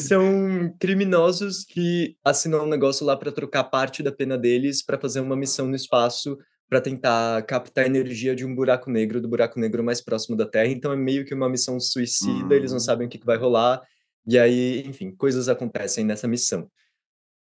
São 0.01 0.73
criminosos 0.79 1.63
que 1.63 2.15
assinam 2.23 2.65
um 2.65 2.69
negócio 2.69 3.05
lá 3.05 3.15
pra 3.15 3.31
trocar 3.31 3.63
parte 3.65 4.03
da 4.03 4.11
pena 4.11 4.37
deles 4.37 4.83
pra 4.83 4.97
fazer 4.99 5.19
uma 5.19 5.35
missão 5.35 5.67
no 5.67 5.75
espaço 5.75 6.37
pra 6.69 6.81
tentar 6.81 7.41
captar 7.43 7.85
a 7.85 7.87
energia 7.87 8.35
de 8.35 8.45
um 8.45 8.53
buraco 8.53 8.91
negro, 8.91 9.21
do 9.21 9.29
buraco 9.29 9.57
negro 9.59 9.81
mais 9.83 10.01
próximo 10.01 10.35
da 10.35 10.45
Terra. 10.45 10.67
Então 10.67 10.91
é 10.91 10.97
meio 10.97 11.23
que 11.23 11.33
uma 11.33 11.47
missão 11.49 11.79
suicida, 11.79 12.53
eles 12.53 12.71
não 12.71 12.77
Hum. 12.77 12.81
sabem 12.81 13.07
o 13.07 13.09
que, 13.09 13.17
que 13.17 13.25
vai 13.25 13.37
rolar. 13.37 13.81
E 14.27 14.37
aí, 14.37 14.83
enfim, 14.85 15.11
coisas 15.15 15.47
acontecem 15.47 16.03
nessa 16.03 16.27
missão. 16.27 16.67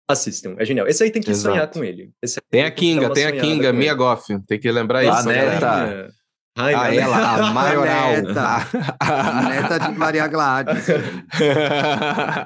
Assistam, 0.08 0.54
é 0.58 0.64
genial. 0.64 0.86
Esse 0.86 1.02
aí 1.02 1.10
tem 1.10 1.22
que 1.22 1.30
Exato. 1.30 1.54
sonhar 1.54 1.66
com 1.70 1.82
ele. 1.82 2.10
Tem 2.50 2.62
a 2.64 2.70
Kinga, 2.70 3.10
tem 3.10 3.24
a 3.24 3.32
Kinga, 3.32 3.72
Mia. 3.72 3.94
Goff. 3.94 4.38
Tem 4.46 4.58
que 4.60 4.70
lembrar 4.70 4.98
A 4.98 5.04
isso. 5.04 5.28
né? 5.28 5.34
neta. 5.46 5.60
galera. 5.60 6.10
Ai, 6.56 6.74
Ah, 6.74 6.82
a 6.82 6.94
ela, 6.94 7.16
a 7.48 7.50
maioral. 7.54 8.10
neta. 8.12 8.56
A 9.00 9.42
neta 9.48 9.78
de 9.80 9.98
Maria 9.98 10.26
Gladys. 10.28 10.86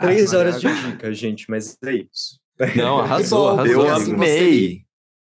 Três 0.00 0.32
horas 0.32 0.60
de 0.60 0.68
dica, 0.72 1.12
gente, 1.12 1.46
mas 1.48 1.76
é 1.84 1.92
isso. 1.92 2.38
Não, 2.76 3.00
arrasou, 3.00 3.48
arrasou. 3.50 3.66
Eu 3.86 3.94
assim 3.94 4.14
amei. 4.14 4.80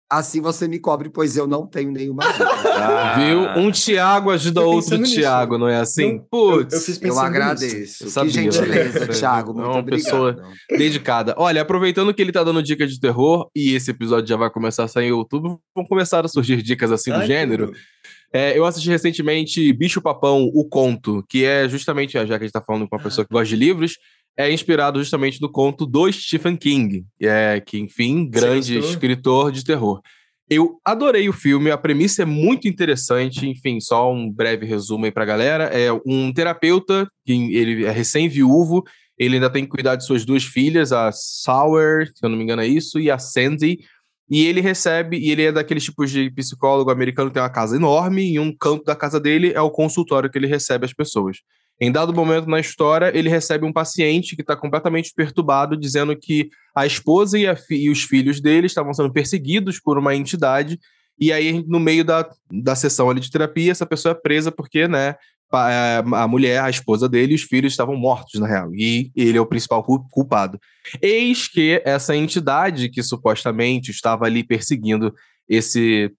Assim 0.08 0.40
você 0.40 0.68
me 0.68 0.78
cobre, 0.80 1.10
pois 1.10 1.36
eu 1.36 1.48
não 1.48 1.66
tenho 1.66 1.92
nenhuma 1.92 2.22
dica. 2.32 2.48
Ah. 2.48 3.16
Viu? 3.18 3.40
Um 3.64 3.72
Tiago 3.72 4.30
ajuda 4.30 4.62
outro. 4.62 5.02
Tiago, 5.04 5.58
não 5.58 5.68
é 5.68 5.78
assim? 5.78 6.14
Não, 6.18 6.26
Putz, 6.30 6.74
eu 6.76 6.80
fiz 6.82 6.96
Eu 6.98 7.02
pensando 7.02 7.26
agradeço. 7.26 8.04
Eu 8.04 8.10
sabia, 8.10 8.32
que 8.32 8.52
gentileza, 8.52 9.00
velho. 9.00 9.14
Thiago. 9.20 9.52
É 9.52 9.54
Muito 9.56 9.68
uma 9.70 9.80
obrigado. 9.80 10.04
pessoa- 10.04 10.36
dedicada. 10.78 11.34
Olha, 11.38 11.62
aproveitando 11.64 12.14
que 12.14 12.22
ele 12.22 12.32
tá 12.32 12.44
dando 12.44 12.62
dica 12.62 12.86
de 12.86 13.00
terror 13.00 13.50
e 13.56 13.74
esse 13.74 13.90
episódio 13.92 14.28
já 14.30 14.38
vai 14.38 14.50
começar 14.52 14.84
a 14.84 14.88
sair 14.88 15.08
em 15.08 15.12
outubro, 15.12 15.60
vão 15.76 15.86
começar 15.86 16.24
a 16.24 16.28
surgir 16.28 16.62
dicas 16.62 16.92
assim 16.92 17.12
do 17.12 17.18
Ai, 17.22 17.28
gênero. 17.28 17.68
tudo. 17.68 17.78
É, 18.34 18.58
eu 18.58 18.66
assisti 18.66 18.90
recentemente 18.90 19.72
Bicho 19.74 20.02
Papão, 20.02 20.44
o 20.54 20.68
conto, 20.68 21.24
que 21.30 21.46
é 21.46 21.68
justamente, 21.70 22.14
já 22.14 22.26
que 22.26 22.34
a 22.34 22.40
gente 22.40 22.52
tá 22.52 22.62
falando 22.62 22.88
com 22.88 22.96
uma 22.96 23.02
pessoa 23.02 23.26
que 23.26 23.32
gosta 23.32 23.48
de 23.48 23.56
livros, 23.56 23.98
é 24.38 24.52
inspirado 24.52 25.00
justamente 25.00 25.42
no 25.42 25.50
conto 25.50 25.86
do 25.86 26.12
Stephen 26.12 26.58
King, 26.58 27.06
que 27.18 27.26
é 27.26 27.62
que, 27.62 27.80
enfim, 27.80 28.30
grande 28.30 28.76
gostou? 28.76 28.92
escritor 28.92 29.52
de 29.52 29.64
terror. 29.64 30.02
Eu 30.48 30.80
adorei 30.86 31.28
o 31.28 31.34
filme, 31.34 31.72
a 31.72 31.78
premissa 31.78 32.22
é 32.22 32.26
muito 32.26 32.68
interessante, 32.68 33.48
enfim, 33.48 33.80
só 33.80 34.14
um 34.14 34.32
breve 34.32 34.66
resumo 34.66 35.06
aí 35.06 35.12
pra 35.12 35.26
galera. 35.26 35.66
É 35.66 35.92
um 36.06 36.32
terapeuta, 36.32 37.08
que 37.26 37.34
ele 37.56 37.86
é 37.86 37.90
recém-viúvo, 37.90 38.84
ele 39.18 39.36
ainda 39.36 39.50
tem 39.50 39.64
que 39.64 39.72
cuidar 39.72 39.96
de 39.96 40.06
suas 40.06 40.24
duas 40.24 40.44
filhas, 40.44 40.92
a 40.92 41.12
Sour, 41.12 42.06
se 42.14 42.24
eu 42.24 42.30
não 42.30 42.38
me 42.38 42.44
engano 42.44 42.62
é 42.62 42.68
isso, 42.68 43.00
e 43.00 43.10
a 43.10 43.18
Sandy. 43.18 43.80
E 44.30 44.46
ele 44.46 44.60
recebe, 44.60 45.18
e 45.18 45.32
ele 45.32 45.44
é 45.44 45.52
daqueles 45.52 45.84
tipos 45.84 46.12
de 46.12 46.30
psicólogo 46.32 46.92
americano 46.92 47.30
que 47.30 47.36
tem 47.36 47.44
uma 47.44 47.50
casa 47.50 47.76
enorme, 47.76 48.34
e 48.34 48.40
um 48.40 48.56
canto 48.56 48.84
da 48.84 48.96
casa 48.96 49.20
dele 49.20 49.52
é 49.54 49.62
o 49.62 49.72
consultório 49.72 50.30
que 50.30 50.38
ele 50.38 50.48
recebe 50.48 50.86
as 50.86 50.94
pessoas. 50.94 51.38
Em 51.80 51.92
dado 51.92 52.14
momento 52.14 52.48
na 52.48 52.60
história, 52.60 53.12
ele 53.14 53.30
recebe 53.30 53.66
um 53.66 53.74
paciente 53.74 54.36
que 54.36 54.42
está 54.42 54.56
completamente 54.56 55.12
perturbado, 55.14 55.76
dizendo 55.76 56.16
que 56.16 56.50
a 56.76 56.86
esposa 56.86 57.38
e, 57.38 57.48
a 57.48 57.56
e 57.70 57.90
os 57.90 58.04
filhos 58.04 58.40
dele 58.40 58.68
estavam 58.68 58.94
sendo 58.94 59.12
perseguidos 59.12 59.80
por 59.80 59.98
uma 59.98 60.16
entidade, 60.16 60.80
e 61.20 61.32
aí, 61.32 61.64
no 61.68 61.80
meio 61.80 62.04
da, 62.04 62.30
da 62.52 62.76
sessão 62.76 63.10
ali 63.10 63.20
de 63.20 63.32
terapia, 63.32 63.72
essa 63.72 63.86
pessoa 63.86 64.12
é 64.12 64.16
presa 64.16 64.52
porque, 64.52 64.88
né, 64.88 65.16
é, 65.54 66.04
a 66.14 66.28
mulher, 66.28 66.62
a 66.62 66.70
esposa 66.70 67.08
dele 67.08 67.34
e 67.34 67.36
os 67.36 67.44
filhos 67.44 67.72
estavam 67.72 67.96
mortos, 67.96 68.40
na 68.40 68.48
real, 68.48 68.74
e 68.74 69.12
ele 69.16 69.38
é 69.38 69.42
o 69.42 69.46
principal 69.46 69.84
cu- 69.84 70.06
culpado. 70.10 70.60
Eis 71.02 71.48
que 71.48 71.82
essa 71.86 72.16
entidade 72.16 72.90
que 72.90 73.02
supostamente 73.02 73.92
estava 73.92 74.26
ali 74.26 74.44
perseguindo 74.44 75.14
esse 75.48 76.12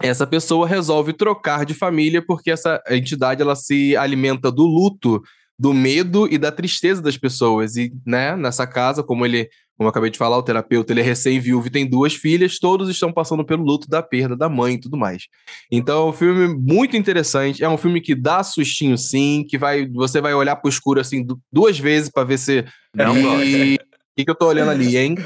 essa 0.00 0.26
pessoa 0.26 0.66
resolve 0.66 1.12
trocar 1.12 1.64
de 1.64 1.74
família 1.74 2.24
porque 2.24 2.50
essa 2.50 2.82
entidade 2.90 3.42
ela 3.42 3.54
se 3.54 3.96
alimenta 3.96 4.50
do 4.50 4.64
luto, 4.64 5.22
do 5.58 5.72
medo 5.72 6.26
e 6.30 6.36
da 6.36 6.50
tristeza 6.50 7.00
das 7.00 7.16
pessoas 7.16 7.76
e, 7.76 7.92
né, 8.04 8.36
nessa 8.36 8.66
casa, 8.66 9.04
como 9.04 9.24
ele, 9.24 9.48
como 9.76 9.86
eu 9.86 9.90
acabei 9.90 10.10
de 10.10 10.18
falar, 10.18 10.36
o 10.36 10.42
terapeuta, 10.42 10.92
ele 10.92 11.00
é 11.00 11.04
recém-viúvo 11.04 11.68
e 11.68 11.70
tem 11.70 11.88
duas 11.88 12.12
filhas, 12.14 12.58
todos 12.58 12.88
estão 12.88 13.12
passando 13.12 13.44
pelo 13.44 13.64
luto 13.64 13.88
da 13.88 14.02
perda 14.02 14.36
da 14.36 14.48
mãe 14.48 14.74
e 14.74 14.80
tudo 14.80 14.96
mais. 14.96 15.28
Então, 15.70 16.06
é 16.06 16.10
um 16.10 16.12
filme 16.12 16.48
muito 16.48 16.96
interessante, 16.96 17.62
é 17.62 17.68
um 17.68 17.78
filme 17.78 18.00
que 18.00 18.16
dá 18.16 18.42
sustinho 18.42 18.98
sim, 18.98 19.44
que 19.48 19.56
vai 19.56 19.86
você 19.88 20.20
vai 20.20 20.34
olhar 20.34 20.56
pro 20.56 20.68
escuro 20.68 21.00
assim 21.00 21.24
du- 21.24 21.40
duas 21.52 21.78
vezes 21.78 22.10
para 22.10 22.24
ver 22.24 22.38
se 22.38 22.64
Não 22.94 23.16
e... 23.42 23.74
O 23.74 23.78
que, 24.16 24.24
que 24.24 24.30
eu 24.30 24.36
tô 24.36 24.46
olhando 24.46 24.70
ali, 24.70 24.96
hein? 24.96 25.16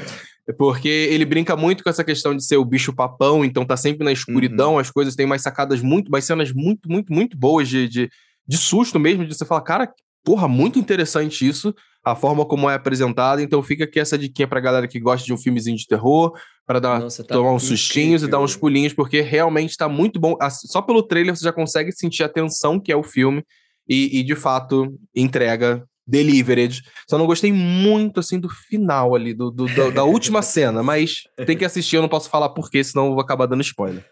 Porque 0.57 0.87
ele 0.87 1.25
brinca 1.25 1.55
muito 1.55 1.83
com 1.83 1.89
essa 1.89 2.03
questão 2.03 2.35
de 2.35 2.43
ser 2.43 2.57
o 2.57 2.65
bicho 2.65 2.93
papão, 2.93 3.45
então 3.45 3.65
tá 3.65 3.77
sempre 3.77 4.03
na 4.03 4.11
escuridão, 4.11 4.79
as 4.79 4.89
coisas 4.89 5.15
têm 5.15 5.25
mais 5.25 5.41
sacadas 5.41 5.81
muito, 5.81 6.09
mais 6.09 6.25
cenas 6.25 6.51
muito, 6.51 6.89
muito, 6.89 7.13
muito 7.13 7.37
boas 7.37 7.67
de, 7.67 7.87
de, 7.87 8.09
de 8.47 8.57
susto 8.57 8.99
mesmo, 8.99 9.25
de 9.25 9.35
você 9.35 9.45
falar, 9.45 9.61
cara, 9.61 9.93
porra, 10.23 10.47
muito 10.47 10.79
interessante 10.79 11.47
isso, 11.47 11.73
a 12.03 12.15
forma 12.15 12.45
como 12.45 12.69
é 12.69 12.75
apresentado. 12.75 13.41
Então 13.41 13.61
fica 13.61 13.83
aqui 13.83 13.99
essa 13.99 14.17
diquinha 14.17 14.47
pra 14.47 14.59
galera 14.59 14.87
que 14.87 14.99
gosta 14.99 15.25
de 15.25 15.33
um 15.33 15.37
filmezinho 15.37 15.77
de 15.77 15.87
terror, 15.87 16.33
pra 16.65 16.79
dar, 16.79 16.99
Nossa, 16.99 17.23
tá 17.23 17.33
tomar 17.35 17.51
uns 17.53 17.63
sustinhos 17.63 18.23
e 18.23 18.27
dar 18.27 18.39
uns 18.39 18.51
incrível. 18.51 18.61
pulinhos, 18.61 18.93
porque 18.93 19.21
realmente 19.21 19.75
tá 19.75 19.89
muito 19.89 20.19
bom. 20.19 20.35
Só 20.51 20.81
pelo 20.81 21.03
trailer 21.03 21.35
você 21.35 21.43
já 21.43 21.53
consegue 21.53 21.91
sentir 21.91 22.23
a 22.23 22.29
tensão 22.29 22.79
que 22.79 22.91
é 22.91 22.95
o 22.95 23.03
filme 23.03 23.43
e, 23.87 24.19
e, 24.19 24.23
de 24.23 24.35
fato 24.35 24.95
entrega 25.15 25.83
delivered. 26.09 26.81
Só 27.09 27.17
não 27.17 27.25
gostei 27.27 27.51
muito 27.53 28.19
assim 28.19 28.39
do 28.39 28.49
final 28.49 29.15
ali, 29.15 29.33
do, 29.33 29.51
do- 29.51 29.73
da- 29.75 29.89
da 29.89 30.03
última 30.03 30.41
cena, 30.43 30.81
mas 30.83 31.23
tem 31.45 31.57
que 31.57 31.63
assistir, 31.65 31.95
eu 31.97 32.01
não 32.01 32.09
posso 32.09 32.29
falar 32.29 32.49
porquê, 32.49 32.83
senão 32.83 33.05
eu 33.07 33.11
vou 33.13 33.21
acabar 33.21 33.45
dando 33.45 33.61
spoiler. 33.61 34.05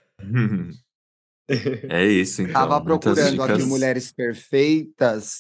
É 1.90 2.06
isso, 2.06 2.42
então. 2.42 2.54
Tava 2.54 2.82
procurando 2.82 3.42
aqui. 3.44 3.64
Mulheres 3.64 4.12
Perfeitas. 4.12 5.40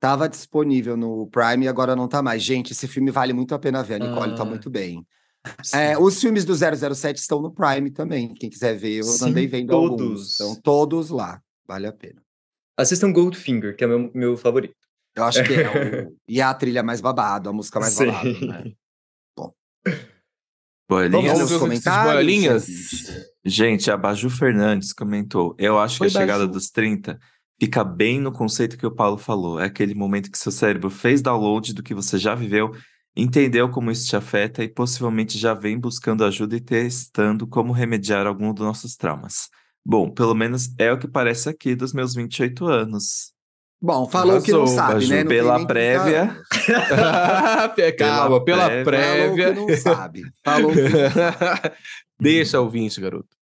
Tava 0.00 0.28
disponível 0.28 0.96
no 0.96 1.28
Prime 1.28 1.64
e 1.64 1.68
agora 1.68 1.94
não 1.94 2.08
tá 2.08 2.22
mais. 2.22 2.42
Gente, 2.42 2.72
esse 2.72 2.88
filme 2.88 3.10
vale 3.10 3.32
muito 3.32 3.54
a 3.54 3.58
pena 3.58 3.82
ver. 3.82 3.94
A 3.94 3.98
Nicole 4.08 4.34
tá 4.34 4.42
Ah. 4.42 4.46
muito 4.46 4.68
bem. 4.70 5.04
É, 5.74 5.98
os 5.98 6.20
filmes 6.20 6.44
do 6.44 6.54
007 6.54 7.18
estão 7.18 7.40
no 7.42 7.52
Prime 7.52 7.90
também. 7.90 8.32
Quem 8.34 8.48
quiser 8.48 8.76
ver, 8.76 8.98
eu 8.98 9.04
Sim, 9.04 9.30
andei 9.30 9.46
vendo 9.48 9.68
todos. 9.70 10.00
alguns. 10.00 10.30
Estão 10.30 10.54
todos 10.60 11.10
lá. 11.10 11.40
Vale 11.66 11.86
a 11.88 11.92
pena. 11.92 12.20
Assistam 12.76 13.12
Goldfinger, 13.12 13.76
que 13.76 13.84
é 13.84 13.86
meu, 13.86 14.10
meu 14.14 14.36
favorito. 14.36 14.74
Eu 15.14 15.24
acho 15.24 15.44
que 15.44 15.54
é 15.54 16.06
o... 16.08 16.16
E 16.26 16.40
a 16.40 16.52
trilha 16.54 16.82
mais 16.82 17.00
babado, 17.00 17.48
a 17.48 17.52
música 17.52 17.78
mais 17.78 17.94
Sim. 17.94 18.06
babado, 18.06 18.46
né? 18.46 18.72
Bolinhas? 20.88 21.38
Vamos 21.38 21.56
comentários, 21.56 22.14
bolinhas? 22.14 22.66
gente? 22.66 23.32
Gente, 23.44 23.90
a 23.90 23.96
Baju 23.96 24.28
Fernandes 24.28 24.92
comentou. 24.92 25.54
Eu 25.58 25.78
acho 25.78 26.02
Oi, 26.02 26.10
que 26.10 26.16
a 26.16 26.20
chegada 26.20 26.46
Baju. 26.46 26.52
dos 26.52 26.70
30 26.70 27.18
fica 27.58 27.82
bem 27.82 28.20
no 28.20 28.32
conceito 28.32 28.76
que 28.76 28.86
o 28.86 28.94
Paulo 28.94 29.16
falou. 29.16 29.58
É 29.58 29.64
aquele 29.64 29.94
momento 29.94 30.30
que 30.30 30.38
seu 30.38 30.52
cérebro 30.52 30.90
fez 30.90 31.22
download 31.22 31.72
do 31.72 31.82
que 31.82 31.94
você 31.94 32.18
já 32.18 32.34
viveu, 32.34 32.72
entendeu 33.16 33.70
como 33.70 33.90
isso 33.90 34.06
te 34.06 34.16
afeta 34.16 34.62
e 34.62 34.68
possivelmente 34.68 35.38
já 35.38 35.54
vem 35.54 35.78
buscando 35.78 36.24
ajuda 36.24 36.56
e 36.56 36.60
testando 36.60 37.46
como 37.46 37.72
remediar 37.72 38.26
algum 38.26 38.52
dos 38.52 38.66
nossos 38.66 38.96
traumas. 38.96 39.48
Bom, 39.84 40.10
pelo 40.10 40.34
menos 40.34 40.74
é 40.78 40.92
o 40.92 40.98
que 40.98 41.08
parece 41.08 41.48
aqui 41.48 41.74
dos 41.74 41.92
meus 41.92 42.14
28 42.14 42.66
anos. 42.66 43.31
Bom, 43.84 44.08
falou 44.08 44.40
que 44.40 44.52
não 44.52 44.66
sabe, 44.66 44.94
Baju. 44.94 45.08
né? 45.10 45.24
Não 45.24 45.28
Pela 45.28 45.58
nem 45.58 45.66
30 45.66 45.74
prévia. 45.74 46.42
Calma, 47.98 48.44
pela 48.44 48.66
prévia. 48.68 48.84
prévia. 48.84 49.54
Falou 49.54 49.66
que 49.66 49.72
não 49.72 49.80
sabe. 49.80 50.22
Falou 50.44 50.72
que 50.72 50.82
não 50.82 51.10
sabe. 51.10 51.76
Deixa 52.20 52.60
ouvinte, 52.60 53.00
garoto. 53.00 53.36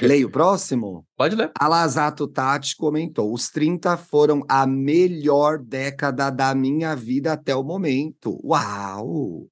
Leio 0.00 0.28
o 0.28 0.30
próximo? 0.30 1.06
Pode 1.14 1.36
ler. 1.36 1.52
Alazato 1.60 2.26
Tati 2.26 2.74
comentou: 2.74 3.32
os 3.32 3.50
30 3.50 3.98
foram 3.98 4.42
a 4.48 4.66
melhor 4.66 5.58
década 5.58 6.30
da 6.30 6.54
minha 6.54 6.96
vida 6.96 7.34
até 7.34 7.54
o 7.54 7.62
momento. 7.62 8.40
Uau! 8.42 9.46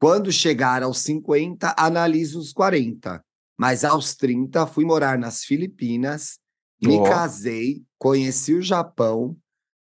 Quando 0.00 0.32
chegar 0.32 0.82
aos 0.82 0.98
50, 1.00 1.74
analiso 1.78 2.38
os 2.40 2.52
40. 2.52 3.22
Mas 3.56 3.84
aos 3.84 4.16
30, 4.16 4.66
fui 4.66 4.84
morar 4.84 5.16
nas 5.16 5.44
Filipinas, 5.44 6.38
me 6.82 6.98
Ó. 6.98 7.04
casei, 7.04 7.82
conheci 8.04 8.52
o 8.52 8.60
Japão, 8.60 9.34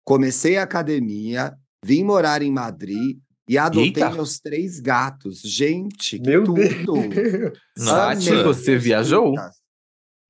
comecei 0.05 0.55
a 0.55 0.63
academia, 0.63 1.53
vim 1.83 2.05
morar 2.05 2.41
em 2.41 2.49
Madrid 2.49 3.19
e 3.49 3.57
adotei 3.57 3.87
Eita. 3.87 4.11
meus 4.11 4.39
três 4.39 4.79
gatos. 4.79 5.41
Gente, 5.41 6.17
que 6.17 6.29
Meu 6.29 6.45
tudo! 6.45 6.61
Deus. 7.09 7.59
Nath, 7.77 8.23
você 8.45 8.77
viajou? 8.77 9.33
30. 9.33 9.51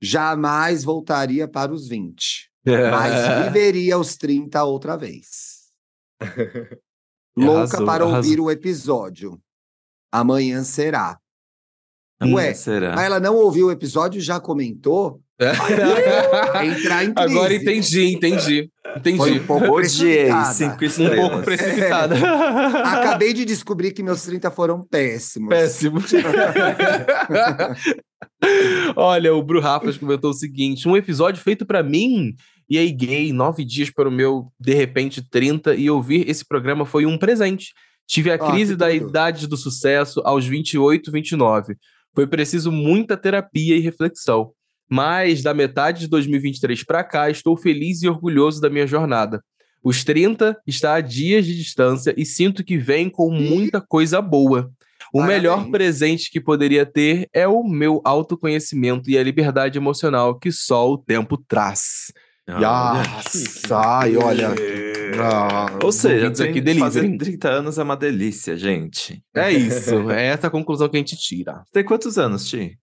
Jamais 0.02 0.84
voltaria 0.84 1.48
para 1.48 1.72
os 1.72 1.88
20, 1.88 2.50
mas 2.66 3.46
viveria 3.46 4.00
os 4.00 4.18
30 4.18 4.64
outra 4.64 4.98
vez. 4.98 5.70
Louca 7.38 7.60
Arrasou, 7.78 7.86
para 7.86 8.04
arrasou. 8.06 8.18
ouvir 8.18 8.39
o 8.39 8.50
episódio. 8.50 9.39
Amanhã 10.12 10.64
será. 10.64 11.20
Ué, 12.24 12.52
Hum, 12.52 12.56
será? 12.56 12.96
Mas 12.96 13.06
ela 13.06 13.20
não 13.20 13.36
ouviu 13.36 13.68
o 13.68 13.72
episódio 13.72 14.18
e 14.18 14.22
já 14.22 14.39
comentou? 14.39 15.22
Entrar 16.64 17.04
em 17.04 17.14
crise. 17.14 17.34
Agora 17.34 17.54
entendi, 17.54 18.14
entendi. 18.14 18.70
Entendi. 18.96 19.18
Foi 19.18 19.40
um 19.40 19.46
pouco 19.46 19.66
Odiei, 19.78 20.30
cinco 20.54 20.86
Um 20.86 21.16
pouco 21.16 21.42
precipitada. 21.44 22.16
Acabei 22.84 23.34
de 23.34 23.44
descobrir 23.44 23.92
que 23.92 24.04
meus 24.04 24.22
30 24.24 24.52
foram 24.52 24.86
péssimos. 24.86 25.50
Péssimo. 25.50 26.00
Olha, 28.96 29.34
o 29.34 29.42
Bru 29.42 29.60
Rafas 29.60 29.98
comentou 29.98 30.30
o 30.32 30.36
seguinte: 30.36 30.88
um 30.88 30.96
episódio 30.96 31.42
feito 31.42 31.66
pra 31.66 31.82
mim. 31.82 32.34
E 32.70 32.78
aí, 32.78 32.92
gay, 32.92 33.34
nove 33.34 33.66
dias 33.66 33.90
para 33.90 34.08
o 34.08 34.12
meu, 34.12 34.48
de 34.60 34.74
repente, 34.74 35.28
30, 35.30 35.76
e 35.76 35.90
ouvir 35.90 36.30
esse 36.30 36.46
programa 36.46 36.86
foi 36.86 37.06
um 37.06 37.18
presente. 37.18 37.74
Tive 38.08 38.32
a 38.32 38.36
Ah, 38.36 38.52
crise 38.52 38.76
da 38.76 38.90
tudo. 38.90 39.10
idade 39.10 39.48
do 39.48 39.58
sucesso 39.58 40.22
aos 40.24 40.46
28, 40.46 41.12
29. 41.12 41.76
Foi 42.16 42.28
preciso 42.28 42.72
muita 42.72 43.18
terapia 43.18 43.76
e 43.76 43.80
reflexão. 43.80 44.52
Mas, 44.90 45.42
da 45.42 45.54
metade 45.54 46.02
de 46.02 46.08
2023 46.08 46.84
para 46.84 47.04
cá, 47.04 47.30
estou 47.30 47.58
feliz 47.58 48.04
e 48.04 48.10
orgulhoso 48.10 48.62
da 48.62 48.70
minha 48.70 48.86
jornada. 48.86 49.42
Os 49.84 50.04
30 50.04 50.58
está 50.66 50.96
a 50.96 51.02
dias 51.02 51.46
de 51.46 51.56
distância 51.58 52.14
e 52.18 52.26
sinto 52.26 52.64
que 52.64 52.78
vem 52.78 53.10
com 53.10 53.30
muita 53.30 53.82
coisa 53.82 54.22
boa. 54.22 54.72
O 55.14 55.20
Parabéns. 55.20 55.42
melhor 55.42 55.70
presente 55.70 56.32
que 56.32 56.40
poderia 56.40 56.86
ter 56.86 57.28
é 57.34 57.48
o 57.48 57.64
meu 57.64 58.02
autoconhecimento 58.06 59.10
e 59.10 59.18
a 59.18 59.24
liberdade 59.24 59.78
emocional 59.78 60.40
que 60.40 60.52
só 60.52 60.90
o 60.90 60.98
tempo 60.98 61.38
traz. 61.38 62.12
Yes. 62.50 63.64
Ai, 63.72 64.18
olha. 64.18 64.50
Ah, 65.22 65.80
Ou 65.84 65.92
seja, 65.92 66.24
ouvintes 66.24 66.42
aqui 66.42 66.60
delivery. 66.60 67.18
30 67.18 67.50
anos 67.50 67.78
é 67.78 67.84
uma 67.84 67.96
delícia, 67.96 68.58
gente. 68.58 69.24
É 69.36 69.52
isso. 69.52 70.10
É 70.12 70.28
essa 70.28 70.48
a 70.48 70.50
conclusão 70.50 70.90
que 70.90 70.98
a 70.98 71.00
gente 71.00 71.16
tira. 71.16 71.64
Tem 71.72 71.84
quantos 71.84 72.18
anos, 72.18 72.48
Ti? 72.48 72.78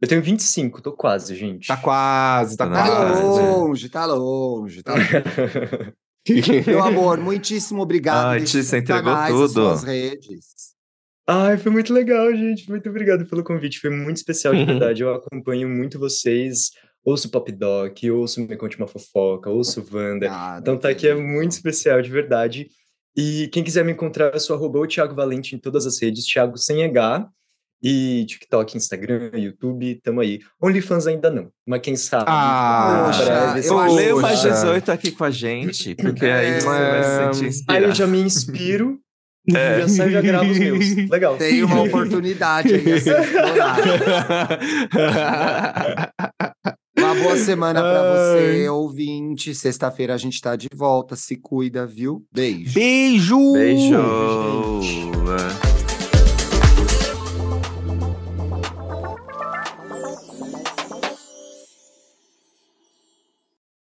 Eu 0.00 0.06
tenho 0.08 0.22
25, 0.22 0.80
tô 0.80 0.92
quase, 0.92 1.34
gente. 1.34 1.66
Tá 1.66 1.76
quase, 1.76 2.56
tá 2.56 2.66
Tá 2.68 2.72
Tá 2.74 2.82
Ah, 2.84 3.06
quase. 3.12 3.22
longe, 3.22 3.88
tá 3.88 4.06
longe, 4.06 4.82
tá 4.82 4.94
longe. 4.94 5.08
Meu 6.66 6.82
amor, 6.82 7.18
muitíssimo 7.18 7.82
obrigado. 7.82 8.26
Ai, 8.26 8.44
Ti, 8.44 8.62
você 8.62 8.78
entregou 8.78 9.14
tudo. 9.26 9.48
suas 9.48 9.82
redes. 9.82 10.44
Ai, 11.26 11.56
foi 11.58 11.72
muito 11.72 11.92
legal, 11.92 12.30
gente. 12.34 12.68
Muito 12.70 12.88
obrigado 12.88 13.26
pelo 13.26 13.42
convite. 13.42 13.80
Foi 13.80 13.90
muito 13.90 14.16
especial, 14.18 14.54
de 14.54 14.64
verdade. 14.66 15.02
Eu 15.02 15.14
acompanho 15.14 15.68
muito 15.68 15.98
vocês. 15.98 16.70
Ouço 17.04 17.30
Pop 17.30 17.50
Doc, 17.50 17.96
ouço 18.12 18.40
Me 18.46 18.56
Conte 18.56 18.76
Uma 18.76 18.86
Fofoca, 18.86 19.48
ouço 19.48 19.80
Wanda. 19.92 20.26
Obrigado, 20.26 20.60
Então 20.60 20.76
tá 20.76 20.90
aqui, 20.90 21.08
é 21.08 21.14
muito 21.14 21.52
especial, 21.52 22.02
de 22.02 22.10
verdade. 22.10 22.68
E 23.16 23.48
quem 23.48 23.64
quiser 23.64 23.84
me 23.84 23.92
encontrar, 23.92 24.32
eu 24.34 24.40
sou 24.40 24.54
arroba 24.54 24.78
o 24.80 24.86
Thiago 24.86 25.14
Valente 25.14 25.54
em 25.56 25.58
todas 25.58 25.86
as 25.86 26.00
redes, 26.02 26.26
Thiago 26.26 26.58
sem 26.58 26.84
H. 26.84 27.26
E 27.82 28.24
TikTok, 28.26 28.76
Instagram, 28.76 29.30
YouTube, 29.34 30.00
tamo 30.02 30.20
aí. 30.20 30.40
OnlyFans 30.60 31.06
ainda 31.06 31.30
não, 31.30 31.48
mas 31.66 31.80
quem 31.80 31.94
sabe. 31.94 32.24
Ah, 32.26 33.04
Poxa, 33.06 33.22
eu 33.22 33.26
se 33.26 33.58
acho- 33.58 33.68
for- 33.68 33.90
Lê 33.94 34.06
o 34.12 34.14
Poxa. 34.16 34.22
mais 34.26 34.42
18 34.42 34.90
aqui 34.90 35.10
com 35.12 35.22
a 35.24 35.30
gente, 35.30 35.94
porque 35.94 36.26
aí 36.26 36.60
você 36.60 36.66
vai 36.66 37.02
se 37.04 37.10
sentir 37.16 37.38
Aí 37.38 37.44
eu 37.44 37.48
inspirado. 37.90 37.94
já 37.94 38.06
me 38.08 38.20
inspiro, 38.20 38.98
É. 39.54 39.80
já 39.82 39.88
saio 39.88 40.10
já 40.10 40.20
gravo 40.20 40.50
os 40.50 40.58
meus. 40.58 41.08
Legal. 41.08 41.36
Tem 41.36 41.62
uma 41.62 41.82
oportunidade 41.82 42.74
aí 42.74 42.92
a 42.92 43.00
ser 43.00 43.20
explorada. 43.20 44.58
Uma 46.98 47.14
boa 47.14 47.36
semana 47.36 47.80
pra 47.80 48.02
você, 48.12 48.68
ouvinte. 48.68 49.54
Sexta-feira 49.54 50.14
a 50.14 50.18
gente 50.18 50.40
tá 50.40 50.56
de 50.56 50.66
volta. 50.74 51.14
Se 51.14 51.36
cuida, 51.36 51.86
viu? 51.86 52.24
Beijo. 52.34 52.72
Beijo! 52.74 53.52
Beijo! 53.52 53.96